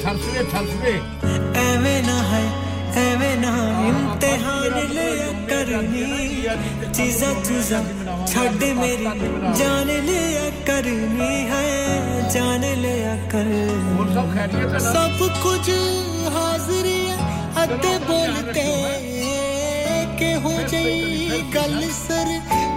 ਥਰਸਵੇ 0.04 0.44
ਥਰਸਵੇ 0.52 1.00
ਐਵੇਂ 1.62 2.02
ਨਾ 2.04 2.18
ਹੈ 2.24 2.42
ਐਵੇਂ 3.00 3.36
ਨਾ 3.38 3.50
ਇਮਤਿਹਾਨ 3.88 4.88
ਲਿਆ 4.94 5.28
ਕਰਨੀ। 5.50 6.04
ਚੀਜ਼ਾਂ 6.94 7.34
ਚੀਜ਼ਾਂ 7.44 7.82
ਛੱਡ 8.28 8.64
ਮੇਰੀ 8.80 9.06
ਜਾਨ 9.58 9.88
ਲਿਆ 10.06 10.50
ਕਰਨੀ 10.68 11.30
ਹੈ 11.50 12.30
ਜਾਨ 12.34 12.66
ਲਿਆ 12.82 13.16
ਕਰ 13.32 14.80
ਸਭ 14.80 15.28
ਕੁਝ 15.44 15.70
ਹਾਜ਼ਰੀ 16.36 17.00
ਅੱਤੇ 17.64 17.98
ਬੋਲਤੇ 18.08 18.66
ਕਿ 20.20 20.34
ਹੋ 20.36 20.54
ਜਾਈ 20.72 21.42
ਗੱਲ 21.56 21.82
ਸਰਕਾਰ 21.92 22.69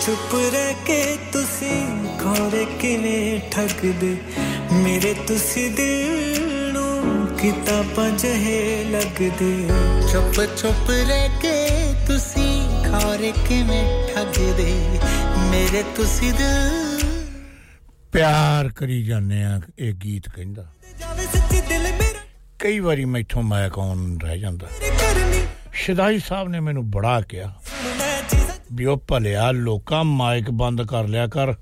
ਚੁੱਪ 0.00 0.04
ਚੁੱਪ 0.04 0.34
ਰਹਿ 0.52 0.74
ਕੇ 0.86 1.16
ਤੁਸੀਂ 1.32 1.80
ਖੋਰੇ 2.18 2.64
ਕਿਵੇਂ 2.80 3.40
ਠੱਗਦੇ 3.50 4.14
ਮੇਰੇ 4.74 5.12
ਤੁਸੀਂ 5.26 5.68
ਦਿਲ 5.70 6.72
ਨੂੰ 6.72 7.26
ਕਿਤਾਬਾਂ 7.36 8.08
ਜਿਹੇ 8.12 8.84
ਲੱਗਦੇ 8.84 9.50
ਚੁੱਪ 10.12 10.40
ਚੁੱਪ 10.56 10.90
ਰਹਿ 10.90 11.28
ਕੇ 11.42 11.54
ਤੁਸੀਂ 12.06 12.60
ਖੋਰੇ 12.84 13.32
ਕਿਵੇਂ 13.48 13.82
ਠੱਗਦੇ 14.14 14.72
ਮੇਰੇ 15.50 15.82
ਤੁਸੀਂ 15.96 16.32
ਦਿਲ 16.32 17.04
ਪਿਆਰ 18.12 18.68
ਕਰੀ 18.76 19.02
ਜਾਂਦੇ 19.02 19.42
ਆ 19.44 19.60
ਇਹ 19.78 19.92
ਗੀਤ 20.04 20.28
ਕਹਿੰਦਾ 20.28 20.66
ਜਾਵੇ 21.00 21.26
ਸੱਚੀ 21.28 21.60
ਦਿਲ 21.60 21.82
ਮੇਰਾ 21.82 22.20
ਕਈ 22.60 22.78
ਵਾਰੀ 22.80 23.04
ਮੈਥੋਂ 23.06 23.42
ਮੈਂ 23.42 23.68
ਕੌਣ 23.70 24.06
ਰਹਿ 24.18 24.38
ਜਾਂਦਾ 24.38 24.68
ਸ਼ਿਦਾਈ 25.74 26.18
ਸਾਹਿਬ 26.18 26.48
ਨੇ 26.48 26.60
ਮੈਨੂੰ 26.60 26.90
ਬੜਾ 26.90 27.20
ਕਿਹਾ 27.20 27.54
ਵੀ 28.73 28.85
ਉਹ 28.85 28.97
ਭਲਿਆ, 29.07 29.51
ਲੋਕਾਂ 29.51 30.03
ਮਾਈਕ 30.03 30.49
ਬੰਦ 30.51 30.81
ਕਰ 30.87 31.07
ਲਿਆ 31.07 31.27
ਕਰ। 31.27 31.53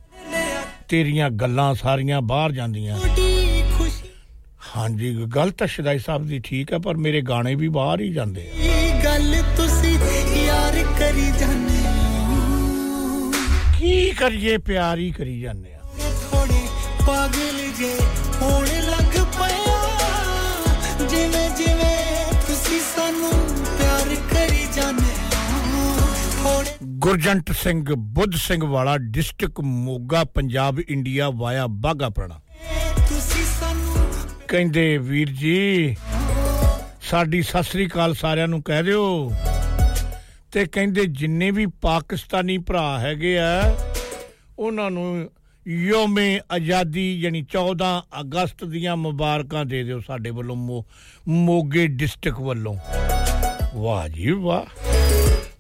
ਤੇਰੀਆਂ 0.90 1.30
ਗੱਲਾਂ 1.30 1.74
ਸਾਰੀਆਂ 1.76 2.22
ਬਾਹਰ 2.22 2.52
ਜਾਂਦੀਆਂ। 2.52 2.98
ਹਾਂਜੀ, 4.76 5.14
ਗੱਲ 5.36 5.52
ਤਾਂ 5.52 5.68
ਸ਼ਿਦਾਈ 5.68 6.00
ਸਾਹਿਬ 6.00 6.28
ਦੀ 6.28 6.40
ਠੀਕ 6.40 6.74
ਹੈ 6.74 6.78
ਪਰ 6.78 6.98
ਮੇਰੇ 6.98 7.22
ਗਾਣੇ 7.22 7.54
ਵੀ 7.56 7.68
ਬਾਹਰ 7.78 8.02
ਹੀ 8.02 8.10
ਜਾਂਦੇ 8.14 8.42
ਆ। 8.42 8.54
ਇਹ 8.56 9.04
ਗੱਲ 9.04 9.36
ਤੁਸੀਂ 9.58 9.94
ਯਾਰ 10.46 10.84
ਕਰੀ 11.00 11.32
ਜਾਂਦੇ 11.40 11.78
ਕੀ 13.80 14.12
ਕਰੀਏ, 14.12 14.58
ਪਿਆਰ 14.58 14.98
ਹੀ 14.98 15.12
ਕਰੀ 15.12 15.40
ਜਾਂਦੇ 15.42 15.74
ਆ। 15.74 15.80
ਥੋੜੇ 16.32 16.62
ਪਾਗਲ 17.08 17.58
ਜੇ 17.80 17.94
ਹੋਣ 18.42 18.68
ਲੱਗ 18.90 19.18
ਪਿਆ 19.38 21.08
ਜਿਵੇਂ 21.08 21.50
ਜਿਵੇਂ 21.58 21.98
ਤੁਸੀਂ 22.48 22.80
ਸਾਨੂੰ 22.96 23.32
ਪਿਆਰ 23.78 24.16
ਕਰੀ 24.34 24.66
ਜਾਂਦੇ 24.76 25.14
ਹੋ 25.74 25.94
ਥੋੜੇ 26.34 26.78
Gurjant 27.10 27.52
Singh, 27.52 27.96
Budh 27.96 28.32
Singh 28.36 28.66
Wala 28.66 28.98
district 28.98 29.60
Moga, 29.60 30.24
Punjab, 30.24 30.80
India 30.80 31.30
via 31.30 31.68
Bagha 31.68 32.10
Purana. 32.10 32.40
ਤੁਸੀਂ 33.10 33.46
ਸਾਨੂੰ 33.46 34.10
ਕਹਿੰਦੇ, 34.48 34.98
ਵੀਰ 34.98 35.30
ਜੀ, 35.30 35.96
ਸਾਡੀ 37.02 37.42
ਸਤਿ 37.42 37.64
ਸ੍ਰੀ 37.64 37.88
ਅਕਾਲ 37.88 38.14
ਸਾਰਿਆਂ 38.14 38.48
ਨੂੰ 38.48 38.64
ਕਹਿ 38.64 38.84
ਦਿਓ। 38.84 39.32
ਤੇ 40.52 40.66
ਕਹਿੰਦੇ, 40.66 41.06
ਜਿੰਨੇ 41.06 41.52
ਵੀ 41.52 41.66
ਪਾਕਿਸਤਾਨੀ 41.66 42.58
ਭਰਾ 42.58 43.00
ਹੈਗੇ 43.00 43.40
ਆ, 43.40 43.78
ਉਹਨਾਂ 44.60 44.92
ਨੂੰ 44.92 45.32
ਯੋਮੇ 45.68 46.40
ਆਜ਼ਾਦੀ 46.52 47.20
ਯਾਨੀ 47.20 47.42
14 47.42 48.04
ਅਗਸਤ 48.20 48.64
ਦੀਆਂ 48.64 48.98
ਮੁਬਾਰਕਾਂ 48.98 49.66
ਦੇ 49.66 49.84
ਦਿਓ 49.84 50.00
ਸਾਡੇ 50.00 50.30
ਵੱਲੋਂ, 50.30 50.56
ਮੋ- 50.56 50.86
ਮੋਗੇ 51.28 51.88
ਡਿਸਟ੍ਰਿਕਟ 51.88 52.40
ਵੱਲੋਂ। 52.40 52.78
ਵਾਹ 53.76 54.08
ਜੀ 54.08 54.32
ਵਾਹ। 54.32 54.90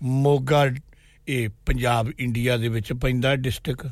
ਮੋਗਾ 0.04 0.68
ਇਹ 1.30 1.50
ਪੰਜਾਬ 1.66 2.08
ਇੰਡੀਆ 2.20 2.58
ਦੇ 2.58 2.68
ਵਿੱਚ 2.68 2.94
ਪੈਂਦਾ 2.94 3.36
ਡਿਸਟ੍ਰਿਕਟ। 3.36 3.88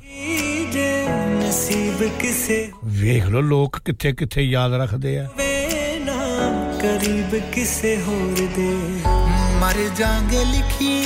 ਜੇ 0.72 1.08
ਨਸੀਬ 1.10 2.04
ਕਿਸੇ 2.20 2.72
ਵੇਖ 2.86 3.26
ਲਓ 3.26 3.42
ਲੋਕ 3.42 3.80
ਕਿੱਥੇ 3.86 4.12
ਕਿੱਥੇ 4.14 4.42
ਯਾਦ 4.42 4.74
ਰੱਖਦੇ 4.74 5.20
ਆ। 5.20 5.28
ਕਰੀਬ 6.82 7.54
ਕਿਸੇ 7.54 7.96
ਹੋਰ 8.02 8.48
ਦੇ 8.56 8.70
ਮਰ 9.62 9.96
ਜਾਗੇ 9.98 10.46
ਲਿਖੀ 10.46 11.04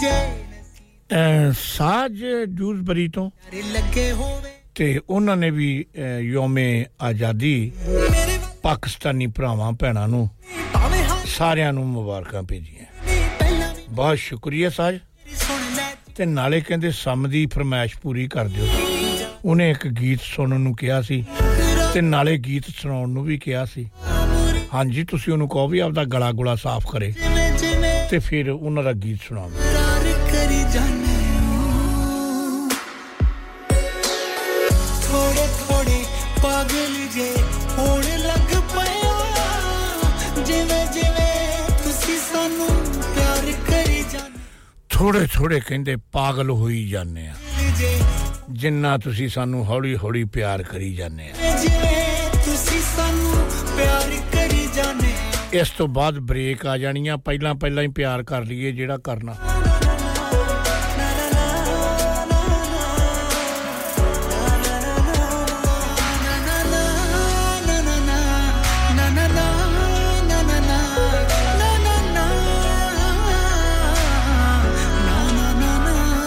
ਜੇ। 0.00 1.52
ਸਾਜ 1.52 2.12
ਜੂਸਬਰੀ 2.48 3.08
ਤੋਂ। 3.08 3.30
ਲੱਗੇ 3.72 4.12
ਹੋਵੇ। 4.12 4.50
ਤੇ 4.74 5.00
ਉਹਨਾਂ 5.10 5.36
ਨੇ 5.36 5.50
ਵੀ 5.50 5.84
ਯੋਮੇ 6.20 6.84
ਆਜ਼ਾਦੀ 7.02 7.72
ਪਾਕਿਸਤਾਨੀ 8.62 9.26
ਭਰਾਵਾਂ 9.26 9.72
ਭੈਣਾਂ 9.72 10.08
ਨੂੰ 10.08 10.28
ਸਾਰਿਆਂ 11.26 11.72
ਨੂੰ 11.72 11.86
ਮੁਬਾਰਕਾਂ 11.86 12.42
ਭੇਜੀਆਂ। 12.42 12.86
ਬਹੁਤ 13.90 14.18
ਸ਼ੁਕਰੀਆ 14.18 14.70
ਸਾਜ। 14.70 14.98
ਤੇ 16.16 16.24
ਨਾਲੇ 16.24 16.60
ਕਹਿੰਦੇ 16.60 16.90
ਸਮ 16.90 17.28
ਦੀ 17.28 17.46
ਫਰਮਾਇਸ਼ 17.46 17.96
ਪੂਰੀ 18.02 18.26
ਕਰ 18.28 18.48
ਦਿਓ। 18.48 18.66
ਉਹਨੇ 19.44 19.70
ਇੱਕ 19.70 19.86
ਗੀਤ 19.88 20.20
ਸੁਣਨ 20.22 20.60
ਨੂੰ 20.60 20.74
ਕਿਹਾ 20.76 21.00
ਸੀ 21.02 21.24
ਤੇ 21.94 22.00
ਨਾਲੇ 22.00 22.36
ਗੀਤ 22.38 22.64
ਸੁਣਾਉਣ 22.76 23.08
ਨੂੰ 23.08 23.24
ਵੀ 23.24 23.38
ਕਿਹਾ 23.38 23.64
ਸੀ। 23.64 23.86
ਹਾਂਜੀ, 24.74 25.04
ਤੁਸੀਂ 25.04 25.32
ਉਹਨੂੰ 25.32 25.48
ਕਹੋ 25.48 25.68
ਵੀ 25.68 25.78
ਆਪਦਾ 25.78 26.04
ਗਲਾ 26.04 26.30
ਗੁਲਾ 26.32 26.54
ਸਾਫ਼ 26.54 26.86
ਕਰੇ 26.92 27.10
ਜਿਵੇਂ 27.12 27.50
ਜਿਵੇਂ 27.52 28.08
ਤੇ 28.08 28.18
ਫਿਰ 28.18 28.50
ਉਹਨਾਂ 28.50 28.82
ਦਾ 28.82 28.92
ਗੀਤ 28.92 29.18
ਸੁਣਾਓ। 29.28 29.50
ਥੋੜੇ 44.96 45.26
ਥੋੜੇ 45.32 45.60
ਕਹਿੰਦੇ 45.60 45.96
ਪਾਗਲ 46.12 46.50
ਹੋਈ 46.50 46.88
ਜਾਂਦੇ 46.88 47.26
ਆ। 47.26 47.34
ਜੇ 47.78 47.98
ਜਿੰਨਾ 48.50 48.96
ਤੁਸੀਂ 48.98 49.28
ਸਾਨੂੰ 49.28 49.64
ਹੌਲੀ 49.66 49.96
ਹੌਲੀ 49.96 50.22
ਪਿਆਰ 50.24 50.62
ਕਰੀ 50.62 50.94
ਜਾਂਦੇ 50.94 51.24
ਆ। 51.24 51.56
ਜਿਵੇਂ 51.56 52.30
ਤੁਸੀਂ 52.44 52.80
ਸਾਨੂੰ 52.96 53.32
ਪਿਆਰ 53.76 54.10
ਕਰੀ 54.32 54.66
ਜਾਂਦੇ 54.76 55.58
ਇਸ 55.60 55.70
ਤੋਂ 55.70 55.88
ਬਾਅਦ 55.88 56.18
ਬ੍ਰੇਕ 56.18 56.66
ਆ 56.66 56.76
ਜਾਣੀਆਂ 56.78 57.16
ਪਹਿਲਾਂ 57.18 57.54
ਪਹਿਲਾਂ 57.54 57.82
ਹੀ 57.82 57.88
ਪਿਆਰ 57.88 58.22
ਕਰ 58.22 58.44
ਲਈਏ 58.44 58.72
ਜਿਹੜਾ 58.72 58.96
ਕਰਨਾ। 59.04 59.36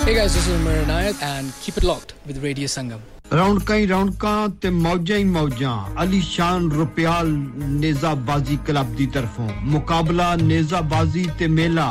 Hey 0.10 0.16
guys, 0.16 0.34
this 0.34 0.48
is 0.48 0.62
Marinayat 0.62 1.20
and 1.22 1.52
keep 1.62 1.76
it 1.78 1.84
locked 1.84 2.14
with 2.28 2.38
Radio 2.44 2.68
Sangam. 2.76 3.02
ਰੌਣਕਾਂ 3.34 3.76
ਹੀ 3.78 3.86
ਰੌਣਕਾਂ 3.88 4.50
ਤੇ 4.62 4.70
ਮੌਜਾਂ 4.70 5.18
ਹੀ 5.18 5.24
ਮੌਜਾਂ। 5.24 5.74
ਅਲੀਸ਼ਾਨ 6.04 6.70
ਰੁਪਿਆਲ 6.72 7.28
ਨੇਜ਼ਾਬਾਜ਼ੀ 7.82 8.58
ਕਲੱਬ 8.68 8.96
ਦੀ 8.96 9.06
ਤਰਫੋਂ 9.18 9.50
ਮੁਕਾਬਲਾ 9.74 10.36
ਨੇਜ਼ਾਬਾਜ਼ੀ 10.36 11.28
ਤੇ 11.40 11.48
ਮੇਲਾ 11.58 11.88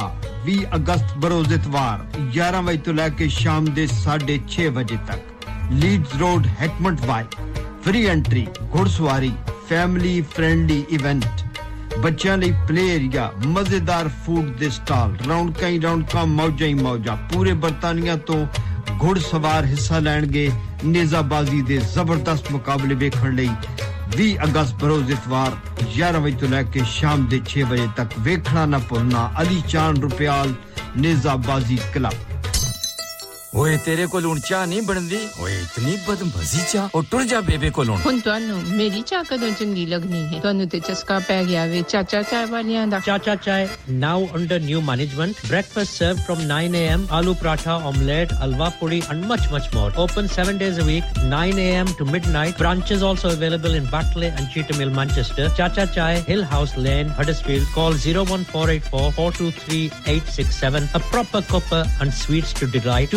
20 0.49 0.65
ਅਗਸਤ 0.77 1.17
ਬਰੋਜ਼ 1.25 1.53
ਇਤਵਾਰ 1.53 2.05
11 2.39 2.63
ਵਜੇ 2.69 2.83
ਤੋਂ 2.87 2.95
ਲੈ 2.95 3.09
ਕੇ 3.21 3.29
ਸ਼ਾਮ 3.37 3.71
ਦੇ 3.79 3.87
6:30 3.95 4.69
ਵਜੇ 4.81 4.99
ਤੱਕ। 5.13 5.47
Leeds 5.85 6.17
road 6.21 6.47
Heckmondwike 7.07 7.25
free 7.85 8.07
entry 8.17 8.47
ਘੋੜਸਵਾਰੀ 8.75 9.33
family 9.69 10.21
friendly 10.35 10.85
event 10.99 11.47
ਬੱਚਿਆਂ 12.00 12.38
ਲਈ 12.38 12.52
ਪਲੇ 12.68 12.88
ਏਰੀਆ 12.90 13.32
ਮਜ਼ੇਦਾਰ 13.48 14.08
ਫੂਡ 14.26 14.46
ਦੇ 14.58 14.70
ਸਟਾਲ 14.70 15.16
ਰੌਣਕਾਂ 15.28 15.70
ਹੀ 15.70 15.80
ਰੌਣਕਾਂ 15.80 16.26
ਮੌਜਾਂ 16.28 16.68
ਹੀ 16.68 16.74
ਮੌਜਾਂ 16.74 17.16
ਪੂਰੇ 17.34 17.54
ਬਰਤਾਨੀਆ 17.64 18.16
ਤੋਂ 18.28 18.46
ਘੁੜਸਵਾਰ 19.02 19.66
ਹਿੱਸਾ 19.66 20.00
ਲੈਣਗੇ 20.00 20.50
ਨੇਜ਼ਾਬਾਜ਼ੀ 20.84 21.62
ਦੇ 21.62 21.78
ਜ਼ਬਰਦਸਤ 21.94 22.52
ਮੁਕਾਬਲੇ 22.52 22.96
ਵੇਖਣ 22.96 23.36
ਲਈ 23.36 23.50
20 24.18 24.34
ਅਗਸਤ 24.46 24.76
ਬਰੋਜ਼ 24.82 25.12
ਇਤਵਾਰ 25.12 25.58
11 25.98 26.22
ਵਜੇ 26.24 26.36
ਤੋਂ 26.38 26.50
ਲੈ 26.50 26.62
ਕੇ 26.74 26.84
ਸ਼ਾਮ 26.90 27.26
ਦੇ 27.28 27.42
6 27.48 27.66
ਵਜੇ 27.70 27.88
ਤੱਕ 27.96 28.20
ਵੇਖਣਾ 28.20 28.66
ਨਾ 28.66 28.78
ਭੁੱਲਣਾ 28.90 29.30
ਅਲੀ 29.42 29.62
ਚਾਨ 29.70 30.02
ਰੁਪਿਆਲ 30.02 30.54
ਨੇਜ਼ਾਬਾਜ਼ੀ 30.98 31.78
ਕਲੱਬ 31.94 32.37
ਓਏ 33.57 33.77
ਤੇਰੇ 33.85 34.05
ਕੋਲ 34.07 34.25
ਹੁਣ 34.25 34.39
ਚਾਹ 34.47 34.65
ਨਹੀਂ 34.67 34.81
ਬਣਦੀ 34.87 35.19
ਓਏ 35.41 35.53
ਇਤਨੀ 35.61 35.97
ਬਦਮਜ਼ੀ 36.09 36.59
ਚਾਹ 36.73 36.89
ਉਹ 36.95 37.03
ਟੁਰ 37.11 37.23
ਜਾ 37.29 37.41
ਬੇਬੇ 37.41 37.71
ਕੋਲ 37.79 37.91
ਹੁਣ 37.91 38.19
ਤੁਹਾਨੂੰ 38.25 38.59
ਮੇਰੀ 38.77 39.01
ਚਾਹ 39.07 39.23
ਕਦੋਂ 39.31 39.51
ਚੰਗੀ 39.59 39.85
ਲੱਗਣੀ 39.87 40.25
ਹੈ 40.33 40.41
ਤੁਹਾਨੂੰ 40.41 40.69
ਤੇ 40.69 40.81
ਚਸਕਾ 40.89 41.19
ਪੈ 41.29 41.43
ਗਿਆ 41.45 41.65
ਵੇ 41.67 41.83
ਚਾਚਾ 41.91 42.23
ਚਾਹ 42.23 42.47
ਵਾਲਿਆਂ 42.47 42.87
ਦਾ 42.87 43.01
Chacha 43.09 43.35
Chai, 43.45 43.61
now 44.03 44.17
under 44.39 44.59
new 44.65 44.81
management. 44.89 45.39
Breakfast 45.51 45.95
served 46.01 46.21
from 46.27 46.41
9 46.51 46.75
a.m. 46.81 47.05
Aloo 47.19 47.35
paratha, 47.43 47.77
omelette, 47.91 48.35
alwa 48.47 48.69
puri, 48.81 48.99
and 49.13 49.27
much, 49.31 49.47
much 49.55 49.69
more. 49.77 49.87
Open 50.05 50.29
seven 50.35 50.59
days 50.63 50.81
a 50.83 50.87
week, 50.89 51.15
9 51.31 51.63
a.m. 51.65 51.93
to 52.01 52.07
midnight. 52.11 52.59
Branches 52.63 53.05
also 53.11 53.31
available 53.37 53.79
in 53.81 53.87
Batley 53.95 54.31
and 54.33 54.51
Cheetham 54.57 54.83
Hill, 54.85 54.93
Manchester. 54.99 55.49
Chacha 55.61 55.87
Chai, 55.97 56.11
Hill 56.29 56.45
House 56.53 56.77
Lane, 56.89 57.15
Huddersfield. 57.21 57.67
Call 57.79 57.99
01484 58.05 59.13
423 59.21 59.81
867. 60.17 60.91
A 61.01 61.03
proper 61.09 61.43
cuppa 61.55 61.83
and 62.03 62.13
sweets 62.23 62.53
to 62.61 62.71
delight. 62.79 63.17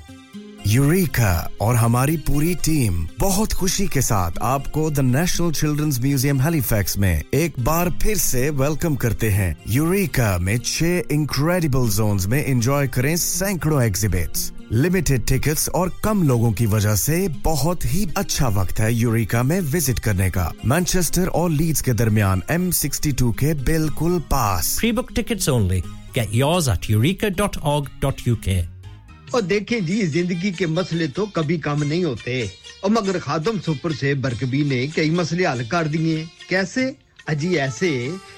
Eureka 0.67 1.49
और 1.61 1.75
हमारी 1.75 2.15
पूरी 2.27 2.53
team 2.65 3.05
बहुत 3.19 3.53
खुशी 3.53 3.87
के 3.87 4.01
साथ 4.01 4.37
आपको 4.43 4.89
the 4.91 4.99
national 4.99 5.51
children's 5.51 5.99
museum 6.01 6.41
Halifax 6.41 6.97
में 6.97 7.23
एक 7.33 7.59
बार 7.59 7.89
फिर 8.01 8.17
से 8.17 8.49
वेलकम 8.49 8.95
करते 9.03 9.29
हैं 9.31 9.55
यूरेका 9.69 10.37
में 10.37 10.57
छह 10.57 11.13
इंक्रेडिबल 11.13 11.89
जोन्स 11.89 12.27
में 12.27 12.43
एंजॉय 12.45 12.87
करें 12.87 13.15
सैकड़ों 13.17 13.81
एग्जिबिट्स 13.83 14.51
लिमिटेड 14.73 15.25
टिकट्स 15.27 15.67
और 15.69 15.91
कम 16.03 16.21
लोगों 16.23 16.51
की 16.51 16.65
वजह 16.65 16.95
से 16.95 17.27
बहुत 17.45 17.85
ही 17.85 18.07
अच्छा 18.17 18.47
वक्त 18.59 18.79
है 18.79 18.93
यूरेका 18.93 19.41
में 19.43 19.59
विज़िट 19.61 19.99
करने 19.99 20.29
का 20.29 20.51
मैनचेस्टर 20.65 21.27
और 21.39 21.49
लीड्स 21.51 21.81
के 21.81 21.93
दरमियान 21.93 22.43
एम 22.49 22.69
सिक्सटी 22.81 23.11
टू 23.13 23.31
के 23.39 23.53
बिल्कुल 23.63 24.19
पास 24.31 24.77
Pre-book 24.79 25.13
tickets 25.13 25.49
only. 25.49 25.81
Get 26.13 26.33
yours 26.33 26.67
at 26.67 26.87
eureka.org.uk. 26.89 28.80
और 29.33 29.41
देखें 29.41 29.85
जी, 29.85 30.01
ज़िंदगी 30.03 30.51
के 30.51 30.67
मसले 30.67 31.07
तो 31.07 31.25
कभी 31.25 31.57
कम 31.57 31.83
नहीं 31.83 32.03
होते। 32.05 32.49
और 32.83 32.91
मगर 32.91 33.19
खादम 33.19 33.59
सुपर 33.59 33.91
से 33.93 34.13
बरकबी 34.15 34.63
ने 34.63 34.85
कई 34.87 35.09
मसले 35.09 35.45
हल 35.45 35.63
कर 35.67 35.87
दिए। 35.87 36.25
कैसे? 36.49 36.95
अजी 37.29 37.55
ऐसे 37.55 37.91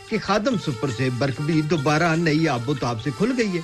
कि 0.10 0.18
खादम 0.20 0.58
सुपर 0.58 0.90
से 0.92 1.10
बरकबी 1.20 1.62
दोबारा 1.62 2.16
नई 2.16 2.46
आबोताब 2.46 3.00
से 3.00 3.12
खुल 3.12 3.32
गई 3.32 3.48
है। 3.48 3.64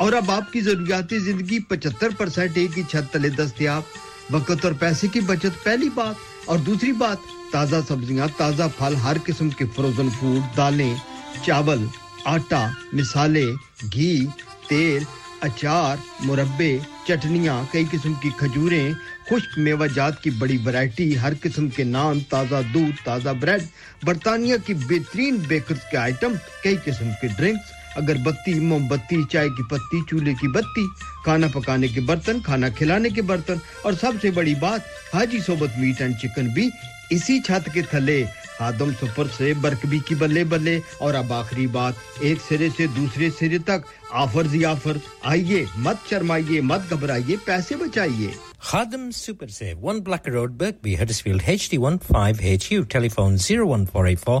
और 0.00 0.14
अब 0.14 0.30
आपकी 0.30 0.60
जरूरियाती 0.60 1.18
ज़िंदगी 1.18 1.58
75 1.72 2.14
परसेंट 2.14 2.58
एक 2.58 2.70
ही 2.70 2.82
छत 2.84 3.10
तले 3.12 3.30
दस्तियाब। 3.30 3.84
वक्त 4.32 4.64
और 4.64 4.74
पैसे 4.74 5.08
की 5.08 5.20
बचत, 5.20 5.52
पहली 5.64 5.88
बात। 5.90 6.16
और 6.48 6.58
दूसरी 6.60 6.92
बात, 6.92 7.22
ताज़ा 7.52 7.80
सब्ज़ियाँ, 7.80 8.28
ताज़ा 8.38 8.68
फल, 8.68 8.96
हर 8.96 9.18
किस्म 9.18 9.50
के 9.50 9.64
फ्रोजन 9.66 10.10
फ़ूड 10.10 10.42
दालें, 10.56 10.96
चावल, 11.44 11.88
आटा, 12.26 12.76
मिसाले, 12.94 13.46
घी, 13.84 14.26
तेल 14.68 15.06
अचार, 15.42 15.98
मुरब्बे, 16.22 16.80
चटनियाँ, 17.08 17.68
कई 17.72 17.84
किस्म 17.84 18.14
की 18.14 18.30
खजूरें, 18.30 18.94
खुश्क 19.28 19.58
मेवाजात 19.58 20.20
की 20.24 20.30
बड़ी 20.30 20.56
वैरायटी, 20.56 21.14
हर 21.14 21.34
किस्म 21.34 21.68
के 21.68 21.84
नान, 21.84 22.20
ताज़ा 22.20 22.62
दूध, 22.62 22.94
ताज़ा 22.94 23.32
ब्रेड, 23.32 23.62
बरतानिया 24.04 24.56
की 24.56 24.74
बेहतरीन 24.74 25.38
बेकर्स 25.38 25.80
के 25.90 25.96
आइटम, 25.96 26.34
कई 26.64 26.76
किस्म 26.76 27.10
के 27.10 27.28
ड्रिंक्स, 27.28 27.72
अगरबत्ती, 27.96 28.60
मोमबत्ती, 28.60 29.24
चाय 29.24 29.48
की 29.48 29.62
पत्ती, 29.62 30.04
चूल्हे 30.04 30.34
की 30.34 30.48
बत्ती, 30.48 30.88
खाना 31.26 31.48
पकाने 31.48 31.88
के 31.88 32.00
बर्तन, 32.00 32.40
खाना 32.40 32.68
खिलाने 32.68 33.10
के 33.10 33.22
बर्तन, 33.22 33.60
और 33.86 33.94
सबसे 33.94 34.30
बड़ी 34.30 34.54
बात, 34.54 34.84
हाजी 35.14 35.40
सोबत 35.40 35.74
मीट 35.78 36.00
एंड 36.00 36.16
चिकन 36.16 36.48
भी 36.48 36.70
इसी 37.12 37.40
छत 37.40 37.64
के 37.74 37.82
थले। 37.82 38.45
आदम 38.60 38.92
सुपर 38.92 39.26
से 39.26 39.54
बरकबी 39.54 40.00
की 40.00 40.14
बल्ले 40.14 40.44
बल्ले। 40.44 40.82
और 41.02 41.14
अब 41.14 41.32
आखिरी 41.32 41.66
बात 41.66 41.96
एक 42.22 42.40
सिरे 42.40 42.70
से 42.70 42.86
दूसरे 42.86 43.30
सिरे 43.30 43.58
तक। 43.58 43.84
ऑफ़र 44.12 44.46
जी 44.46 44.64
ऑफ़र 44.64 45.00
आइए 45.24 45.66
मत 45.76 46.00
शर्माइए 46.10 46.60
मत 46.60 46.88
घबराइए 46.90 47.36
पैसे 47.36 47.76
बचाइए। 47.76 48.34
Khadim 48.66 49.08
Super 49.12 49.48
Save, 49.48 49.82
1 49.82 50.00
Blacker 50.08 50.32
Road, 50.34 50.52
Birkby, 50.60 50.92
Huddersfield, 51.00 51.42
HD15HU, 51.42 52.78
telephone 52.94 53.36
01484 53.38 54.40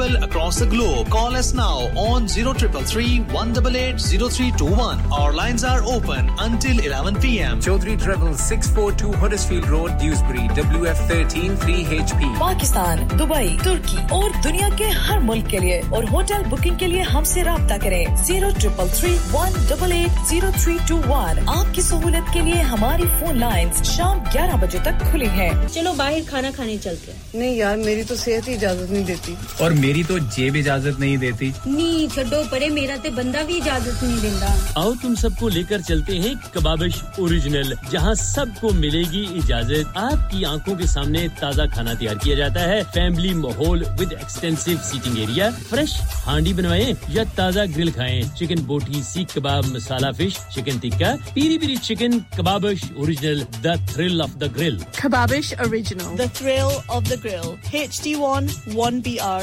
across 0.00 0.58
the 0.58 0.66
globe. 0.66 1.08
Call 1.08 1.34
us 1.34 1.54
now 1.54 1.88
on 1.96 2.26
0333 2.28 3.20
188 3.32 3.98
0321. 3.98 5.00
Our 5.10 5.32
lines 5.32 5.64
are 5.64 5.82
open 5.84 6.30
until 6.38 6.78
11 6.78 7.18
p.m. 7.20 7.60
Chaudhry 7.60 7.98
Travel 7.98 8.34
642 8.34 9.12
Huddersfield 9.12 9.66
Road, 9.68 9.96
Dewsbury, 9.98 10.48
WF13 10.48 11.56
3HP. 11.56 12.20
Pakistan 12.38 13.06
Dubai 13.16 13.56
तुर्की 13.64 13.96
और 14.16 14.30
दुनिया 14.42 14.68
के 14.76 14.84
हर 15.06 15.20
मुल्क 15.30 15.46
के 15.50 15.58
लिए 15.60 15.80
और 15.96 16.04
hotel 16.10 16.42
booking 16.50 16.76
के 16.78 16.86
लिए 16.86 17.02
हमसे 17.14 17.42
रब्ता 17.48 17.78
करें 17.84 18.14
zero 18.24 18.50
triple 18.60 18.88
three 18.98 19.12
one 19.32 19.52
double 19.70 19.92
eight 19.92 20.20
zero 20.28 20.50
three 20.62 20.78
two 20.88 20.96
one 21.08 21.44
आपकी 21.56 21.82
सहूलत 21.88 22.30
के 22.34 22.40
लिए 22.50 22.60
हमारी 22.74 23.06
फ़ोन 23.20 23.38
लाइंस 23.40 23.82
शाम 23.96 24.20
11 24.36 24.60
बजे 24.62 24.78
तक 24.90 25.02
खुली 25.10 25.26
हैं। 25.38 25.50
चलो 25.68 25.92
बाहर 26.02 26.24
खाना 26.30 26.50
खाने 26.58 26.76
चलते 26.86 27.12
हैं 27.12 27.40
नहीं 27.40 27.56
यार 27.56 27.76
मेरी 27.76 28.04
तो 28.10 28.16
सेहत 28.26 28.48
ही 28.48 28.54
इजाज़त 28.54 28.90
नहीं 28.90 29.04
देती 29.04 29.36
और 29.64 29.74
मेरी 29.86 30.02
तो 30.04 30.18
जेब 30.18 30.56
इजाज़त 30.56 30.98
नहीं 31.00 31.16
देती। 31.18 31.52
नी 31.66 32.08
छड्डो 32.14 32.42
परे 32.50 32.68
मेरा 32.76 32.96
ते 33.02 33.10
बंदा 33.16 33.42
भी 33.46 33.56
इजाज़त 33.56 34.02
नहीं 34.02 34.20
देता 34.20 34.46
आओ 34.80 34.94
तुम 35.02 35.14
सबको 35.14 35.48
लेकर 35.48 35.80
चलते 35.88 36.16
हैं 36.18 36.34
कबाबिश 36.54 37.02
ओरिजिनल 37.22 37.76
जहाँ 37.92 38.14
सबको 38.20 38.72
मिलेगी 38.82 39.22
इजाज़त। 39.38 39.92
आपकी 39.96 40.42
आँखों 40.44 40.74
के 40.76 40.86
सामने 40.86 41.26
ताज़ा 41.40 41.66
खाना 41.74 41.94
तैयार 41.94 42.18
किया 42.24 42.36
जाता 42.36 42.60
है। 42.70 42.82
फैमिली 42.96 43.32
माहौल 43.34 43.84
with 44.00 44.12
extensive 44.12 44.78
seating 44.88 45.18
area 45.22 45.50
fresh 45.70 45.94
handi 46.26 46.52
बनवाएँ 46.54 46.96
या 47.14 47.24
ताज़ा 47.38 47.64
ग्रिल 47.76 47.92
खाएँ। 47.92 48.22
Chicken 48.38 48.66
boti 48.66 49.02
seekh 49.02 49.36
kebab 49.36 49.70
masala 49.76 50.10
fish 50.18 50.38
chicken 50.54 50.78
tikka 50.80 51.14
piri 51.34 51.58
piri 51.58 51.76
chicken 51.86 52.18
Kababish 52.36 52.90
original 52.98 53.46
the 53.62 53.78
thrill 53.94 54.22
of 54.22 54.36
the 54.38 54.52
grill 54.58 54.84
Kababish 54.96 55.48
Original. 55.64 56.12
The 56.16 56.28
thrill 56.40 56.72
of 56.90 57.08
the 57.08 57.18
grill. 57.24 57.48
HD1 57.80 58.52
1BR. 58.74 59.42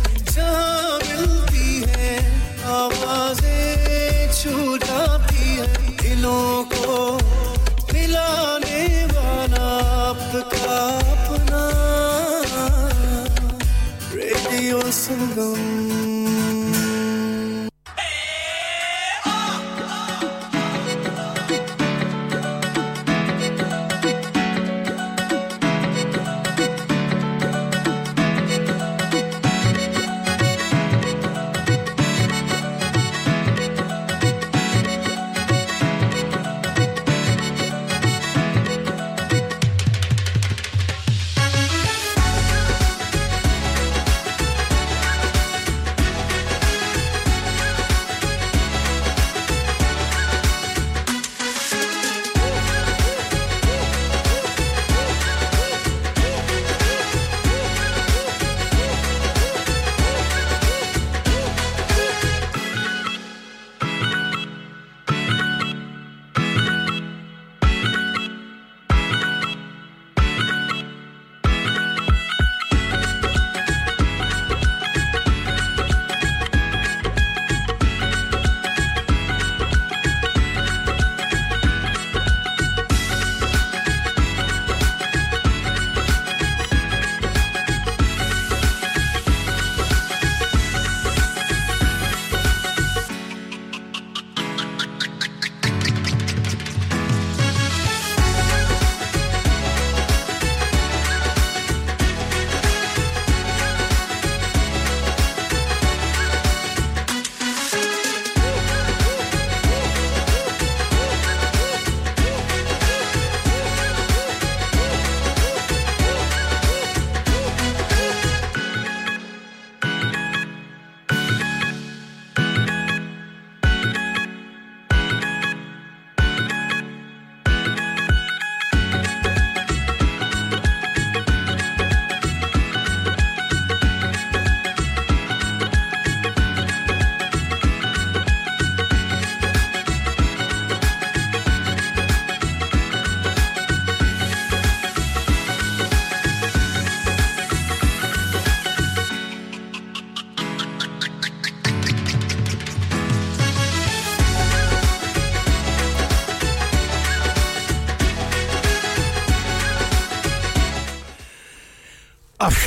जहाँ 0.33 0.97
मिलती 0.99 1.69
है 1.89 2.11
आवाज़ें 2.77 4.31
छू 4.39 4.77
जाती 4.85 5.45
है 5.57 5.67
दिलों 6.01 6.63
को 6.73 6.93
मिलाने 7.93 8.83
वाला 9.15 9.69
अपना। 10.11 11.63
रेडियो 14.15 14.79
संगम 15.01 15.61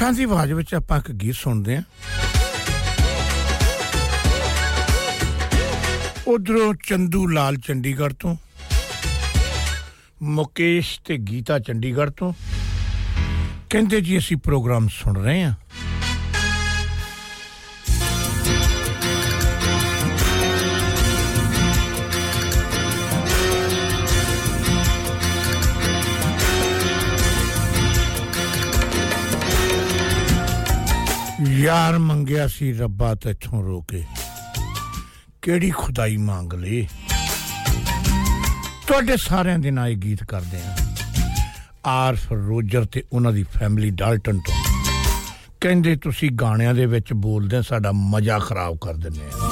ਅਫਸ਼ਾਂ 0.05 0.13
ਦੀ 0.13 0.25
ਆਵਾਜ਼ 0.25 0.53
ਵਿੱਚ 0.53 0.75
ਆਪਾਂ 0.75 0.99
ਇੱਕ 0.99 1.11
ਗੀਤ 1.13 1.35
ਸੁਣਦੇ 1.35 1.77
ਹਾਂ। 1.77 1.83
ਉਧਰੋਂ 6.29 6.75
ਚੰਦੂ 6.85 7.27
ਲਾਲ 7.27 7.57
ਚੰਡੀਗੜ੍ਹ 7.57 8.15
ਤੋਂ, 8.15 8.37
ਮੁਕੇਸ਼ 10.23 11.01
ਤੇ 11.05 11.17
ਗੀਤਾ 11.17 11.59
ਚੰਡੀਗੜ੍ਹ 11.59 12.11
ਤੋਂ। 12.11 12.33
ਕਹਿੰਦੇ 13.71 14.01
ਜੀ, 14.01 14.19
ਅਸੀਂ 14.19 14.37
ਪ੍ਰੋਗਰਾਮ 14.37 14.89
ਸੁਣ 14.93 15.17
ਰਹੇ 15.17 15.43
ਹਾਂ। 15.43 15.53
ਯਾਰ 31.75 31.99
ਮੰਗਿਆ 31.99 32.47
ਸੀ 32.49 32.73
ਰੱਬਾ 32.73 33.15
ਤੇਥੋਂ 33.15 33.63
ਰੋਕੇ। 33.65 34.05
ਕਿਹੜੀ 35.43 35.71
ਖੁਦਾਈ 35.71 36.17
ਮੰਗ 36.17 36.53
ਲੇ 36.53 36.87
ਤੁਹਾਡੇ 38.87 39.17
ਸਾਰਿਆਂ 39.17 39.59
ਦੇ 39.59 39.71
ਨਾਲ 39.71 39.89
ਇਹ 39.89 39.97
ਗੀਤ 39.97 40.25
ਕਰਦੇ 40.25 40.57
ਆ 40.57 40.77
ਆਰਫ 41.87 42.33
ਰੋਜਰ 42.33 42.85
ਤੇ 42.85 43.03
ਉਹਨਾਂ 43.13 43.33
ਦੀ 43.33 43.43
ਫੈਮਿਲੀ 43.43 43.91
ਡਾਲਟਨ 43.91 44.39
ਤੋਂ। 44.39 44.55
ਕਹਿੰਦੇ, 45.61 45.97
ਤੁਸੀਂ 45.97 46.31
ਗਾਣਿਆਂ 46.31 46.75
ਦੇ 46.75 46.87
ਵਿੱਚ 46.87 47.13
ਬੋਲਦੇ 47.13 47.63
ਸਾਡਾ 47.63 47.93
ਮਜ਼ਾ 47.93 48.39
ਖਰਾਬ 48.39 48.79
ਕਰ 48.81 48.95
ਦਿੰਦੇ 48.95 49.27
ਆ 49.35 49.44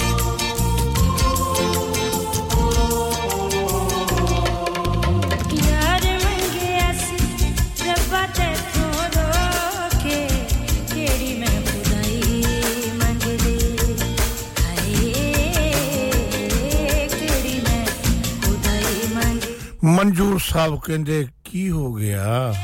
ਸਾਹਿਬ 20.43 20.81
ਕਹਿੰਦੇ 20.81 21.27
ਕੀ 21.45 21.71
ਹੋ 21.71 21.93
ਗਿਆ? 21.93 22.55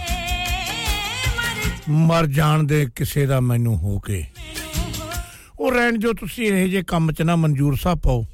ਮਰ 1.88 2.26
ਜਾਣ 2.26 2.62
ਦੇ 2.62 2.86
ਕਿਸੇ 2.96 3.26
ਦਾ 3.26 3.40
ਮੈਨੂੰ 3.40 3.76
ਹੋ 3.76 3.98
ਕੇ। 3.98 4.24
ਉਹ 5.60 5.72
ਰਹਿਣ 5.72 5.98
ਜੋ 5.98 6.12
ਤੁਸੀਂ 6.12 6.46
ਇਹ 6.46 6.68
ਜੇ 6.68 6.82
ਕੰਮ 6.82 7.12
'ਚ 7.12 7.22
ਨਾ 7.22 7.36
ਮਨਜੂਰ 7.36 7.76
ਸਾਹਿਬ 7.76 7.98
ਪਾਓ। 7.98 8.26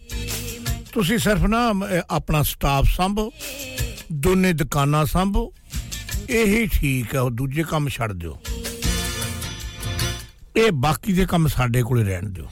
ਤੁਸੀਂ 0.92 1.18
ਸਿਰਫ 1.18 1.42
ਨਾ 1.42 1.70
ਅਹ, 1.70 2.02
ਆਪਣਾ 2.10 2.42
ਸਟਾਫ 2.42 2.84
ਸੰਭੋ 2.96 3.32
ਦੋਨੇ 4.12 4.52
ਦੁਕਾਨਾਂ 4.52 5.06
ਸੰਭੋ 5.06 5.52
ਇਹੀ 6.30 6.66
ਠੀਕ 6.66 7.14
ਹੈ 7.14 7.20
ਉਹ 7.20 7.30
ਦੂਜੇ 7.30 7.62
ਕੰਮ 7.62 7.88
ਛੱਡ 7.88 8.12
ਦਿਓ। 8.12 8.38
ਇਹ 10.56 10.72
ਬਾਕੀ 10.72 11.12
ਦੇ 11.12 11.26
ਕੰਮ 11.26 11.46
ਸਾਡੇ 11.46 11.82
ਕੋਲੇ 11.82 12.04
ਰਹਿਣ 12.04 12.30
ਦਿਓ। 12.30 12.46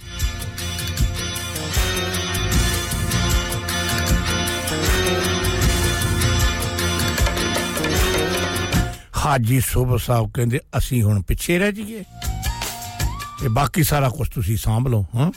ਹਾਜੀ 9.25 9.61
ਸੁਭ 9.61 9.97
ਸਾਹਿਬ 9.97 10.31
ਕਹਿੰਦੇ, 10.35 10.61
ਅਸੀਂ 10.79 11.03
ਹੁਣ 11.03 11.23
ਪਿੱਛੇ 11.23 11.59
ਰਹਿ 11.59 11.73
ਜਾਈਏ। 11.73 12.05
ਤੇ 13.41 13.49
ਬਾਕੀ 13.49 13.83
ਸਾਰਾ 13.83 14.09
ਕੁਝ 14.09 14.29
ਤੁਸੀਂ 14.29 14.57
ਸਾਂਭ 14.57 14.89
ਲਓ, 14.89 15.07
ਹਾਂ। 15.15 15.31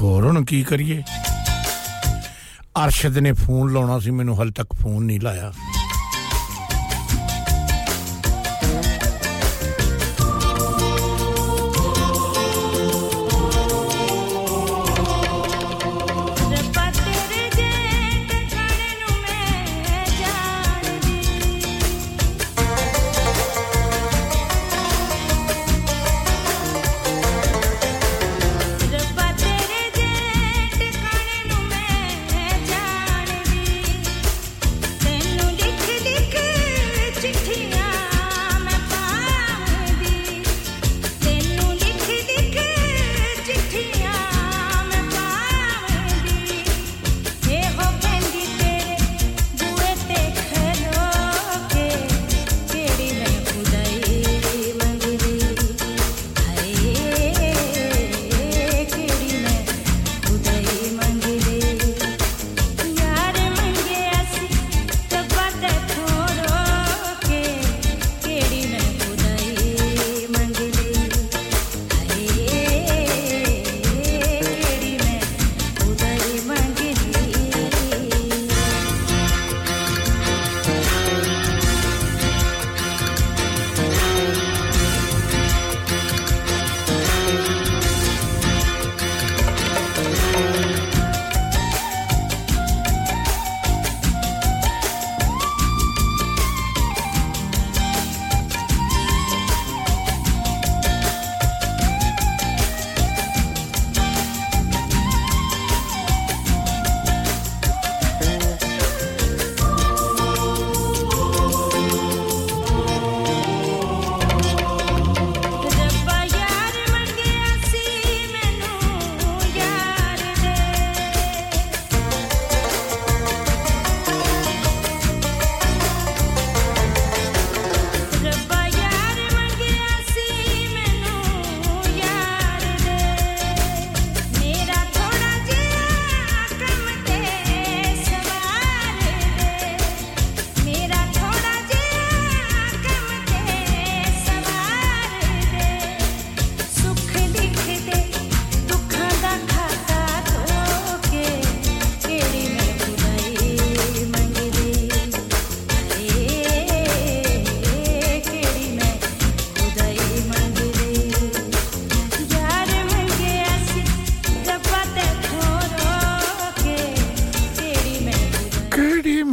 ਹੋਰ 0.00 0.26
ਹੁਣ 0.26 0.44
ਕੀ 0.44 0.62
ਕਰੀਏ? 0.62 1.02
ਅਰਸ਼ਦ 2.84 3.18
ਨੇ 3.18 3.32
ਫੋਨ 3.32 3.72
ਲਾਉਣਾ 3.72 3.98
ਸੀ, 3.98 4.10
ਮੈਨੂੰ 4.10 4.38
ਹਾਲੇ 4.38 4.50
ਤੱਕ 4.50 4.74
ਫੋਨ 4.74 5.04
ਨਹੀਂ 5.04 5.20
ਲਾਇਆ। 5.20 5.52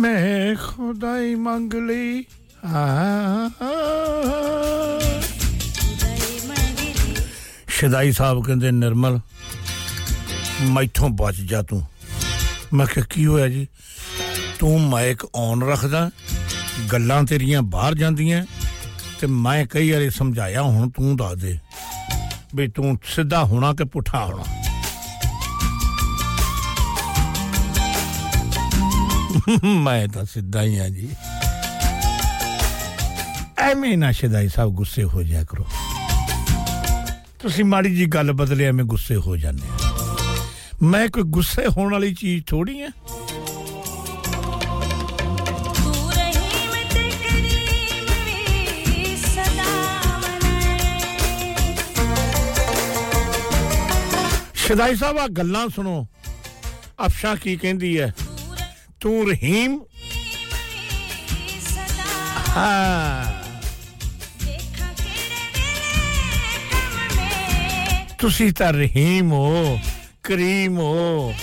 ਮੈਂ 0.01 0.55
ਖੁਦਾਈ 0.55 1.35
ਮੰਗ 1.35 1.73
ਲਈ। 1.73 2.25
ਆ 2.65 3.49
ਸ਼ਦਾਈ 7.67 8.11
ਸਾਹਿਬ 8.11 8.45
ਕਹਿੰਦੇ, 8.45 8.71
ਨਿਰਮਲ, 8.71 9.19
ਮੈਥੋਂ 10.61 11.09
ਬਚ 11.09 11.35
ਜਾ 11.35 11.61
ਤੂੰ। 11.61 11.83
ਮੈਂ 12.73 12.85
ਕਿਹਾ, 12.85 13.05
ਕੀ 13.09 13.25
ਹੋਇਆ 13.25 13.47
ਜੀ? 13.47 13.67
ਤੂੰ 14.59 14.81
ਮਾਈਕ 14.81 15.27
ਔਨ 15.35 15.63
ਰੱਖਦਾ, 15.63 16.11
ਗੱਲਾਂ 16.91 17.23
ਤੇਰੀਆਂ 17.23 17.61
ਬਾਹਰ 17.61 17.95
ਜਾਂਦੀਆਂ, 17.95 18.45
ਤੇ 19.19 19.27
ਮੈਂ 19.27 19.65
ਕਈ 19.65 19.91
ਵਾਰੀ 19.91 20.09
ਸਮਝਾਇਆ, 20.09 20.61
ਹੁਣ 20.61 20.89
ਤੂੰ 20.89 21.17
ਦੱਸ 21.17 21.37
ਦੇ। 21.37 21.59
ਵੀ 22.55 22.67
ਤੂੰ 22.67 22.97
ਸਿੱਧਾ 23.05 23.43
ਹੋਣਾ 23.43 23.73
ਕਿ 23.73 23.83
ਪੁੱਠਾ 23.83 24.25
ਹੋਣਾ? 24.25 24.60
ਮੈਂ 29.84 30.06
ਤਾਂ 30.08 30.24
ਸਿੱਧਾ 30.24 30.62
ਹੀ 30.62 30.78
ਆ 30.78 30.88
ਜੀ 30.88 31.08
ਐਵੇਂ 33.58 33.96
ਨਾ 33.98 34.10
ਸ਼ਦਾਈ 34.12 34.48
ਸਾਹਿਬ 34.48 34.74
ਗੁੱਸੇ 34.76 35.04
ਹੋ 35.04 35.22
ਜਾਇਆ 35.22 35.44
ਕਰੋ 35.44 35.64
ਤੁਸੀਂ 37.40 37.64
ਮਾੜੀ 37.64 37.94
ਜੀ 37.96 38.06
ਗੱਲ 38.06 38.32
ਬਦਲੇ 38.32 38.64
ਐਵੇਂ 38.64 38.84
ਗੁੱਸੇ 38.84 39.16
ਹੋ 39.26 39.36
ਜਾਂਦੇ 39.36 39.68
ਆ 39.68 40.06
ਮੈਂ 40.82 41.06
ਕੋਈ 41.08 41.22
ਗੁੱਸੇ 41.36 41.66
ਹੋਣ 41.76 41.92
ਵਾਲੀ 41.92 42.12
ਚੀਜ਼ 42.14 42.44
ਥੋੜੀ 42.46 42.80
ਆ 42.82 42.88
ਤੂੰ 45.76 46.10
ਰਹੀਮ 46.12 46.72
ਤੇ 46.92 47.10
ਕਰੀਮ 47.22 48.10
ਵੀ 48.26 49.16
ਸਦਾ 49.16 49.70
ਮਨਾਏ 50.22 51.74
ਸ਼ਦਾਈ 54.66 54.94
ਸਾਹਿਬ 54.96 55.18
ਆ 55.18 55.26
ਗੱਲਾਂ 55.38 55.68
ਸੁਣੋ 55.76 56.06
ਅਫਸ਼ਾ 57.06 57.34
ਕੀ 57.34 57.56
ਕਹਿੰਦੀ 57.56 57.98
ਹੈ 58.00 58.12
ਤੂੰ 59.01 59.29
ਰਹੀਮ? 59.29 59.79
ਹਾਂ 62.57 63.25
ਤੁਸੀਂ 68.19 68.51
ਤਾਂ 68.53 68.73
ਰਹੀਮ 68.73 69.31
ਹੋ 69.31 69.79
ਕਰੀਮ 70.23 70.77
ਹੋ। 70.77 71.33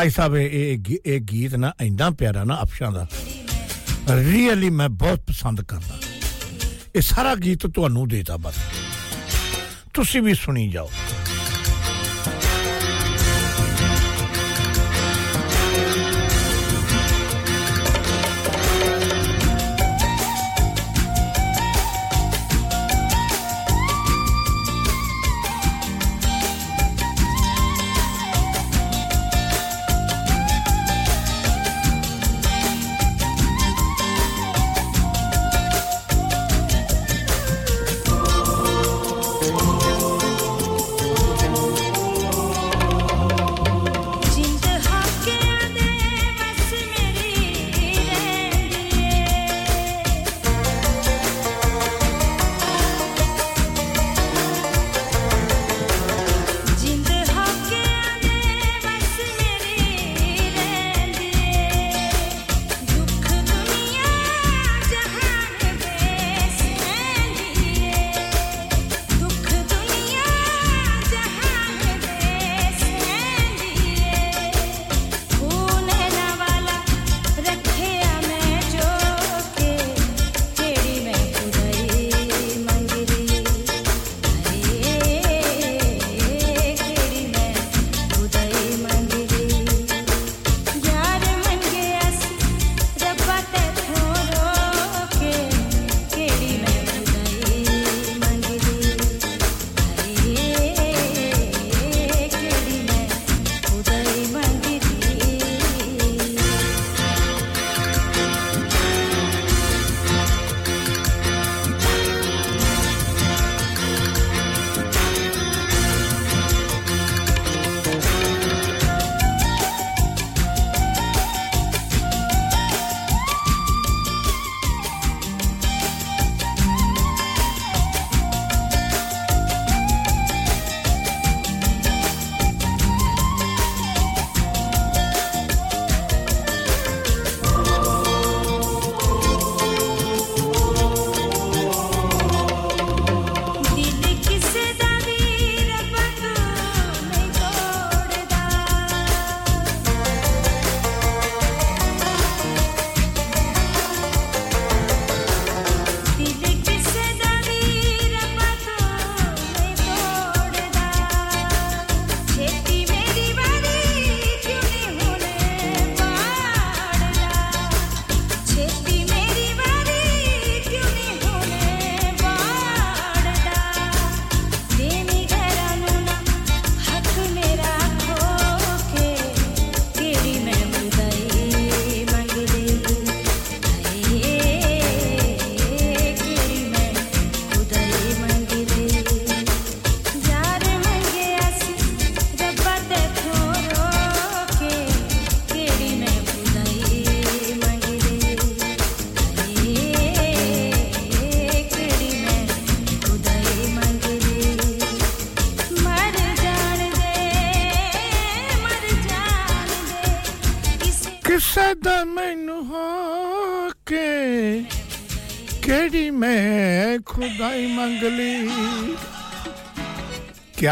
ਸ਼ਦਾਈ 0.00 0.10
ਸਾਹਿਬ, 0.10 0.36
ਇਹ 0.36 0.50
ਇਹ 0.50 0.78
ਗੀ- 0.78 0.98
ਇਹ 1.06 1.20
ਗੀਤ 1.20 1.54
ਨਾ 1.54 1.72
ਇੰਨਾ 1.80 2.10
ਪਿਆਰਾ 2.10 2.44
ਨਾ 2.44 2.62
ਅਫਸ਼ਾਂ 2.62 2.92
ਦਾ। 2.92 3.08
ਰੀਅਲੀ 4.10 4.70
ਮੈਂ 4.70 4.88
ਬਹੁਤ 4.88 5.18
ਪਸੰਦ 5.18 5.62
ਕਰਦਾ। 5.62 5.98
ਇਹ 6.96 7.00
ਸਾਰਾ 7.00 7.34
ਗੀਤ 7.34 7.66
ਤੁਹਾਨੂੰ 7.66 8.08
ਦੇਤਾ 8.08 8.36
ਬਸ। 8.36 8.54
ਤੁਸੀਂ 9.94 10.22
ਵੀ 10.22 10.34
ਸੁਣੀ 10.34 10.70
ਜਾਓ। 10.70 10.90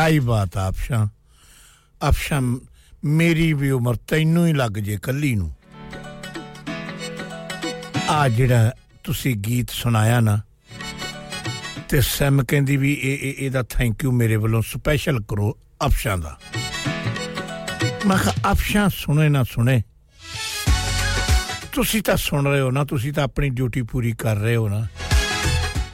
ਕੀ 0.08 0.14
ਹੀ 0.14 0.18
ਬਾਤ 0.18 0.56
ਆ 0.56 0.68
ਅਫਸ਼ਾਂ। 0.68 1.06
ਅਫਸ਼ਾਂ 2.08 2.60
ਮੇਰੀ 3.04 3.52
ਵੀ 3.52 3.70
ਉਮਰ 3.70 3.96
ਤੈਨੂੰ 3.96 4.46
ਹੀ 4.46 4.52
ਲੱਗ 4.52 4.70
ਜੇ 4.70 4.98
ਕੱਲੀ 5.02 5.34
ਨੂੰ। 5.34 5.54
ਆ 8.08 8.28
ਜਿਹੜਾ 8.28 8.72
ਤੁਸੀਂ 9.04 9.36
ਗੀਤ 9.36 9.70
ਸੁਣਾਇਆ 9.70 10.20
ਨਾ, 10.20 10.40
ਤੇ 11.88 12.00
ਸੈਮ 12.00 12.44
ਕਹਿੰਦੀ 12.44 12.76
ਵੀ 12.76 12.92
ਇਹ 12.92 13.18
ਇਹ- 13.18 13.34
ਇਹਦਾ 13.38 13.62
ਥੈਂਕ 13.62 14.04
ਯੂ 14.04 14.12
ਮੇਰੇ 14.12 14.36
ਵੱਲੋਂ 14.36 14.62
ਸਪੈਸ਼ਲ 14.62 15.22
ਕਰੋ 15.28 15.58
ਅਫਸ਼ਾਂ 15.86 16.18
ਦਾ। 16.18 16.38
ਮੈਂ 18.06 18.18
ਕਿਹਾ, 18.18 18.52
ਅਫਸ਼ਾਂ 18.52 18.88
ਸੁਣੇ 18.88 19.28
ਨਾ 19.28 19.42
ਸੁਣੇ। 19.42 19.82
ਤੁਸੀਂ 21.72 22.02
ਤਾਂ 22.02 22.16
ਸੁਣ 22.16 22.46
ਰਹੇ 22.46 22.60
ਹੋ 22.60 22.70
ਨਾ, 22.70 22.84
ਤੁਸੀਂ 22.84 23.12
ਤਾਂ 23.12 23.24
ਆਪਣੀ 23.24 23.48
ਡਿਊਟੀ 23.48 23.82
ਪੂਰੀ 23.82 24.12
ਕਰ 24.12 24.36
ਰਹੇ 24.36 24.56
ਹੋ 24.56 24.68
ਨਾ। 24.68 24.86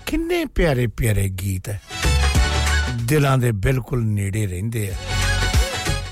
ਕਿੰਨੇ 0.06 0.44
ਪਿਆਰੇ 0.44 0.86
ਪਿਆਰੇ 0.86 1.28
ਗੀਤ 1.28 1.68
ਹੈ। 1.68 1.82
ਦਿਲਾਂ 3.14 3.38
ਦੇ 3.38 3.52
ਬਿਲਕੁਲ 3.52 4.04
ਨੇੜੇ 4.04 4.46
ਰਹਿੰਦੇ 4.46 4.90
ਆ। 4.90 4.94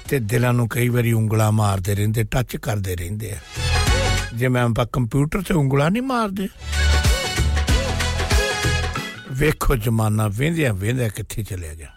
ਤੇ 0.09 0.19
ਦਿਲਾਂ 0.19 0.53
ਨੂੰ 0.53 0.69
ਕਈ 0.69 0.89
ਵਾਰੀ 0.89 1.13
ਉਂਗਲਾਂ 1.13 1.53
ਮਾਰਦੇ 1.53 1.95
ਰਹਿੰਦੇ 1.95 2.23
ਟੱਚ 2.23 2.57
ਕਰਦੇ 2.57 2.97
ਰਹਿੰਦੇ 2.97 3.33
ਆ। 3.33 3.37
ਜਿਵੇਂ 4.35 4.63
ਆਪਾਂ 4.63 4.87
ਕੰਪਿਊਟਰ 4.93 5.43
ਤੇ 5.43 5.55
ਉਂਗਲਾਂ 5.55 5.91
ਨਹੀਂ 5.91 6.03
ਮਾਰਦੇ। 6.03 6.49
ਵੇਖੋ 9.33 9.77
ਜਮਾਨਾ 9.77 10.29
ਵੇਂਦਿਆਂ 10.29 10.75
ਵੇਂਦਿਆਂ 10.75 11.11
ਕਿੱਥੇ 11.11 11.43
ਚਲਿਆ 11.43 11.75
ਗਿਆ। 11.75 11.89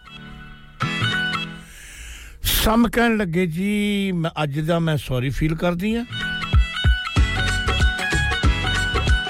ਸਮ 2.42 2.88
ਕਹਿਣ 2.88 3.16
ਲੱਗੇ 3.16 3.46
ਜੀ, 3.46 4.12
ਮੈਂ 4.12 4.30
ਅੱਜ 4.42 4.60
ਦਾ 4.60 4.78
ਮੈਂ 4.78 4.96
ਸੌਰੀ 4.96 5.30
ਫੀਲ 5.30 5.54
ਕਰਦੀ 5.54 5.94
ਆ। 5.94 6.04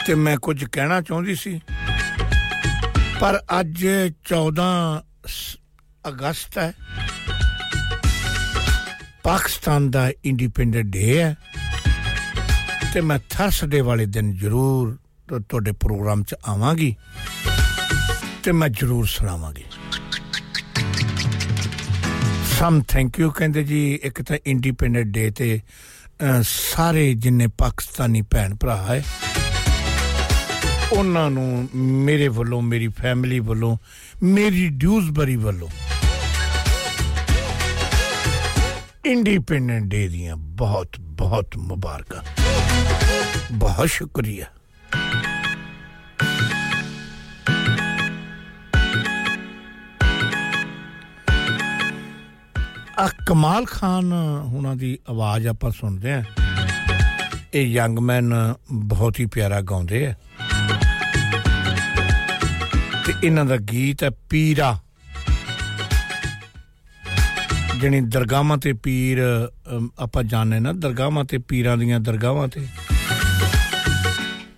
ਤੇ 0.07 0.15
ਮੈਂ 0.15 0.37
ਕੁਝ 0.37 0.65
ਕਹਿਣਾ 0.65 1.01
ਚਾਹੁੰਦੀ 1.01 1.35
ਸੀ। 1.35 1.61
ਪਰ 3.21 3.43
ਅੱਜ 3.61 3.87
14 4.25 5.01
ਸ- 5.01 5.16
ਅਗਸਤ 6.09 6.59
ਹੈ। 6.59 6.73
ਪਾਕਿਸਤਾਨ 9.23 9.91
ਦਾ 9.91 10.13
ਇੰਡੀਪੈਂਡੈਂਟ 10.25 10.87
ਡੇ 10.87 11.23
ਹੈ। 11.23 11.37
ਤੇ 12.95 13.01
ਮੈਂ 13.01 13.19
ਥਰਸਡੇ 13.31 13.81
ਵਾਲੇ 13.81 14.07
ਦਿਨ 14.07 14.35
ਜ਼ਰੂਰ 14.35 14.99
ਤੁ- 15.29 15.43
ਤੁਹਾਡੇ 15.49 15.73
ਪ੍ਰੋਗਰਾਮ 15.73 16.23
'ਚ 16.23 16.35
ਆਵਾਂਗੀ। 16.49 16.97
ਤੇ 18.43 18.53
ਮੈਂ 18.53 18.69
ਜ਼ਰੂਰ 18.69 19.07
ਸੁਣਾਵਾਂਗੀ। 19.07 19.65
ਸਮ 22.59 22.83
ਥੈਂਕ 22.89 23.19
ਯੂ 23.19 23.31
ਕਹਿੰਦੇ 23.31 23.65
ਜੀ 23.65 23.99
ਇੱਕ 24.03 24.23
ਤਾਂ 24.23 24.39
ਇੰਡੀਪੈਂਡੈਂਟ 24.47 25.07
ਡੇ 25.07 25.31
ਤੇ 25.31 25.61
ਅਹ, 25.61 26.43
ਸਾਰੇ 26.43 27.15
ਜਿੰਨੇ 27.15 27.47
ਪਾਕਿਸਤਾਨੀ 27.47 28.23
ਭੈਣ 28.23 28.55
ਭਰਾ 28.55 28.77
ਹੈ 28.77 29.05
ਉਹਨਾਂ 30.93 31.31
ਨੂੰ 31.31 31.69
ਮੇਰੇ 31.75 32.29
ਵੱਲੋਂ 32.29 32.63
ਮੇਰੀ 32.63 32.89
ਫੈਮਿਲੀ 32.89 33.39
ਵੱਲੋਂ 33.39 33.77
ਮੇਰੀ 34.23 34.69
ਡਿਊਜ਼ਬਰੀ 34.69 35.37
ਵੱਲੋਂ 35.37 35.69
ਇੰਡੀਪੈਂਡੈਂਟ 39.07 39.85
ਡੇ 39.85 40.09
ਦੀਆਂ 40.09 40.37
ਬਹੁਤ 40.37 40.89
ਬਹੁਤ 41.01 41.57
ਮੁਬਾਰਕਾਂ। 41.57 42.23
ਬਹੁਤ 43.53 43.89
ਸ਼ੁਕਰੀਆ। 43.89 44.45
ਆ 52.99 53.11
ਕਮਾਲ 53.27 53.65
ਖਾਨ 53.65 54.13
ਹੁਣਾਂ 54.45 54.77
ਦੀ 54.77 54.99
ਆਵਾਜ਼ 55.09 55.47
ਆਪਾਂ 55.47 55.71
ਸੁਣਦੇ 55.71 56.13
ਆ 56.13 56.25
ਇਹ 57.55 57.67
ਯੰਗਮੈਨ 57.67 58.55
ਬਹੁਤ 58.73 59.21
ਹੀ 59.21 59.27
ਪਿਆਰਾ 59.27 59.61
ਗਾਉਂਦੇ 59.61 60.07
ਆ। 60.07 60.15
ਤੇ 63.07 63.15
ਇਹਨਾਂ 63.25 63.45
ਦਾ 63.45 63.57
ਗੀਤ 63.57 64.05
ਹੈ 64.05 64.11
ਪੀਰਾ। 64.11 64.79
ਜਣੀ 67.81 68.01
ਦਰਗਾਹਾਂ 68.01 68.59
ਤੇ 68.59 68.73
ਪੀਰ 68.73 69.49
ਅਮ, 69.77 69.91
ਆਪਾਂ 69.99 70.23
ਜਾਣਦੇ 70.23 70.61
ਨਾ 70.61 70.73
ਦਰਗਾਹਾਂ 70.73 71.25
ਤੇ 71.25 71.39
ਪੀਰਾਂ 71.39 71.77
ਦੀਆਂ 71.77 72.01
ਦਰਗਾਹਾਂ 72.01 72.49
ਤੇ। 72.49 72.67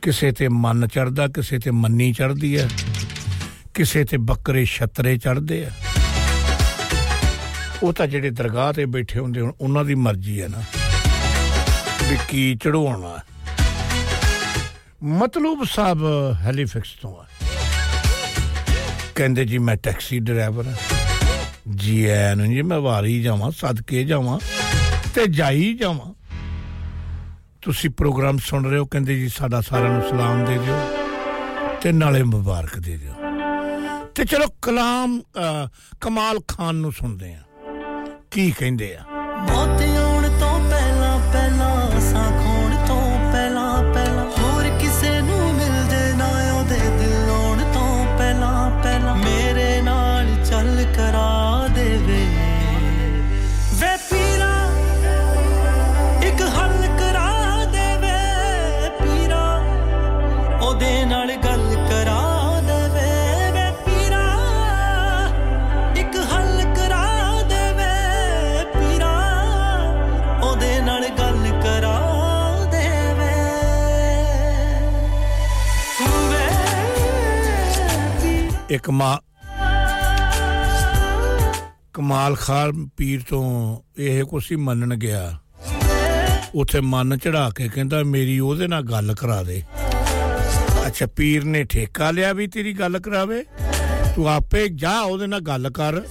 ਕਿਸੇ 0.02 0.32
ਤੇ 0.32 0.48
ਮਨ 0.48 0.86
ਚੜਦਾ 0.86 1.26
ਕਿਸੇ 1.26 1.58
ਤੇ 1.58 1.70
ਮੰਨੀ 1.70 2.12
ਚੜਦੀ 2.12 2.58
ਹੈ। 2.58 2.68
ਕਿਸੇ 3.74 4.04
ਤੇ 4.04 4.16
ਬੱਕਰੇ 4.16 4.64
ਛਤਰੇ 4.64 5.18
ਚੜਦੇ 5.18 5.64
ਆ। 5.64 5.70
ਉਹ 7.82 7.92
ਤਾਂ 7.92 8.06
ਜਿਹੜੇ 8.06 8.30
ਦਰਗਾਹ 8.30 8.72
ਤੇ 8.72 8.86
ਬੈਠੇ 8.86 9.18
ਹੁੰਦੇ 9.18 9.40
ਹੁਣ 9.40 9.52
ਉਹਨਾਂ 9.60 9.84
ਦੀ 9.84 9.94
ਮਰਜ਼ੀ 9.94 10.42
ਹੈ 10.42 10.48
ਨਾ। 10.48 10.62
ਵੀ 12.10 12.16
ਕੀ 12.28 12.54
ਚੜਾਉਣਾ 12.54 13.18
ਹੈ। 13.18 13.22
ਮਤਲੂਬ 15.02 15.64
ਸਾਹਿਬ 15.70 15.98
ਹੈਲੀਫਿਕਸ 16.40 16.88
ਤੋਂ 17.02 17.16
ਆ। 17.16 17.26
ਕਹਿੰਦੇ 19.14 19.44
ਜੀ 19.44 19.58
ਮੈਂ 19.58 19.76
ਟੈਕਸੀ 19.76 20.18
ਡਰਾਈਵਰ 20.18 20.66
ਹਾਂ। 20.66 20.97
ਜੀ 21.76 22.06
ਐ 22.06 22.34
ਨੂੰ 22.34 22.48
ਜੀ 22.48 22.62
ਮੈਂ 22.62 22.80
ਵਾਰੀ 22.80 23.22
ਜਾਵਾਂ 23.22 23.50
ਸਦਕੇ 23.50 24.04
ਜਾਵਾਂ 24.04 24.38
ਤੇ 25.14 25.26
ਜਾਈ 25.26 25.74
ਜਾਵਾਂ। 25.74 26.14
ਤੁਸੀਂ 27.62 27.90
ਪ੍ਰੋਗਰਾਮ 27.90 28.38
ਸੁਣ 28.38 28.66
ਰਹੇ 28.66 28.78
ਹੋ 28.78 28.86
ਕਹਿੰਦੇ 28.86 29.14
ਜੀ 29.14 29.28
ਸਾਡਾ 29.28 29.60
ਸਾਰਿਆਂ 29.60 29.90
ਨੂੰ 29.90 30.02
ਸਲਾਮ 30.10 30.44
ਦੇ 30.44 30.58
ਦਿਓ 30.58 30.88
ਤੇ 31.82 31.92
ਨਾਲੇ 31.92 32.22
ਮੁਬਾਰਕ 32.22 32.78
ਦੇ 32.78 32.96
ਦਿਓ। 32.96 33.12
ਤੇ 34.14 34.24
ਚਲੋ 34.24 34.46
ਕਲਾਮ 34.62 35.20
ਅਹ, 35.20 35.68
ਕਮਾਲ 36.00 36.38
ਖਾਨ 36.48 36.74
ਨੂੰ 36.74 36.92
ਸੁਣਦੇ 36.92 37.34
ਆ 37.34 37.40
ਕੀ 38.30 38.50
ਕਹਿੰਦੇ 38.50 38.96
ਆ? 38.96 39.02
ਮੌਤ 39.38 39.80
ਇੱਕ 78.70 78.90
ਮਾ 78.90 79.20
ਕਮਾਲ 81.94 82.34
ਖਾਨ 82.34 82.88
ਪੀਰ 82.96 83.20
ਤੋਂ 83.28 83.76
ਇਹ 83.98 84.24
ਕੁਛ 84.24 84.50
ਹੀ 84.50 84.56
ਮੰਨਣ 84.56 84.94
ਗਿਆ। 84.96 85.38
ਉਥੇ 86.54 86.80
ਮਨ 86.80 87.18
ਚੜਾ 87.18 87.50
ਕੇ 87.50 87.68
ਕਹਿੰਦਾ, 87.68 88.02
ਮੇਰੀ 88.02 88.38
ਉਹਦੇ 88.38 88.66
ਨਾਲ 88.66 88.82
ਗੱਲ 88.82 89.14
ਕਰਾ 89.14 89.42
ਦੇ। 89.42 89.62
ਅੱਛਾ, 90.86 91.06
ਪੀਰ 91.06 91.44
ਨੇ 91.44 91.64
ਠੇਕਾ 91.64 92.10
ਲਿਆ 92.10 92.32
ਵੀ 92.32 92.46
ਤੇਰੀ 92.46 92.72
ਗੱਲ 92.72 92.98
ਕਰਾਵੇ? 92.98 93.44
ਤੂੰ 94.16 94.28
ਆਪੇ 94.28 94.68
ਜਾ 94.68 95.00
ਉਹਦੇ 95.00 95.26
ਨਾਲ 95.26 95.40
ਗੱਲ 95.40 95.70
ਕਰ। 95.70 96.02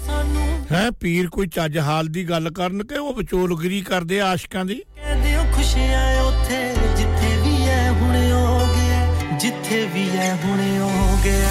ਹੈ, 0.71 0.91
ਪੀਰ 0.91 1.27
ਕੋਈ 1.27 1.47
ਚੱਜ 1.47 1.77
ਹਾਲ 1.77 2.07
ਦੀ 2.07 2.29
ਗੱਲ 2.29 2.49
ਕਰਨ 2.49 2.83
ਕਿ 2.83 2.97
ਉਹ 2.97 3.13
ਵਿਚੋਲਗਰੀ 3.13 3.81
ਕਰਦੇ 3.81 4.21
ਆ 4.21 4.27
ਆਸ਼ਕਾਂ 4.27 4.65
ਦੀ? 4.65 4.75
ਕਹਿੰਦੇ 4.75 5.35
ਉਹ 5.35 5.45
ਖੁਸ਼ੀਆਂ 5.45 6.23
ਉੱਥੇ, 6.23 6.75
ਜਿੱਥੇ 6.97 7.35
ਵੀ 7.37 7.63
ਐ, 7.63 7.89
ਹੁਣ 7.89 8.15
ਹੋ 8.31 8.67
ਗਿਆ 8.75 9.37
ਜਿੱਥੇ 9.37 9.85
ਵੀ 9.93 10.09
ਐ, 10.17 10.35
ਹੁਣ 10.35 10.59
ਹੋ 10.79 11.19
ਗਿਆ 11.23 11.49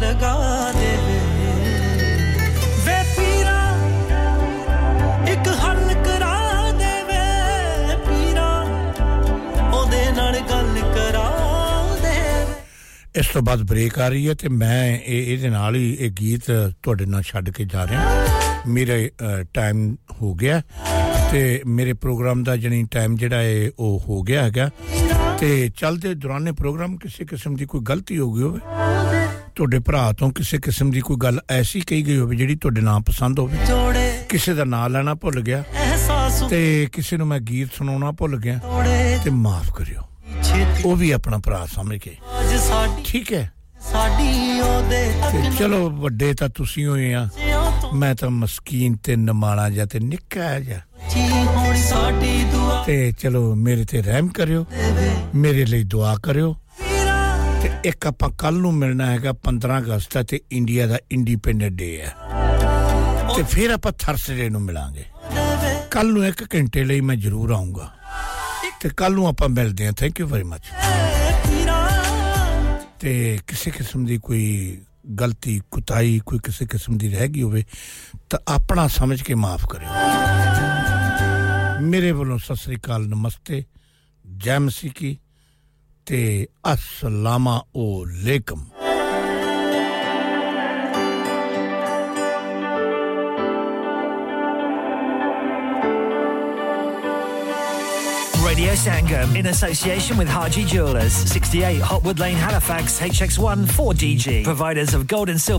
ਲਗਾ 0.00 0.72
ਦੇਵੇ। 0.72 1.18
ਵੇ 2.86 2.96
ਪੀਰਾ, 3.16 3.60
ਇੱਕ 5.32 5.48
ਹੱਲ 5.62 5.92
ਕਰਾ 6.04 6.70
ਦੇਵੇ। 6.72 7.96
ਪੀਰਾ, 8.06 8.50
ਉਹਦੇ 9.74 10.04
ਨਾਲ 10.16 10.38
ਗੱਲ 10.50 10.74
ਕਰਾ 10.94 11.26
ਦੇਵੇ। 12.02 12.54
ਇਸ 13.16 13.26
ਤੋਂ 13.26 13.42
ਬਾਅਦ 13.42 13.62
ਬ੍ਰੇਕ 13.62 13.98
ਆ 13.98 14.08
ਰਹੀ 14.08 14.28
ਹੈ 14.28 14.34
ਤੇ 14.34 14.48
ਮੈਂ 14.48 14.86
ਇਹ 14.96 15.32
ਇਹਦੇ 15.34 15.48
ਨਾਲ 15.48 15.76
ਹੀ 15.76 15.96
ਇਹ 16.00 16.10
ਗੀਤ 16.20 16.50
ਤੁਹਾਡੇ 16.82 17.06
ਨਾਲ 17.06 17.22
ਛੱਡ 17.22 17.50
ਕੇ 17.50 17.64
ਜਾ 17.64 17.86
ਰਿਹਾ। 17.86 18.26
ਮੇਰੇ 18.66 19.10
ਟਾਈਮ 19.54 19.94
ਹੋ 20.22 20.34
ਗਿਆ 20.34 20.62
ਤੇ 21.32 21.40
ਮੇਰੇ 21.66 21.92
ਪ੍ਰੋਗਰਾਮ 21.92 22.42
ਦਾ 22.44 22.56
ਜਣੀ 22.56 22.82
ਟਾਈਮ 22.90 23.16
ਜਿਹੜਾ 23.16 23.36
ਹੈ 23.36 23.70
ਉਹ 23.78 24.02
ਹੋ 24.08 24.22
ਗਿਆ 24.22 24.44
ਹੈਗਾ। 24.44 24.70
ਤੇ 25.40 25.70
ਚੱਲਦੇ 25.76 26.14
ਦੌਰਾਨੇ 26.14 26.52
ਪ੍ਰੋਗਰਾਮ 26.52 26.96
ਕਿਸੇ 26.96 27.24
ਕਿਸਮ 27.24 27.54
ਦੀ 27.56 27.66
ਕੋਈ 27.66 27.80
ਗਲਤੀ 27.88 28.18
ਹੋ 28.18 28.32
ਗਈ 28.32 28.42
ਹੋਵੇ 28.42 28.60
ਤੁਹਾਡੇ 29.58 29.78
ਭਰਾ 29.78 30.12
ਤੋਂ 30.12 30.30
ਕਿਸੇ 30.30 30.58
ਕਿਸਮ 30.58 30.90
ਦੀ 30.90 31.00
ਕੋਈ 31.00 31.16
ਗੱਲ 31.16 31.40
ਐਸੀ 31.50 31.80
ਕਹੀ 31.80 32.06
ਗਈ 32.06 32.18
ਹੋਵੇ 32.18 32.36
ਜਿਹੜੀ 32.36 32.54
ਤੁਹਾਡੇ 32.56 32.80
ਨਾ 32.80 32.98
ਪਸੰਦ 32.98 33.38
ਹੋਵੇ? 33.38 33.56
ਕਿਸੇ 34.28 34.54
ਦਾ 34.54 34.64
ਨਾਂ 34.64 34.88
ਲੈਣਾ 34.90 35.14
ਭੁੱਲ 35.14 35.40
ਗਿਆ 35.40 35.64
ਤੇ 36.50 36.88
ਕਿਸੇ 36.92 37.16
ਨੂੰ 37.16 37.26
ਮੈਂ 37.26 37.40
ਗੀਤ 37.40 37.68
ਸੁਣਾਉਣਾ 37.74 38.10
ਭੁੱਲ 38.10 38.36
ਗਿਆ 38.36 38.60
ਤੇ 39.24 39.30
ਮਾਫ 39.30 39.70
ਕਰਿਓ। 39.76 40.00
ਉਹ 40.84 40.96
ਵੀ 40.96 41.10
ਆਪਣਾ 41.10 41.38
ਭਰਾ 41.38 41.66
ਸਮਝ 41.66 41.98
ਕੇ 41.98 42.16
ਠੀਕ 43.06 43.32
ਹੈ। 43.32 43.52
ਸਾਡੀ 43.90 44.60
ਉਹਦੇ 44.60 45.12
ਤੱਕ 45.20 45.58
ਚਲੋ 45.58 45.90
ਵੱਡੇ 45.90 46.34
ਤਾਂ 46.34 46.48
ਤੁਸੀਂ 46.48 46.86
ਹੋਏ 46.86 47.12
ਆ। 47.14 47.28
ਮੈਂ 47.94 48.14
ਤਾਂ 48.14 48.30
ਮਸਕੀਨ 48.30 48.96
ਤੇ 48.96 49.16
ਨਮਾਣਾ 49.16 49.70
ਜਾਂ 49.70 49.86
ਤੇ 49.86 50.00
ਨਿੱਕਾ 50.00 50.60
ਜੀ 50.60 50.74
ਤੇ 52.86 53.12
ਚਲੋ 53.12 53.54
ਮੇਰੇ 53.54 53.84
ਤੇ 53.84 54.02
ਰਹਿਮ 54.02 54.28
ਕਰਿਓ। 54.28 54.66
ਮੇਰੇ 55.34 55.66
ਲਈ 55.66 55.84
ਦੁਆ 55.84 56.16
ਕਰਿਓ। 56.22 56.56
ਤੇ 57.62 57.70
ਇੱਕ 57.84 58.06
ਆਪਾਂ 58.06 58.30
ਕੱਲ 58.38 58.54
ਨੂੰ 58.54 58.72
ਮਿਲਣਾ 58.74 59.06
ਹੈਗਾ 59.06 59.32
15 59.44 59.78
ਅਗਸਤ 59.78 60.16
ਹੈ 60.16 60.22
ਤੇ 60.22 60.40
ਇੰਡੀਆ 60.52 60.86
ਦਾ 60.86 60.98
ਇੰਡੀਪੈਂਡੈਂਟ 61.10 61.72
ਡੇ 61.72 61.90
ਹੈ 62.00 62.14
ਤੇ 63.36 63.42
ਫਿਰ 63.42 63.70
ਆਪਾਂ 63.70 63.92
ਥਰਸਡੇ 63.98 64.48
ਨੂੰ 64.48 64.62
ਮਿਲਾਂਗੇ। 64.62 65.04
ਕੱਲ 65.90 66.12
ਨੂੰ 66.12 66.26
ਇੱਕ 66.26 66.54
ਘੰਟੇ 66.54 66.84
ਲਈ 66.84 67.00
ਮੈਂ 67.00 67.16
ਜ਼ਰੂਰ 67.16 67.50
ਆਉਂਗਾ 67.50 67.90
ਤੇ 68.80 68.88
ਕੱਲ 68.88 69.12
ਨੂੰ 69.12 69.26
ਆਪਾਂ 69.26 69.48
ਮਿਲਦੇ 69.48 69.86
ਹਾਂ। 69.86 69.92
ਥੈਂਕ 69.92 70.20
ਯੂ 70.20 70.26
ਵੈਰੀ 70.26 70.44
ਮਚ 70.44 70.62
ਤੇ 73.00 73.38
ਕਿਸੇ 73.46 73.70
ਕਿਸਮ 73.70 74.04
ਦੀ 74.04 74.18
ਕੋਈ 74.18 74.78
ਗਲਤੀ 75.20 75.60
ਕੁਤਾਈ 75.70 76.20
ਕੋਈ 76.26 76.38
ਕਿਸੇ 76.38 76.66
ਕਿਸਮ 76.66 76.96
ਦੀ 76.98 77.08
ਰਹਿ 77.08 77.28
ਗਈ 77.28 77.42
ਹੋਵੇ, 77.42 77.64
ਤਾਂ 78.30 78.38
ਆਪਣਾ 78.48 78.86
ਸਮਝ 78.88 79.22
ਕੇ 79.22 79.34
ਮਾਫ 79.34 79.66
ਕਰਿਓ। 79.66 79.88
ਮੇਰੇ 81.80 82.12
ਵੱਲੋਂ 82.12 82.38
ਸਤਿ 82.38 82.56
ਸ੍ਰੀ 82.56 82.76
ਅਕਾਲ, 82.76 83.06
ਨਮਸਤੇ। 83.08 83.64
ਜੈ 84.24 84.58
ਮਸੀਹ 84.58 84.90
ਕੀ। 84.94 85.18
ਤੇ 86.07 86.47
ਅਸਲਾਮਾ 86.73 87.57
ਅਲੈਕਮ 87.75 88.65
Radio 98.53 98.73
Sangam 98.75 99.35
in 99.35 99.47
association 99.47 100.15
with 100.15 100.27
Haji 100.27 100.65
Jewelers, 100.65 101.11
68 101.11 101.81
Hotwood 101.81 102.19
Lane, 102.19 102.35
Halifax, 102.35 102.99
HX1 102.99 103.65
4DG. 103.65 104.43
Providers 104.43 104.93
of 104.93 105.07
gold 105.07 105.29
and 105.29 105.39
silver. 105.39 105.51